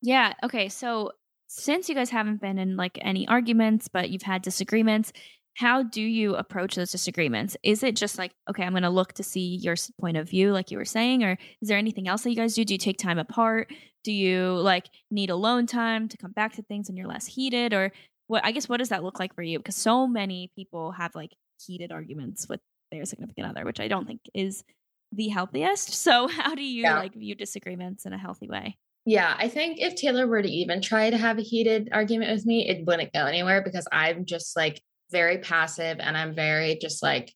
yeah 0.00 0.32
okay 0.42 0.68
so 0.68 1.12
since 1.48 1.88
you 1.88 1.94
guys 1.94 2.10
haven't 2.10 2.40
been 2.40 2.58
in 2.58 2.76
like 2.76 2.98
any 3.02 3.28
arguments 3.28 3.88
but 3.88 4.10
you've 4.10 4.22
had 4.22 4.42
disagreements 4.42 5.12
how 5.54 5.82
do 5.82 6.00
you 6.00 6.34
approach 6.34 6.76
those 6.76 6.90
disagreements 6.90 7.56
is 7.62 7.82
it 7.82 7.94
just 7.94 8.18
like 8.18 8.32
okay 8.48 8.62
i'm 8.64 8.72
going 8.72 8.82
to 8.82 8.90
look 8.90 9.12
to 9.12 9.22
see 9.22 9.56
your 9.56 9.76
point 10.00 10.16
of 10.16 10.28
view 10.28 10.52
like 10.52 10.70
you 10.70 10.78
were 10.78 10.84
saying 10.84 11.22
or 11.22 11.36
is 11.60 11.68
there 11.68 11.78
anything 11.78 12.08
else 12.08 12.22
that 12.22 12.30
you 12.30 12.36
guys 12.36 12.54
do 12.54 12.64
do 12.64 12.74
you 12.74 12.78
take 12.78 12.96
time 12.96 13.18
apart 13.18 13.70
do 14.04 14.12
you 14.12 14.54
like 14.54 14.86
need 15.10 15.30
alone 15.30 15.66
time 15.66 16.08
to 16.08 16.16
come 16.16 16.32
back 16.32 16.54
to 16.54 16.62
things 16.62 16.88
when 16.88 16.96
you're 16.96 17.06
less 17.06 17.26
heated 17.26 17.72
or 17.72 17.92
what 18.32 18.44
I 18.44 18.52
guess 18.52 18.68
what 18.68 18.78
does 18.78 18.88
that 18.88 19.04
look 19.04 19.18
like 19.18 19.34
for 19.34 19.42
you? 19.42 19.58
Because 19.58 19.76
so 19.76 20.06
many 20.06 20.50
people 20.56 20.92
have 20.92 21.14
like 21.14 21.32
heated 21.64 21.92
arguments 21.92 22.48
with 22.48 22.60
their 22.90 23.04
significant 23.04 23.46
other, 23.46 23.64
which 23.64 23.78
I 23.78 23.88
don't 23.88 24.06
think 24.06 24.20
is 24.34 24.64
the 25.12 25.28
healthiest. 25.28 25.92
So 26.02 26.28
how 26.28 26.54
do 26.54 26.62
you 26.62 26.82
yeah. 26.82 26.98
like 26.98 27.14
view 27.14 27.34
disagreements 27.34 28.06
in 28.06 28.12
a 28.12 28.18
healthy 28.18 28.48
way? 28.48 28.78
Yeah, 29.04 29.34
I 29.36 29.48
think 29.48 29.80
if 29.80 29.96
Taylor 29.96 30.26
were 30.26 30.42
to 30.42 30.48
even 30.48 30.80
try 30.80 31.10
to 31.10 31.18
have 31.18 31.38
a 31.38 31.42
heated 31.42 31.90
argument 31.92 32.30
with 32.30 32.46
me, 32.46 32.68
it 32.68 32.86
wouldn't 32.86 33.12
go 33.12 33.26
anywhere 33.26 33.62
because 33.62 33.86
I'm 33.92 34.24
just 34.24 34.56
like 34.56 34.80
very 35.12 35.38
passive 35.38 35.98
and 36.00 36.16
I'm 36.16 36.34
very 36.34 36.78
just 36.80 37.02
like 37.02 37.32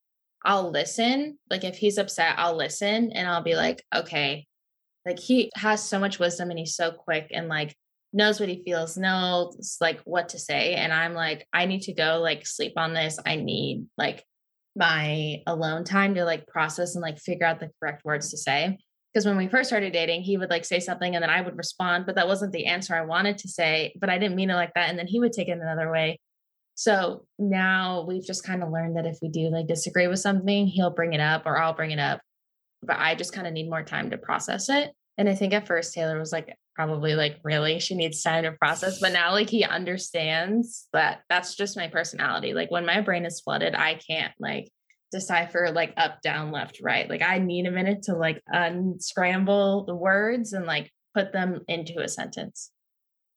I'll 0.47 0.71
listen. 0.71 1.39
Like 1.51 1.65
if 1.65 1.77
he's 1.77 1.99
upset, 1.99 2.39
I'll 2.39 2.57
listen 2.57 3.11
and 3.13 3.29
I'll 3.29 3.43
be 3.43 3.57
like, 3.57 3.85
okay. 3.95 4.47
Like 5.05 5.19
he 5.19 5.51
has 5.57 5.83
so 5.83 5.99
much 5.99 6.19
wisdom 6.21 6.51
and 6.51 6.59
he's 6.59 6.77
so 6.77 6.93
quick 6.93 7.29
and 7.33 7.49
like 7.49 7.77
knows 8.13 8.39
what 8.39 8.49
he 8.49 8.63
feels, 8.65 8.97
knows 8.97 9.77
like 9.81 10.01
what 10.05 10.31
to 10.31 10.39
say. 10.39 10.75
And 10.75 10.93
I'm 10.93 11.15
like, 11.15 11.47
I 11.53 11.67
need 11.67 11.83
to 11.83 11.93
go 11.93 12.21
like 12.23 12.47
sleep 12.47 12.75
on 12.77 12.95
this. 12.95 13.19
I 13.27 13.37
need 13.37 13.87
like 13.99 14.25
my 14.77 15.43
alone 15.47 15.85
time 15.85 16.15
to 16.15 16.25
like 16.25 16.47
process 16.47 16.95
and 16.95 17.03
like 17.03 17.19
figure 17.19 17.47
out 17.47 17.59
the 17.59 17.71
correct 17.81 18.05
words 18.05 18.31
to 18.31 18.37
say. 18.37 18.79
Because 19.13 19.27
when 19.27 19.37
we 19.37 19.49
first 19.49 19.69
started 19.69 19.93
dating, 19.93 20.23
he 20.23 20.37
would 20.37 20.51
like 20.51 20.65
say 20.65 20.79
something 20.79 21.15
and 21.15 21.23
then 21.23 21.31
I 21.31 21.41
would 21.41 21.57
respond, 21.57 22.07
but 22.07 22.17
that 22.17 22.29
wasn't 22.29 22.53
the 22.53 22.67
answer 22.67 22.95
I 22.95 23.03
wanted 23.03 23.39
to 23.39 23.49
say, 23.49 23.95
but 23.99 24.11
I 24.11 24.19
didn't 24.19 24.37
mean 24.37 24.51
it 24.51 24.55
like 24.55 24.75
that. 24.75 24.91
And 24.91 24.99
then 24.99 25.07
he 25.07 25.19
would 25.19 25.33
take 25.33 25.49
it 25.49 25.59
another 25.59 25.91
way. 25.91 26.21
So 26.77 27.27
now 27.39 28.05
we've 28.07 28.25
just 28.25 28.45
kind 28.45 28.63
of 28.63 28.71
learned 28.71 28.97
that 28.97 29.07
if 29.07 29.19
we 29.23 29.29
do 29.29 29.49
like 29.49 29.67
disagree 29.67 30.07
with 30.09 30.21
something, 30.21 30.67
he'll 30.67 30.91
bring 30.91 31.15
it 31.15 31.21
up 31.21 31.45
or 31.47 31.59
I'll 31.59 31.75
bring 31.75 31.91
it 31.91 31.99
up. 31.99 32.21
But 32.83 32.99
I 32.99 33.15
just 33.15 33.33
kind 33.33 33.47
of 33.47 33.55
need 33.55 33.69
more 33.69 33.83
time 33.83 34.11
to 34.11 34.19
process 34.19 34.69
it. 34.69 34.93
And 35.19 35.29
I 35.29 35.35
think 35.35 35.55
at 35.55 35.67
first 35.67 35.95
Taylor 35.95 36.19
was 36.19 36.33
like, 36.33 36.55
probably 36.75 37.15
like, 37.15 37.39
really, 37.43 37.79
she 37.79 37.95
needs 37.95 38.23
time 38.23 38.45
to 38.45 38.53
process. 38.53 39.01
But 39.01 39.15
now, 39.15 39.33
like, 39.33 39.49
he 39.49 39.65
understands 39.65 40.89
that 40.93 41.23
that's 41.31 41.57
just 41.57 41.79
my 41.79 41.89
personality. 41.89 42.53
Like, 42.53 42.71
when 42.71 42.85
my 42.85 43.01
brain 43.01 43.25
is 43.25 43.41
flooded, 43.41 43.75
I 43.75 43.95
can't 43.95 44.35
like 44.39 44.69
decipher 45.11 45.71
like 45.75 45.95
up, 45.97 46.21
down, 46.21 46.53
left, 46.53 46.81
right. 46.83 47.09
Like, 47.09 47.23
I 47.23 47.39
need 47.39 47.67
a 47.67 47.71
minute 47.71 48.03
to 48.03 48.15
like 48.15 48.43
unscramble 48.49 49.87
the 49.87 49.95
words 49.95 50.53
and 50.53 50.67
like 50.67 50.93
put 51.15 51.33
them 51.33 51.63
into 51.67 52.01
a 52.01 52.09
sentence. 52.09 52.71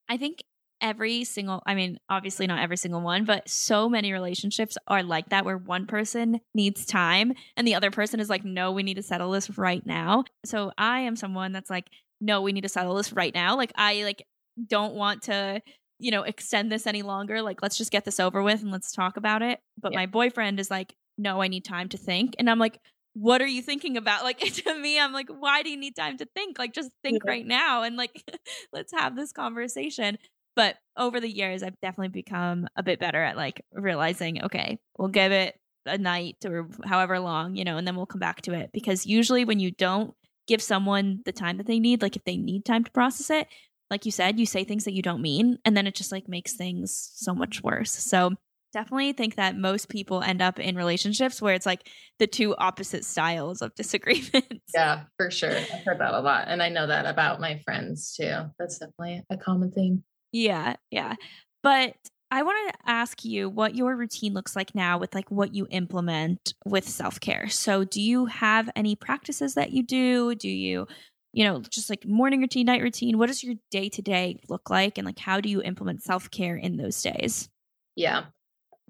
I 0.09 0.17
think 0.17 0.43
every 0.81 1.23
single 1.23 1.61
i 1.65 1.75
mean 1.75 1.99
obviously 2.09 2.47
not 2.47 2.59
every 2.59 2.77
single 2.77 3.01
one 3.01 3.25
but 3.25 3.47
so 3.49 3.89
many 3.89 4.13
relationships 4.13 4.77
are 4.87 5.03
like 5.03 5.29
that 5.29 5.45
where 5.45 5.57
one 5.57 5.85
person 5.85 6.39
needs 6.53 6.85
time 6.85 7.33
and 7.57 7.67
the 7.67 7.75
other 7.75 7.91
person 7.91 8.19
is 8.19 8.29
like 8.29 8.45
no 8.45 8.71
we 8.71 8.83
need 8.83 8.95
to 8.95 9.03
settle 9.03 9.31
this 9.31 9.57
right 9.57 9.85
now. 9.85 10.23
So 10.45 10.71
i 10.77 11.01
am 11.01 11.15
someone 11.15 11.51
that's 11.51 11.69
like 11.69 11.87
no 12.21 12.41
we 12.41 12.51
need 12.51 12.61
to 12.61 12.69
settle 12.69 12.95
this 12.95 13.13
right 13.13 13.33
now. 13.33 13.57
Like 13.57 13.71
i 13.75 14.03
like 14.03 14.25
don't 14.67 14.93
want 14.93 15.23
to 15.23 15.61
you 15.99 16.11
know 16.11 16.23
extend 16.23 16.71
this 16.71 16.87
any 16.87 17.01
longer. 17.01 17.41
Like 17.41 17.61
let's 17.61 17.77
just 17.77 17.91
get 17.91 18.05
this 18.05 18.19
over 18.19 18.41
with 18.41 18.61
and 18.61 18.71
let's 18.71 18.91
talk 18.91 19.17
about 19.17 19.41
it. 19.41 19.59
But 19.81 19.91
yeah. 19.91 19.99
my 19.99 20.05
boyfriend 20.05 20.59
is 20.59 20.71
like 20.71 20.95
no 21.17 21.41
i 21.41 21.47
need 21.47 21.65
time 21.65 21.89
to 21.89 21.97
think. 21.97 22.35
And 22.39 22.49
i'm 22.49 22.59
like 22.59 22.79
what 23.13 23.41
are 23.41 23.47
you 23.47 23.61
thinking 23.61 23.97
about? 23.97 24.23
Like 24.29 24.39
to 24.39 24.79
me 24.79 24.99
i'm 24.99 25.13
like 25.13 25.29
why 25.29 25.63
do 25.63 25.69
you 25.69 25.77
need 25.77 25.95
time 25.95 26.17
to 26.17 26.25
think? 26.25 26.57
Like 26.57 26.73
just 26.73 26.91
think 27.03 27.23
yeah. 27.25 27.31
right 27.31 27.45
now 27.45 27.83
and 27.83 27.97
like 27.97 28.23
let's 28.73 28.93
have 28.93 29.15
this 29.15 29.31
conversation 29.31 30.17
but 30.55 30.75
over 30.97 31.19
the 31.19 31.29
years, 31.29 31.63
I've 31.63 31.79
definitely 31.81 32.09
become 32.09 32.67
a 32.75 32.83
bit 32.83 32.99
better 32.99 33.23
at 33.23 33.37
like 33.37 33.63
realizing, 33.71 34.43
okay, 34.43 34.79
we'll 34.97 35.09
give 35.09 35.31
it 35.31 35.55
a 35.85 35.97
night 35.97 36.37
or 36.45 36.69
however 36.85 37.19
long, 37.19 37.55
you 37.55 37.63
know, 37.63 37.77
and 37.77 37.87
then 37.87 37.95
we'll 37.95 38.05
come 38.05 38.19
back 38.19 38.41
to 38.43 38.53
it. 38.53 38.71
Because 38.73 39.05
usually 39.05 39.45
when 39.45 39.59
you 39.59 39.71
don't 39.71 40.13
give 40.47 40.61
someone 40.61 41.21
the 41.25 41.31
time 41.31 41.57
that 41.57 41.67
they 41.67 41.79
need, 41.79 42.01
like 42.01 42.15
if 42.15 42.23
they 42.25 42.37
need 42.37 42.65
time 42.65 42.83
to 42.83 42.91
process 42.91 43.29
it, 43.29 43.47
like 43.89 44.05
you 44.05 44.11
said, 44.11 44.39
you 44.39 44.45
say 44.45 44.63
things 44.63 44.83
that 44.85 44.93
you 44.93 45.01
don't 45.01 45.21
mean, 45.21 45.57
and 45.65 45.75
then 45.75 45.87
it 45.87 45.95
just 45.95 46.11
like 46.11 46.27
makes 46.27 46.53
things 46.53 47.11
so 47.15 47.33
much 47.33 47.63
worse. 47.63 47.91
So 47.91 48.33
definitely 48.71 49.13
think 49.13 49.35
that 49.35 49.57
most 49.57 49.89
people 49.89 50.21
end 50.21 50.41
up 50.41 50.59
in 50.59 50.75
relationships 50.75 51.41
where 51.41 51.55
it's 51.55 51.65
like 51.65 51.87
the 52.19 52.27
two 52.27 52.55
opposite 52.57 53.03
styles 53.03 53.61
of 53.61 53.73
disagreements. 53.75 54.71
Yeah, 54.73 55.03
for 55.17 55.31
sure. 55.31 55.55
I've 55.55 55.83
heard 55.85 55.99
that 55.99 56.13
a 56.13 56.19
lot. 56.19 56.45
And 56.47 56.61
I 56.61 56.69
know 56.69 56.87
that 56.87 57.05
about 57.05 57.39
my 57.39 57.59
friends 57.65 58.15
too. 58.15 58.51
That's 58.59 58.77
definitely 58.77 59.23
a 59.29 59.37
common 59.37 59.71
thing. 59.71 60.03
Yeah, 60.31 60.75
yeah. 60.91 61.15
But 61.63 61.95
I 62.31 62.43
want 62.43 62.73
to 62.73 62.79
ask 62.85 63.25
you 63.25 63.49
what 63.49 63.75
your 63.75 63.95
routine 63.95 64.33
looks 64.33 64.55
like 64.55 64.75
now 64.75 64.99
with 64.99 65.15
like 65.15 65.29
what 65.31 65.55
you 65.55 65.67
implement 65.71 66.53
with 66.65 66.87
self-care. 66.87 67.49
So, 67.49 67.83
do 67.83 68.01
you 68.01 68.27
have 68.27 68.69
any 68.75 68.95
practices 68.95 69.55
that 69.55 69.71
you 69.71 69.81
do? 69.81 70.35
Do 70.35 70.47
you, 70.47 70.87
you 71.33 71.43
know, 71.43 71.61
just 71.61 71.89
like 71.89 72.05
morning 72.05 72.41
routine, 72.41 72.67
night 72.67 72.83
routine? 72.83 73.17
What 73.17 73.27
does 73.27 73.43
your 73.43 73.55
day-to-day 73.71 74.41
look 74.47 74.69
like 74.69 74.97
and 74.97 75.07
like 75.07 75.17
how 75.17 75.41
do 75.41 75.49
you 75.49 75.63
implement 75.63 76.03
self-care 76.03 76.55
in 76.55 76.77
those 76.77 77.01
days? 77.01 77.49
Yeah. 77.95 78.25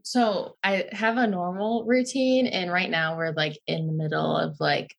So, 0.03 0.57
I 0.61 0.89
have 0.91 1.17
a 1.17 1.27
normal 1.27 1.85
routine 1.85 2.45
and 2.47 2.71
right 2.71 2.89
now 2.89 3.15
we're 3.17 3.31
like 3.31 3.57
in 3.67 3.87
the 3.87 3.93
middle 3.93 4.35
of 4.35 4.57
like 4.59 4.93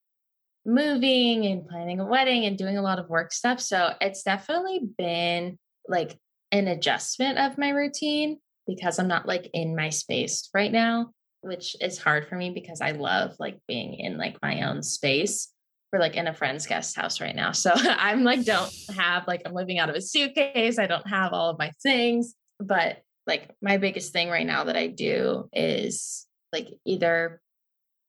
moving 0.65 1.45
and 1.45 1.67
planning 1.67 1.99
a 1.99 2.05
wedding 2.05 2.45
and 2.45 2.57
doing 2.57 2.77
a 2.77 2.81
lot 2.81 2.97
of 2.97 3.07
work 3.07 3.33
stuff. 3.33 3.59
So, 3.59 3.93
it's 4.01 4.23
definitely 4.23 4.81
been 4.97 5.59
like 5.87 6.17
an 6.51 6.67
adjustment 6.67 7.37
of 7.37 7.57
my 7.57 7.69
routine 7.69 8.37
because 8.67 8.99
I'm 8.99 9.07
not 9.07 9.27
like 9.27 9.49
in 9.53 9.75
my 9.75 9.89
space 9.89 10.49
right 10.53 10.71
now, 10.71 11.11
which 11.41 11.75
is 11.81 11.97
hard 11.97 12.27
for 12.27 12.35
me 12.35 12.51
because 12.51 12.81
I 12.81 12.91
love 12.91 13.35
like 13.39 13.59
being 13.67 13.95
in 13.95 14.17
like 14.17 14.37
my 14.41 14.61
own 14.69 14.83
space. 14.83 15.51
We're 15.91 15.99
like 15.99 16.15
in 16.15 16.27
a 16.27 16.33
friend's 16.33 16.67
guest 16.67 16.95
house 16.95 17.19
right 17.19 17.35
now. 17.35 17.51
So 17.51 17.71
I'm 17.75 18.23
like, 18.23 18.45
don't 18.45 18.71
have 18.95 19.27
like, 19.27 19.41
I'm 19.45 19.53
living 19.53 19.79
out 19.79 19.89
of 19.89 19.95
a 19.95 20.01
suitcase. 20.01 20.79
I 20.79 20.87
don't 20.87 21.07
have 21.07 21.33
all 21.33 21.49
of 21.49 21.59
my 21.59 21.71
things. 21.83 22.35
But 22.59 22.99
like, 23.27 23.49
my 23.61 23.77
biggest 23.77 24.13
thing 24.13 24.29
right 24.29 24.45
now 24.45 24.65
that 24.65 24.77
I 24.77 24.87
do 24.87 25.49
is 25.53 26.27
like 26.53 26.67
either 26.85 27.41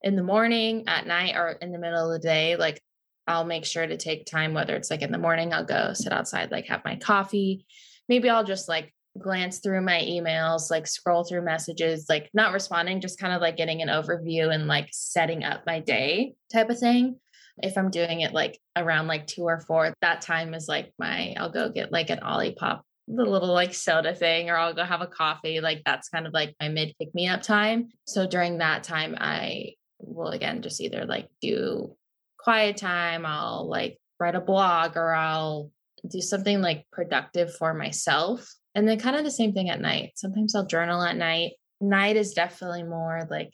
in 0.02 0.16
the 0.16 0.22
morning, 0.22 0.84
at 0.88 1.06
night, 1.06 1.36
or 1.36 1.50
in 1.50 1.72
the 1.72 1.78
middle 1.78 2.10
of 2.10 2.20
the 2.20 2.26
day, 2.26 2.56
like 2.56 2.80
I'll 3.26 3.44
make 3.44 3.64
sure 3.64 3.86
to 3.86 3.96
take 3.96 4.26
time, 4.26 4.52
whether 4.52 4.74
it's 4.74 4.90
like 4.90 5.02
in 5.02 5.12
the 5.12 5.18
morning, 5.18 5.52
I'll 5.52 5.64
go 5.64 5.92
sit 5.92 6.12
outside, 6.12 6.50
like 6.50 6.66
have 6.66 6.84
my 6.84 6.96
coffee 6.96 7.66
maybe 8.08 8.28
I'll 8.28 8.44
just 8.44 8.68
like 8.68 8.92
glance 9.18 9.58
through 9.58 9.82
my 9.82 10.00
emails, 10.00 10.70
like 10.70 10.86
scroll 10.86 11.24
through 11.24 11.44
messages, 11.44 12.06
like 12.08 12.30
not 12.32 12.52
responding, 12.52 13.00
just 13.00 13.20
kind 13.20 13.32
of 13.32 13.40
like 13.40 13.56
getting 13.56 13.82
an 13.82 13.88
overview 13.88 14.52
and 14.54 14.66
like 14.66 14.88
setting 14.92 15.44
up 15.44 15.62
my 15.66 15.80
day 15.80 16.34
type 16.52 16.70
of 16.70 16.78
thing. 16.78 17.16
If 17.62 17.76
I'm 17.76 17.90
doing 17.90 18.22
it 18.22 18.32
like 18.32 18.58
around 18.76 19.08
like 19.08 19.26
two 19.26 19.42
or 19.42 19.60
four, 19.60 19.92
that 20.00 20.22
time 20.22 20.54
is 20.54 20.68
like 20.68 20.92
my, 20.98 21.34
I'll 21.36 21.52
go 21.52 21.68
get 21.68 21.92
like 21.92 22.08
an 22.08 22.20
Olipop, 22.20 22.80
the 23.08 23.24
little 23.24 23.52
like 23.52 23.74
soda 23.74 24.14
thing, 24.14 24.48
or 24.48 24.56
I'll 24.56 24.74
go 24.74 24.84
have 24.84 25.02
a 25.02 25.06
coffee. 25.06 25.60
Like 25.60 25.82
that's 25.84 26.08
kind 26.08 26.26
of 26.26 26.32
like 26.32 26.54
my 26.60 26.68
mid 26.68 26.94
pick 26.98 27.14
me 27.14 27.28
up 27.28 27.42
time. 27.42 27.88
So 28.06 28.26
during 28.26 28.58
that 28.58 28.84
time, 28.84 29.16
I 29.20 29.74
will 29.98 30.28
again 30.28 30.62
just 30.62 30.80
either 30.80 31.04
like 31.04 31.28
do 31.42 31.94
quiet 32.38 32.78
time, 32.78 33.26
I'll 33.26 33.68
like 33.68 33.98
write 34.18 34.34
a 34.34 34.40
blog 34.40 34.96
or 34.96 35.12
I'll 35.12 35.70
do 36.08 36.20
something 36.20 36.60
like 36.60 36.86
productive 36.90 37.54
for 37.54 37.74
myself. 37.74 38.48
And 38.74 38.88
then 38.88 38.98
kind 38.98 39.16
of 39.16 39.24
the 39.24 39.30
same 39.30 39.52
thing 39.52 39.68
at 39.68 39.80
night. 39.80 40.12
Sometimes 40.16 40.54
I'll 40.54 40.66
journal 40.66 41.02
at 41.02 41.16
night. 41.16 41.52
Night 41.80 42.16
is 42.16 42.32
definitely 42.32 42.84
more 42.84 43.26
like 43.30 43.50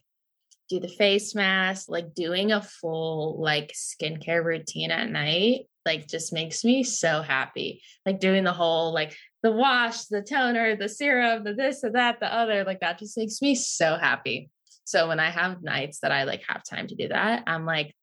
do 0.69 0.81
the 0.81 0.89
face 0.89 1.35
mask, 1.35 1.89
like 1.89 2.15
doing 2.15 2.53
a 2.53 2.63
full 2.63 3.41
like 3.41 3.73
skincare 3.73 4.45
routine 4.45 4.91
at 4.91 5.11
night, 5.11 5.63
like 5.87 6.07
just 6.07 6.33
makes 6.33 6.65
me 6.65 6.83
so 6.85 7.23
happy. 7.23 7.83
Like 8.05 8.21
doing 8.21 8.45
the 8.45 8.53
whole 8.53 8.93
like 8.93 9.17
the 9.43 9.53
wash, 9.53 10.05
the 10.05 10.23
toner, 10.23 10.77
the 10.77 10.89
serum, 10.89 11.45
the 11.45 11.55
this, 11.55 11.81
the 11.81 11.91
that, 11.91 12.21
the 12.21 12.33
other, 12.33 12.65
like 12.65 12.81
that 12.81 12.99
just 12.99 13.17
makes 13.17 13.41
me 13.41 13.55
so 13.55 13.97
happy. 13.97 14.51
So 14.85 15.09
when 15.09 15.21
I 15.21 15.31
have 15.31 15.63
nights 15.63 16.01
that 16.01 16.13
I 16.13 16.25
like 16.25 16.43
have 16.49 16.63
time 16.65 16.87
to 16.89 16.95
do 16.95 17.09
that, 17.09 17.45
I'm 17.47 17.65
like, 17.65 17.95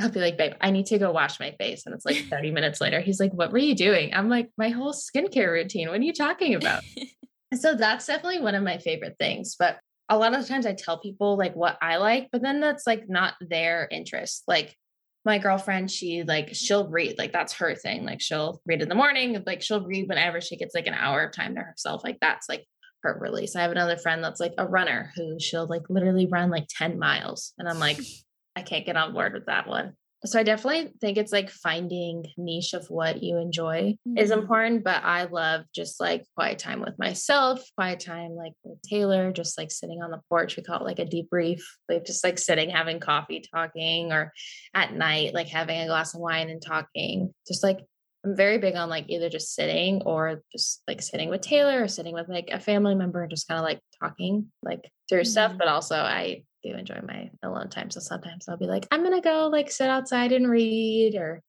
I'll 0.00 0.10
be 0.10 0.20
like, 0.20 0.36
babe, 0.36 0.54
I 0.60 0.70
need 0.70 0.86
to 0.86 0.98
go 0.98 1.12
wash 1.12 1.38
my 1.38 1.52
face. 1.58 1.84
And 1.86 1.94
it's 1.94 2.04
like 2.04 2.16
30 2.30 2.50
minutes 2.50 2.80
later. 2.80 3.00
He's 3.00 3.20
like, 3.20 3.32
what 3.32 3.52
were 3.52 3.58
you 3.58 3.74
doing? 3.74 4.12
I'm 4.14 4.28
like, 4.28 4.50
my 4.58 4.70
whole 4.70 4.92
skincare 4.92 5.52
routine. 5.52 5.88
What 5.88 6.00
are 6.00 6.04
you 6.04 6.12
talking 6.12 6.54
about? 6.54 6.82
so 7.54 7.74
that's 7.74 8.06
definitely 8.06 8.40
one 8.40 8.54
of 8.54 8.62
my 8.62 8.78
favorite 8.78 9.16
things. 9.18 9.56
But 9.58 9.78
a 10.08 10.18
lot 10.18 10.34
of 10.34 10.46
times 10.46 10.66
I 10.66 10.74
tell 10.74 10.98
people 10.98 11.36
like 11.36 11.54
what 11.54 11.78
I 11.80 11.96
like, 11.96 12.28
but 12.30 12.42
then 12.42 12.60
that's 12.60 12.86
like 12.86 13.08
not 13.08 13.34
their 13.40 13.88
interest. 13.90 14.44
Like 14.46 14.76
my 15.24 15.38
girlfriend, 15.38 15.90
she 15.90 16.24
like, 16.24 16.54
she'll 16.54 16.88
read, 16.88 17.16
like 17.16 17.32
that's 17.32 17.54
her 17.54 17.74
thing. 17.74 18.04
Like 18.04 18.20
she'll 18.20 18.60
read 18.66 18.82
in 18.82 18.88
the 18.88 18.94
morning, 18.94 19.42
like 19.46 19.62
she'll 19.62 19.86
read 19.86 20.08
whenever 20.08 20.40
she 20.40 20.56
gets 20.56 20.74
like 20.74 20.86
an 20.86 20.94
hour 20.94 21.24
of 21.24 21.32
time 21.32 21.54
to 21.54 21.62
herself. 21.62 22.04
Like 22.04 22.18
that's 22.20 22.48
like 22.48 22.66
her 23.02 23.16
release. 23.18 23.56
I 23.56 23.62
have 23.62 23.70
another 23.70 23.96
friend 23.96 24.22
that's 24.22 24.40
like 24.40 24.54
a 24.58 24.66
runner 24.66 25.12
who 25.16 25.38
she'll 25.38 25.66
like 25.66 25.88
literally 25.88 26.26
run 26.26 26.50
like 26.50 26.66
10 26.68 26.98
miles. 26.98 27.54
And 27.58 27.68
I'm 27.68 27.78
like, 27.78 27.98
I 28.56 28.62
can't 28.62 28.86
get 28.86 28.96
on 28.96 29.12
board 29.12 29.34
with 29.34 29.46
that 29.46 29.66
one. 29.66 29.94
So 30.26 30.40
I 30.40 30.42
definitely 30.42 30.90
think 31.02 31.18
it's 31.18 31.32
like 31.32 31.50
finding 31.50 32.24
niche 32.38 32.72
of 32.72 32.86
what 32.86 33.22
you 33.22 33.36
enjoy 33.36 33.96
mm-hmm. 34.08 34.16
is 34.16 34.30
important, 34.30 34.82
but 34.82 35.04
I 35.04 35.24
love 35.24 35.64
just 35.74 36.00
like 36.00 36.24
quiet 36.34 36.58
time 36.58 36.80
with 36.80 36.98
myself, 36.98 37.62
quiet 37.76 38.00
time 38.00 38.30
like 38.34 38.54
with 38.62 38.80
Taylor, 38.82 39.32
just 39.32 39.58
like 39.58 39.70
sitting 39.70 40.02
on 40.02 40.10
the 40.10 40.22
porch. 40.30 40.56
We 40.56 40.62
call 40.62 40.80
it 40.80 40.84
like 40.84 40.98
a 40.98 41.04
debrief, 41.04 41.60
like 41.90 42.06
just 42.06 42.24
like 42.24 42.38
sitting 42.38 42.70
having 42.70 43.00
coffee, 43.00 43.44
talking, 43.54 44.12
or 44.12 44.32
at 44.72 44.94
night 44.94 45.34
like 45.34 45.48
having 45.48 45.80
a 45.80 45.86
glass 45.86 46.14
of 46.14 46.20
wine 46.20 46.48
and 46.48 46.62
talking. 46.62 47.34
Just 47.46 47.62
like 47.62 47.80
I'm 48.24 48.34
very 48.34 48.56
big 48.56 48.76
on 48.76 48.88
like 48.88 49.04
either 49.08 49.28
just 49.28 49.54
sitting 49.54 50.00
or 50.06 50.40
just 50.52 50.82
like 50.88 51.02
sitting 51.02 51.28
with 51.28 51.42
Taylor 51.42 51.82
or 51.82 51.88
sitting 51.88 52.14
with 52.14 52.30
like 52.30 52.48
a 52.50 52.60
family 52.60 52.94
member 52.94 53.20
and 53.20 53.30
just 53.30 53.46
kind 53.46 53.58
of 53.58 53.64
like 53.64 53.80
talking 54.02 54.50
like 54.62 54.90
through 55.10 55.20
mm-hmm. 55.20 55.28
stuff. 55.28 55.52
But 55.58 55.68
also 55.68 55.96
I 55.96 56.44
do 56.64 56.74
enjoy 56.74 57.00
my 57.06 57.30
alone 57.42 57.68
time. 57.68 57.90
So 57.90 58.00
sometimes 58.00 58.48
I'll 58.48 58.56
be 58.56 58.66
like, 58.66 58.86
I'm 58.90 59.02
gonna 59.02 59.20
go 59.20 59.48
like 59.48 59.70
sit 59.70 59.88
outside 59.88 60.32
and 60.32 60.50
read, 60.50 61.14
or 61.14 61.42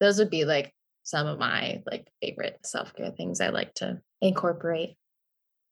those 0.00 0.18
would 0.18 0.30
be 0.30 0.44
like 0.44 0.72
some 1.02 1.26
of 1.26 1.38
my 1.38 1.82
like 1.86 2.08
favorite 2.22 2.58
self-care 2.64 3.10
things 3.10 3.40
I 3.40 3.50
like 3.50 3.74
to 3.74 4.00
incorporate. 4.20 4.96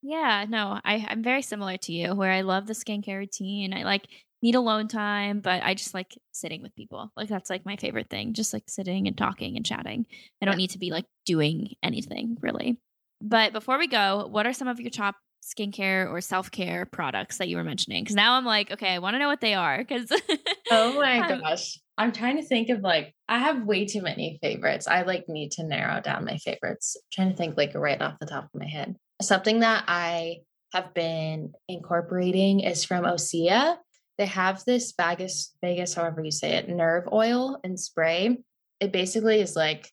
Yeah, 0.03 0.45
no, 0.49 0.81
I, 0.85 1.07
I'm 1.09 1.23
very 1.23 1.43
similar 1.43 1.77
to 1.79 1.93
you 1.93 2.15
where 2.15 2.33
I 2.33 2.41
love 2.43 2.67
the 2.67 2.73
skincare 2.73 3.19
routine. 3.19 3.73
I 3.73 3.85
like 3.85 4.07
need 4.43 4.57
alone 4.57 4.89
time, 4.89 5.41
but 5.41 5.63
I 5.63 5.75
just 5.75 5.95
like 5.95 6.19
sitting 6.33 6.61
with 6.61 6.75
people. 6.75 7.13
Like 7.17 7.29
that's 7.29 7.49
like 7.49 7.65
my 7.65 7.77
favorite 7.77 8.11
thing, 8.11 8.35
just 8.35 8.53
like 8.53 8.65
sitting 8.67 9.07
and 9.07 9.17
talking 9.17 9.57
and 9.57 9.65
chatting. 9.65 10.07
I 10.41 10.45
don't 10.45 10.55
yeah. 10.55 10.59
need 10.59 10.71
to 10.71 10.79
be 10.79 10.91
like 10.91 11.07
doing 11.25 11.75
anything 11.83 12.37
really. 12.41 12.79
But 13.21 13.53
before 13.53 13.79
we 13.79 13.87
go, 13.87 14.27
what 14.29 14.47
are 14.47 14.53
some 14.53 14.67
of 14.67 14.81
your 14.81 14.91
top 14.91 15.15
skincare 15.43 16.09
or 16.11 16.21
self 16.21 16.51
care 16.51 16.87
products 16.87 17.39
that 17.39 17.49
you 17.49 17.57
were 17.57 17.65
mentioning? 17.65 18.05
Because 18.05 18.17
now 18.17 18.35
I'm 18.35 18.45
like, 18.45 18.71
okay, 18.71 18.95
I 18.95 18.99
want 18.99 19.15
to 19.15 19.19
know 19.19 19.29
what 19.29 19.41
they 19.41 19.55
are. 19.55 19.79
Because 19.79 20.11
oh 20.71 20.99
my 20.99 21.19
gosh, 21.41 21.79
I'm 21.99 22.13
trying 22.13 22.37
to 22.37 22.43
think 22.43 22.69
of 22.69 22.81
like 22.81 23.15
I 23.29 23.39
have 23.39 23.67
way 23.67 23.87
too 23.87 24.03
many 24.03 24.39
favorites. 24.43 24.89
I 24.89 25.03
like 25.03 25.29
need 25.29 25.53
to 25.53 25.65
narrow 25.65 26.01
down 26.01 26.25
my 26.25 26.39
favorites. 26.39 26.97
I'm 26.97 27.03
trying 27.13 27.31
to 27.31 27.37
think 27.37 27.57
like 27.57 27.75
right 27.75 28.01
off 28.01 28.19
the 28.21 28.27
top 28.27 28.45
of 28.45 28.61
my 28.61 28.67
head. 28.67 28.97
Something 29.21 29.61
that 29.61 29.85
I 29.89 30.39
have 30.73 30.95
been 30.95 31.53
incorporating 31.69 32.61
is 32.61 32.85
from 32.85 33.05
Osea. 33.05 33.77
They 34.19 34.27
have 34.27 34.65
this 34.65 34.93
Vagus, 34.97 35.55
Vegas, 35.63 35.95
however 35.95 36.23
you 36.25 36.31
say 36.31 36.53
it, 36.53 36.69
nerve 36.69 37.09
oil 37.13 37.59
and 37.65 37.79
spray. 37.79 38.39
It 38.81 38.93
basically 38.93 39.41
is 39.41 39.55
like 39.57 39.91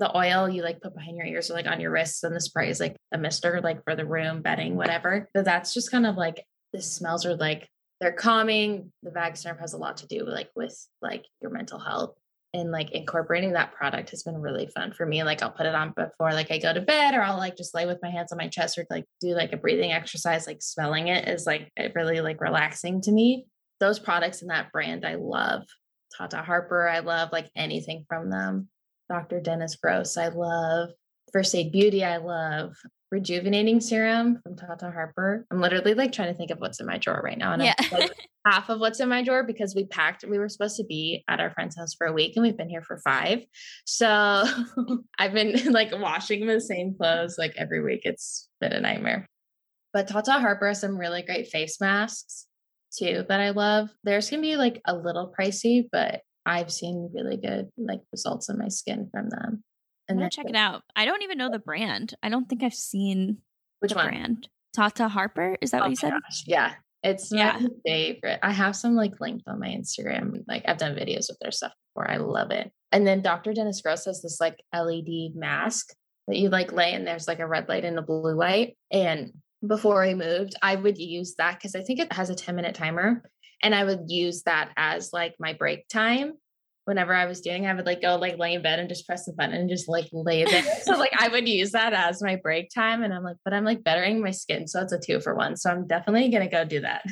the 0.00 0.16
oil 0.16 0.48
you 0.48 0.62
like 0.62 0.80
put 0.80 0.94
behind 0.94 1.16
your 1.18 1.26
ears 1.26 1.50
or 1.50 1.54
like 1.54 1.66
on 1.66 1.78
your 1.78 1.90
wrists 1.92 2.24
and 2.24 2.34
the 2.34 2.40
spray 2.40 2.70
is 2.70 2.80
like 2.80 2.96
a 3.12 3.18
mister 3.18 3.60
like 3.60 3.84
for 3.84 3.94
the 3.94 4.06
room 4.06 4.40
bedding 4.40 4.74
whatever. 4.74 5.28
But 5.34 5.44
that's 5.44 5.74
just 5.74 5.90
kind 5.90 6.06
of 6.06 6.16
like 6.16 6.44
the 6.72 6.80
smells 6.80 7.26
are 7.26 7.36
like 7.36 7.68
they're 8.00 8.12
calming. 8.12 8.92
The 9.02 9.10
vagus 9.10 9.44
nerve 9.44 9.60
has 9.60 9.74
a 9.74 9.78
lot 9.78 9.98
to 9.98 10.06
do 10.06 10.24
like 10.24 10.48
with 10.56 10.74
like 11.02 11.26
your 11.42 11.50
mental 11.50 11.78
health 11.78 12.14
and 12.54 12.72
like 12.72 12.90
incorporating 12.92 13.52
that 13.52 13.74
product 13.74 14.10
has 14.10 14.22
been 14.22 14.40
really 14.40 14.68
fun 14.74 14.92
for 14.92 15.04
me. 15.04 15.22
Like 15.22 15.42
i'll 15.42 15.50
put 15.50 15.66
it 15.66 15.74
on 15.74 15.92
before 15.94 16.32
like 16.32 16.50
i 16.50 16.56
go 16.56 16.72
to 16.72 16.80
bed 16.80 17.14
or 17.14 17.22
i'll 17.22 17.36
like 17.36 17.58
just 17.58 17.74
lay 17.74 17.84
with 17.84 17.98
my 18.02 18.10
hands 18.10 18.32
on 18.32 18.38
my 18.38 18.48
chest 18.48 18.78
or 18.78 18.86
like 18.88 19.04
do 19.20 19.34
like 19.34 19.52
a 19.52 19.58
breathing 19.58 19.92
exercise. 19.92 20.46
Like 20.46 20.62
smelling 20.62 21.08
it 21.08 21.28
is 21.28 21.44
like 21.44 21.70
really 21.94 22.22
like 22.22 22.40
relaxing 22.40 23.02
to 23.02 23.12
me. 23.12 23.44
Those 23.80 23.98
products 23.98 24.40
in 24.40 24.48
that 24.48 24.72
brand 24.72 25.04
i 25.04 25.16
love. 25.16 25.64
Tata 26.16 26.38
harper 26.38 26.88
i 26.88 27.00
love 27.00 27.28
like 27.32 27.50
anything 27.54 28.06
from 28.08 28.30
them 28.30 28.68
Dr. 29.10 29.40
Dennis 29.40 29.74
Gross, 29.74 30.16
I 30.16 30.28
love. 30.28 30.90
First 31.32 31.54
Aid 31.54 31.72
Beauty, 31.72 32.04
I 32.04 32.18
love. 32.18 32.74
Rejuvenating 33.10 33.80
serum 33.80 34.40
from 34.42 34.56
Tata 34.56 34.90
Harper. 34.90 35.44
I'm 35.50 35.60
literally 35.60 35.94
like 35.94 36.12
trying 36.12 36.32
to 36.32 36.38
think 36.38 36.52
of 36.52 36.58
what's 36.58 36.78
in 36.78 36.86
my 36.86 36.96
drawer 36.96 37.20
right 37.22 37.36
now. 37.36 37.52
And 37.52 37.62
yeah. 37.62 37.74
like 37.90 38.12
half 38.46 38.68
of 38.68 38.78
what's 38.78 39.00
in 39.00 39.08
my 39.08 39.24
drawer 39.24 39.42
because 39.42 39.74
we 39.74 39.84
packed, 39.84 40.24
we 40.24 40.38
were 40.38 40.48
supposed 40.48 40.76
to 40.76 40.84
be 40.84 41.24
at 41.28 41.40
our 41.40 41.50
friend's 41.50 41.76
house 41.76 41.92
for 41.94 42.06
a 42.06 42.12
week 42.12 42.34
and 42.36 42.44
we've 42.44 42.56
been 42.56 42.70
here 42.70 42.82
for 42.82 42.98
five. 42.98 43.44
So 43.84 44.44
I've 45.18 45.32
been 45.32 45.72
like 45.72 45.90
washing 45.92 46.46
the 46.46 46.60
same 46.60 46.94
clothes 46.94 47.34
like 47.36 47.54
every 47.56 47.82
week. 47.82 48.02
It's 48.04 48.48
been 48.60 48.72
a 48.72 48.80
nightmare. 48.80 49.26
But 49.92 50.06
Tata 50.06 50.34
Harper 50.34 50.68
has 50.68 50.80
some 50.80 50.96
really 50.96 51.22
great 51.22 51.48
face 51.48 51.80
masks 51.80 52.46
too 52.96 53.24
that 53.28 53.40
I 53.40 53.50
love. 53.50 53.90
Theirs 54.04 54.30
can 54.30 54.40
be 54.40 54.56
like 54.56 54.80
a 54.86 54.96
little 54.96 55.34
pricey, 55.36 55.88
but 55.90 56.20
I've 56.46 56.72
seen 56.72 57.10
really 57.14 57.36
good 57.36 57.68
like 57.78 58.00
results 58.12 58.48
in 58.48 58.58
my 58.58 58.68
skin 58.68 59.08
from 59.12 59.28
them. 59.28 59.62
And 60.08 60.20
then 60.20 60.30
check 60.30 60.48
it 60.48 60.56
out. 60.56 60.82
I 60.96 61.04
don't 61.04 61.22
even 61.22 61.38
know 61.38 61.50
the 61.50 61.58
brand. 61.60 62.14
I 62.22 62.28
don't 62.30 62.48
think 62.48 62.62
I've 62.64 62.74
seen 62.74 63.38
which 63.78 63.94
one? 63.94 64.06
brand. 64.08 64.48
Tata 64.74 65.08
Harper. 65.08 65.56
Is 65.60 65.70
that 65.70 65.78
oh 65.80 65.84
what 65.84 65.90
you 65.90 65.96
said? 65.96 66.10
Gosh. 66.12 66.44
Yeah. 66.46 66.74
It's 67.02 67.30
Yeah. 67.32 67.58
my 67.60 67.68
favorite. 67.86 68.40
I 68.42 68.50
have 68.52 68.74
some 68.74 68.94
like 68.96 69.20
linked 69.20 69.46
on 69.46 69.60
my 69.60 69.68
Instagram. 69.68 70.42
Like 70.48 70.64
I've 70.66 70.78
done 70.78 70.94
videos 70.96 71.28
with 71.28 71.38
their 71.40 71.52
stuff 71.52 71.72
before. 71.94 72.10
I 72.10 72.16
love 72.16 72.50
it. 72.50 72.72
And 72.92 73.06
then 73.06 73.22
Dr. 73.22 73.52
Dennis 73.52 73.80
Gross 73.80 74.04
has 74.06 74.20
this 74.22 74.38
like 74.40 74.60
LED 74.74 75.34
mask 75.36 75.94
that 76.26 76.36
you 76.36 76.48
like 76.48 76.72
lay 76.72 76.92
and 76.92 77.06
there's 77.06 77.28
like 77.28 77.38
a 77.38 77.46
red 77.46 77.68
light 77.68 77.84
and 77.84 77.98
a 77.98 78.02
blue 78.02 78.34
light. 78.34 78.76
And 78.90 79.32
before 79.66 80.02
I 80.04 80.14
moved, 80.14 80.54
I 80.62 80.74
would 80.74 80.98
use 80.98 81.34
that 81.38 81.54
because 81.58 81.74
I 81.76 81.82
think 81.82 82.00
it 82.00 82.12
has 82.12 82.30
a 82.30 82.34
10 82.34 82.56
minute 82.56 82.74
timer. 82.74 83.22
And 83.62 83.74
I 83.74 83.84
would 83.84 84.04
use 84.08 84.42
that 84.44 84.70
as 84.76 85.12
like 85.12 85.34
my 85.38 85.52
break 85.52 85.88
time. 85.88 86.34
Whenever 86.86 87.14
I 87.14 87.26
was 87.26 87.40
doing, 87.40 87.66
I 87.66 87.74
would 87.74 87.86
like 87.86 88.02
go 88.02 88.16
like 88.16 88.38
lay 88.38 88.54
in 88.54 88.62
bed 88.62 88.78
and 88.78 88.88
just 88.88 89.06
press 89.06 89.26
the 89.26 89.32
button 89.32 89.54
and 89.54 89.68
just 89.68 89.88
like 89.88 90.08
lay 90.12 90.44
there. 90.44 90.62
so 90.82 90.92
like 90.92 91.12
I 91.16 91.28
would 91.28 91.48
use 91.48 91.72
that 91.72 91.92
as 91.92 92.22
my 92.22 92.36
break 92.36 92.70
time. 92.74 93.02
And 93.02 93.12
I'm 93.12 93.22
like, 93.22 93.36
but 93.44 93.54
I'm 93.54 93.64
like 93.64 93.84
bettering 93.84 94.20
my 94.20 94.30
skin. 94.30 94.66
So 94.66 94.80
it's 94.80 94.92
a 94.92 94.98
two 94.98 95.20
for 95.20 95.34
one. 95.34 95.56
So 95.56 95.70
I'm 95.70 95.86
definitely 95.86 96.30
gonna 96.30 96.48
go 96.50 96.64
do 96.64 96.80
that. 96.80 97.04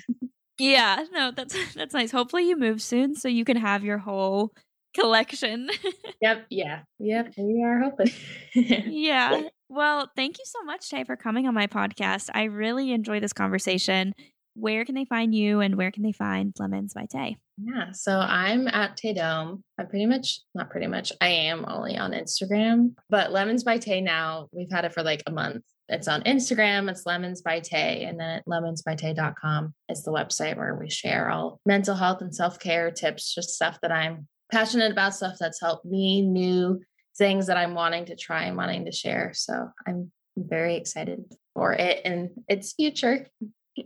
Yeah, 0.59 1.05
no, 1.13 1.31
that's 1.31 1.55
that's 1.75 1.95
nice. 1.95 2.11
Hopefully 2.11 2.49
you 2.49 2.57
move 2.57 2.83
soon 2.83 3.15
so 3.15 3.29
you 3.29 3.45
can 3.45 3.57
have 3.57 3.85
your 3.85 3.99
whole 3.99 4.53
collection. 4.95 5.71
Yep. 6.21 6.47
Yeah. 6.51 6.81
Yep. 6.99 7.35
We 7.39 7.63
are 7.63 7.79
hoping. 7.79 8.11
yeah. 8.55 9.43
Well, 9.69 10.11
thank 10.17 10.37
you 10.37 10.45
so 10.45 10.65
much, 10.65 10.91
Tay, 10.91 11.05
for 11.05 11.15
coming 11.15 11.47
on 11.47 11.55
my 11.55 11.69
podcast. 11.69 12.29
I 12.35 12.45
really 12.45 12.91
enjoy 12.91 13.21
this 13.21 13.33
conversation. 13.33 14.15
Where 14.59 14.85
can 14.85 14.95
they 14.95 15.05
find 15.05 15.35
you 15.35 15.61
and 15.61 15.77
where 15.77 15.91
can 15.91 16.03
they 16.03 16.13
find 16.13 16.55
Lemons 16.59 16.95
by 16.95 17.07
Tay? 17.07 17.37
Yeah. 17.57 17.93
So 17.93 18.19
I'm 18.19 18.69
at 18.69 18.97
Taydome. 18.97 19.63
I 19.79 19.85
pretty 19.85 20.07
much, 20.07 20.41
not 20.55 20.71
pretty 20.71 20.87
much, 20.87 21.13
I 21.21 21.29
am 21.29 21.65
only 21.69 21.97
on 21.97 22.13
Instagram, 22.13 22.95
but 23.09 23.33
Lemons 23.33 23.65
by 23.65 23.79
Tay 23.79 24.01
now, 24.01 24.49
we've 24.53 24.71
had 24.71 24.85
it 24.85 24.95
for 24.95 25.03
like 25.03 25.23
a 25.27 25.31
month. 25.31 25.65
It's 25.89 26.09
on 26.09 26.23
Instagram. 26.23 26.91
It's 26.91 27.07
Lemons 27.07 27.41
by 27.41 27.61
Tay. 27.61 28.05
And 28.05 28.21
then 28.21 28.39
at 28.39 28.47
lemonsbytay.com 28.47 29.75
is 29.89 30.05
the 30.05 30.13
website 30.13 30.57
where 30.57 30.75
we 30.75 30.91
share 30.91 31.31
all 31.31 31.61
mental 31.65 31.95
health 31.95 32.21
and 32.21 32.35
self 32.35 32.59
care 32.59 32.91
tips, 32.91 33.35
just 33.35 33.51
stuff 33.51 33.79
that 33.83 33.93
I'm 33.93 34.29
passionate 34.53 34.93
about, 34.93 35.15
stuff 35.15 35.37
that's 35.39 35.61
helped 35.61 35.87
me, 35.87 36.23
new 36.23 36.81
things 37.17 37.47
that 37.47 37.57
I'm 37.57 37.75
wanting 37.75 38.07
to 38.07 38.17
try 38.17 38.45
and 38.45 38.57
wanting 38.57 38.85
to 38.85 38.93
share. 38.93 39.33
So 39.35 39.69
I'm 39.87 40.13
very 40.37 40.77
excited 40.77 41.25
for 41.55 41.73
it 41.73 42.03
and 42.05 42.31
its 42.49 42.73
future. 42.75 43.27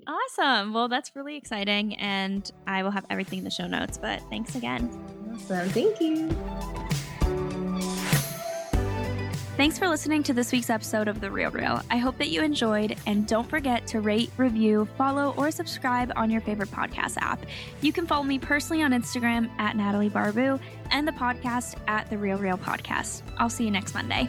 Awesome. 0.07 0.73
Well, 0.73 0.89
that's 0.89 1.15
really 1.15 1.37
exciting. 1.37 1.95
And 1.97 2.51
I 2.67 2.83
will 2.83 2.91
have 2.91 3.07
everything 3.11 3.39
in 3.39 3.45
the 3.45 3.51
show 3.51 3.67
notes. 3.67 3.99
But 3.99 4.23
thanks 4.31 4.55
again. 4.55 4.91
Awesome. 5.33 5.69
Thank 5.71 6.01
you. 6.01 6.29
Thanks 9.59 9.79
for 9.79 9.87
listening 9.87 10.23
to 10.25 10.33
this 10.33 10.51
week's 10.51 10.71
episode 10.71 11.09
of 11.09 11.21
The 11.21 11.31
Real 11.31 11.51
Reel. 11.51 11.83
I 11.91 11.99
hope 11.99 12.17
that 12.19 12.31
you 12.31 12.43
enjoyed, 12.43 12.97
and 13.07 13.29
don't 13.29 13.49
forget 13.49 13.87
to 13.89 14.01
rate, 14.01 14.31
review, 14.39 14.89
follow, 14.97 15.35
or 15.37 15.51
subscribe 15.51 16.11
on 16.17 16.31
your 16.31 16.41
favorite 16.41 16.71
podcast 16.71 17.19
app. 17.19 17.45
You 17.83 17.93
can 17.93 18.07
follow 18.07 18.25
me 18.25 18.39
personally 18.39 18.83
on 18.83 18.93
Instagram 18.93 19.51
at 19.59 19.77
Natalie 19.77 20.09
Barbu 20.09 20.59
and 20.91 21.07
the 21.07 21.13
podcast 21.13 21.77
at 21.87 22.09
The 22.09 22.17
Real 22.17 22.39
Reel 22.39 22.57
Podcast. 22.57 23.23
I'll 23.37 23.51
see 23.51 23.65
you 23.65 23.71
next 23.71 23.93
Monday. 23.93 24.29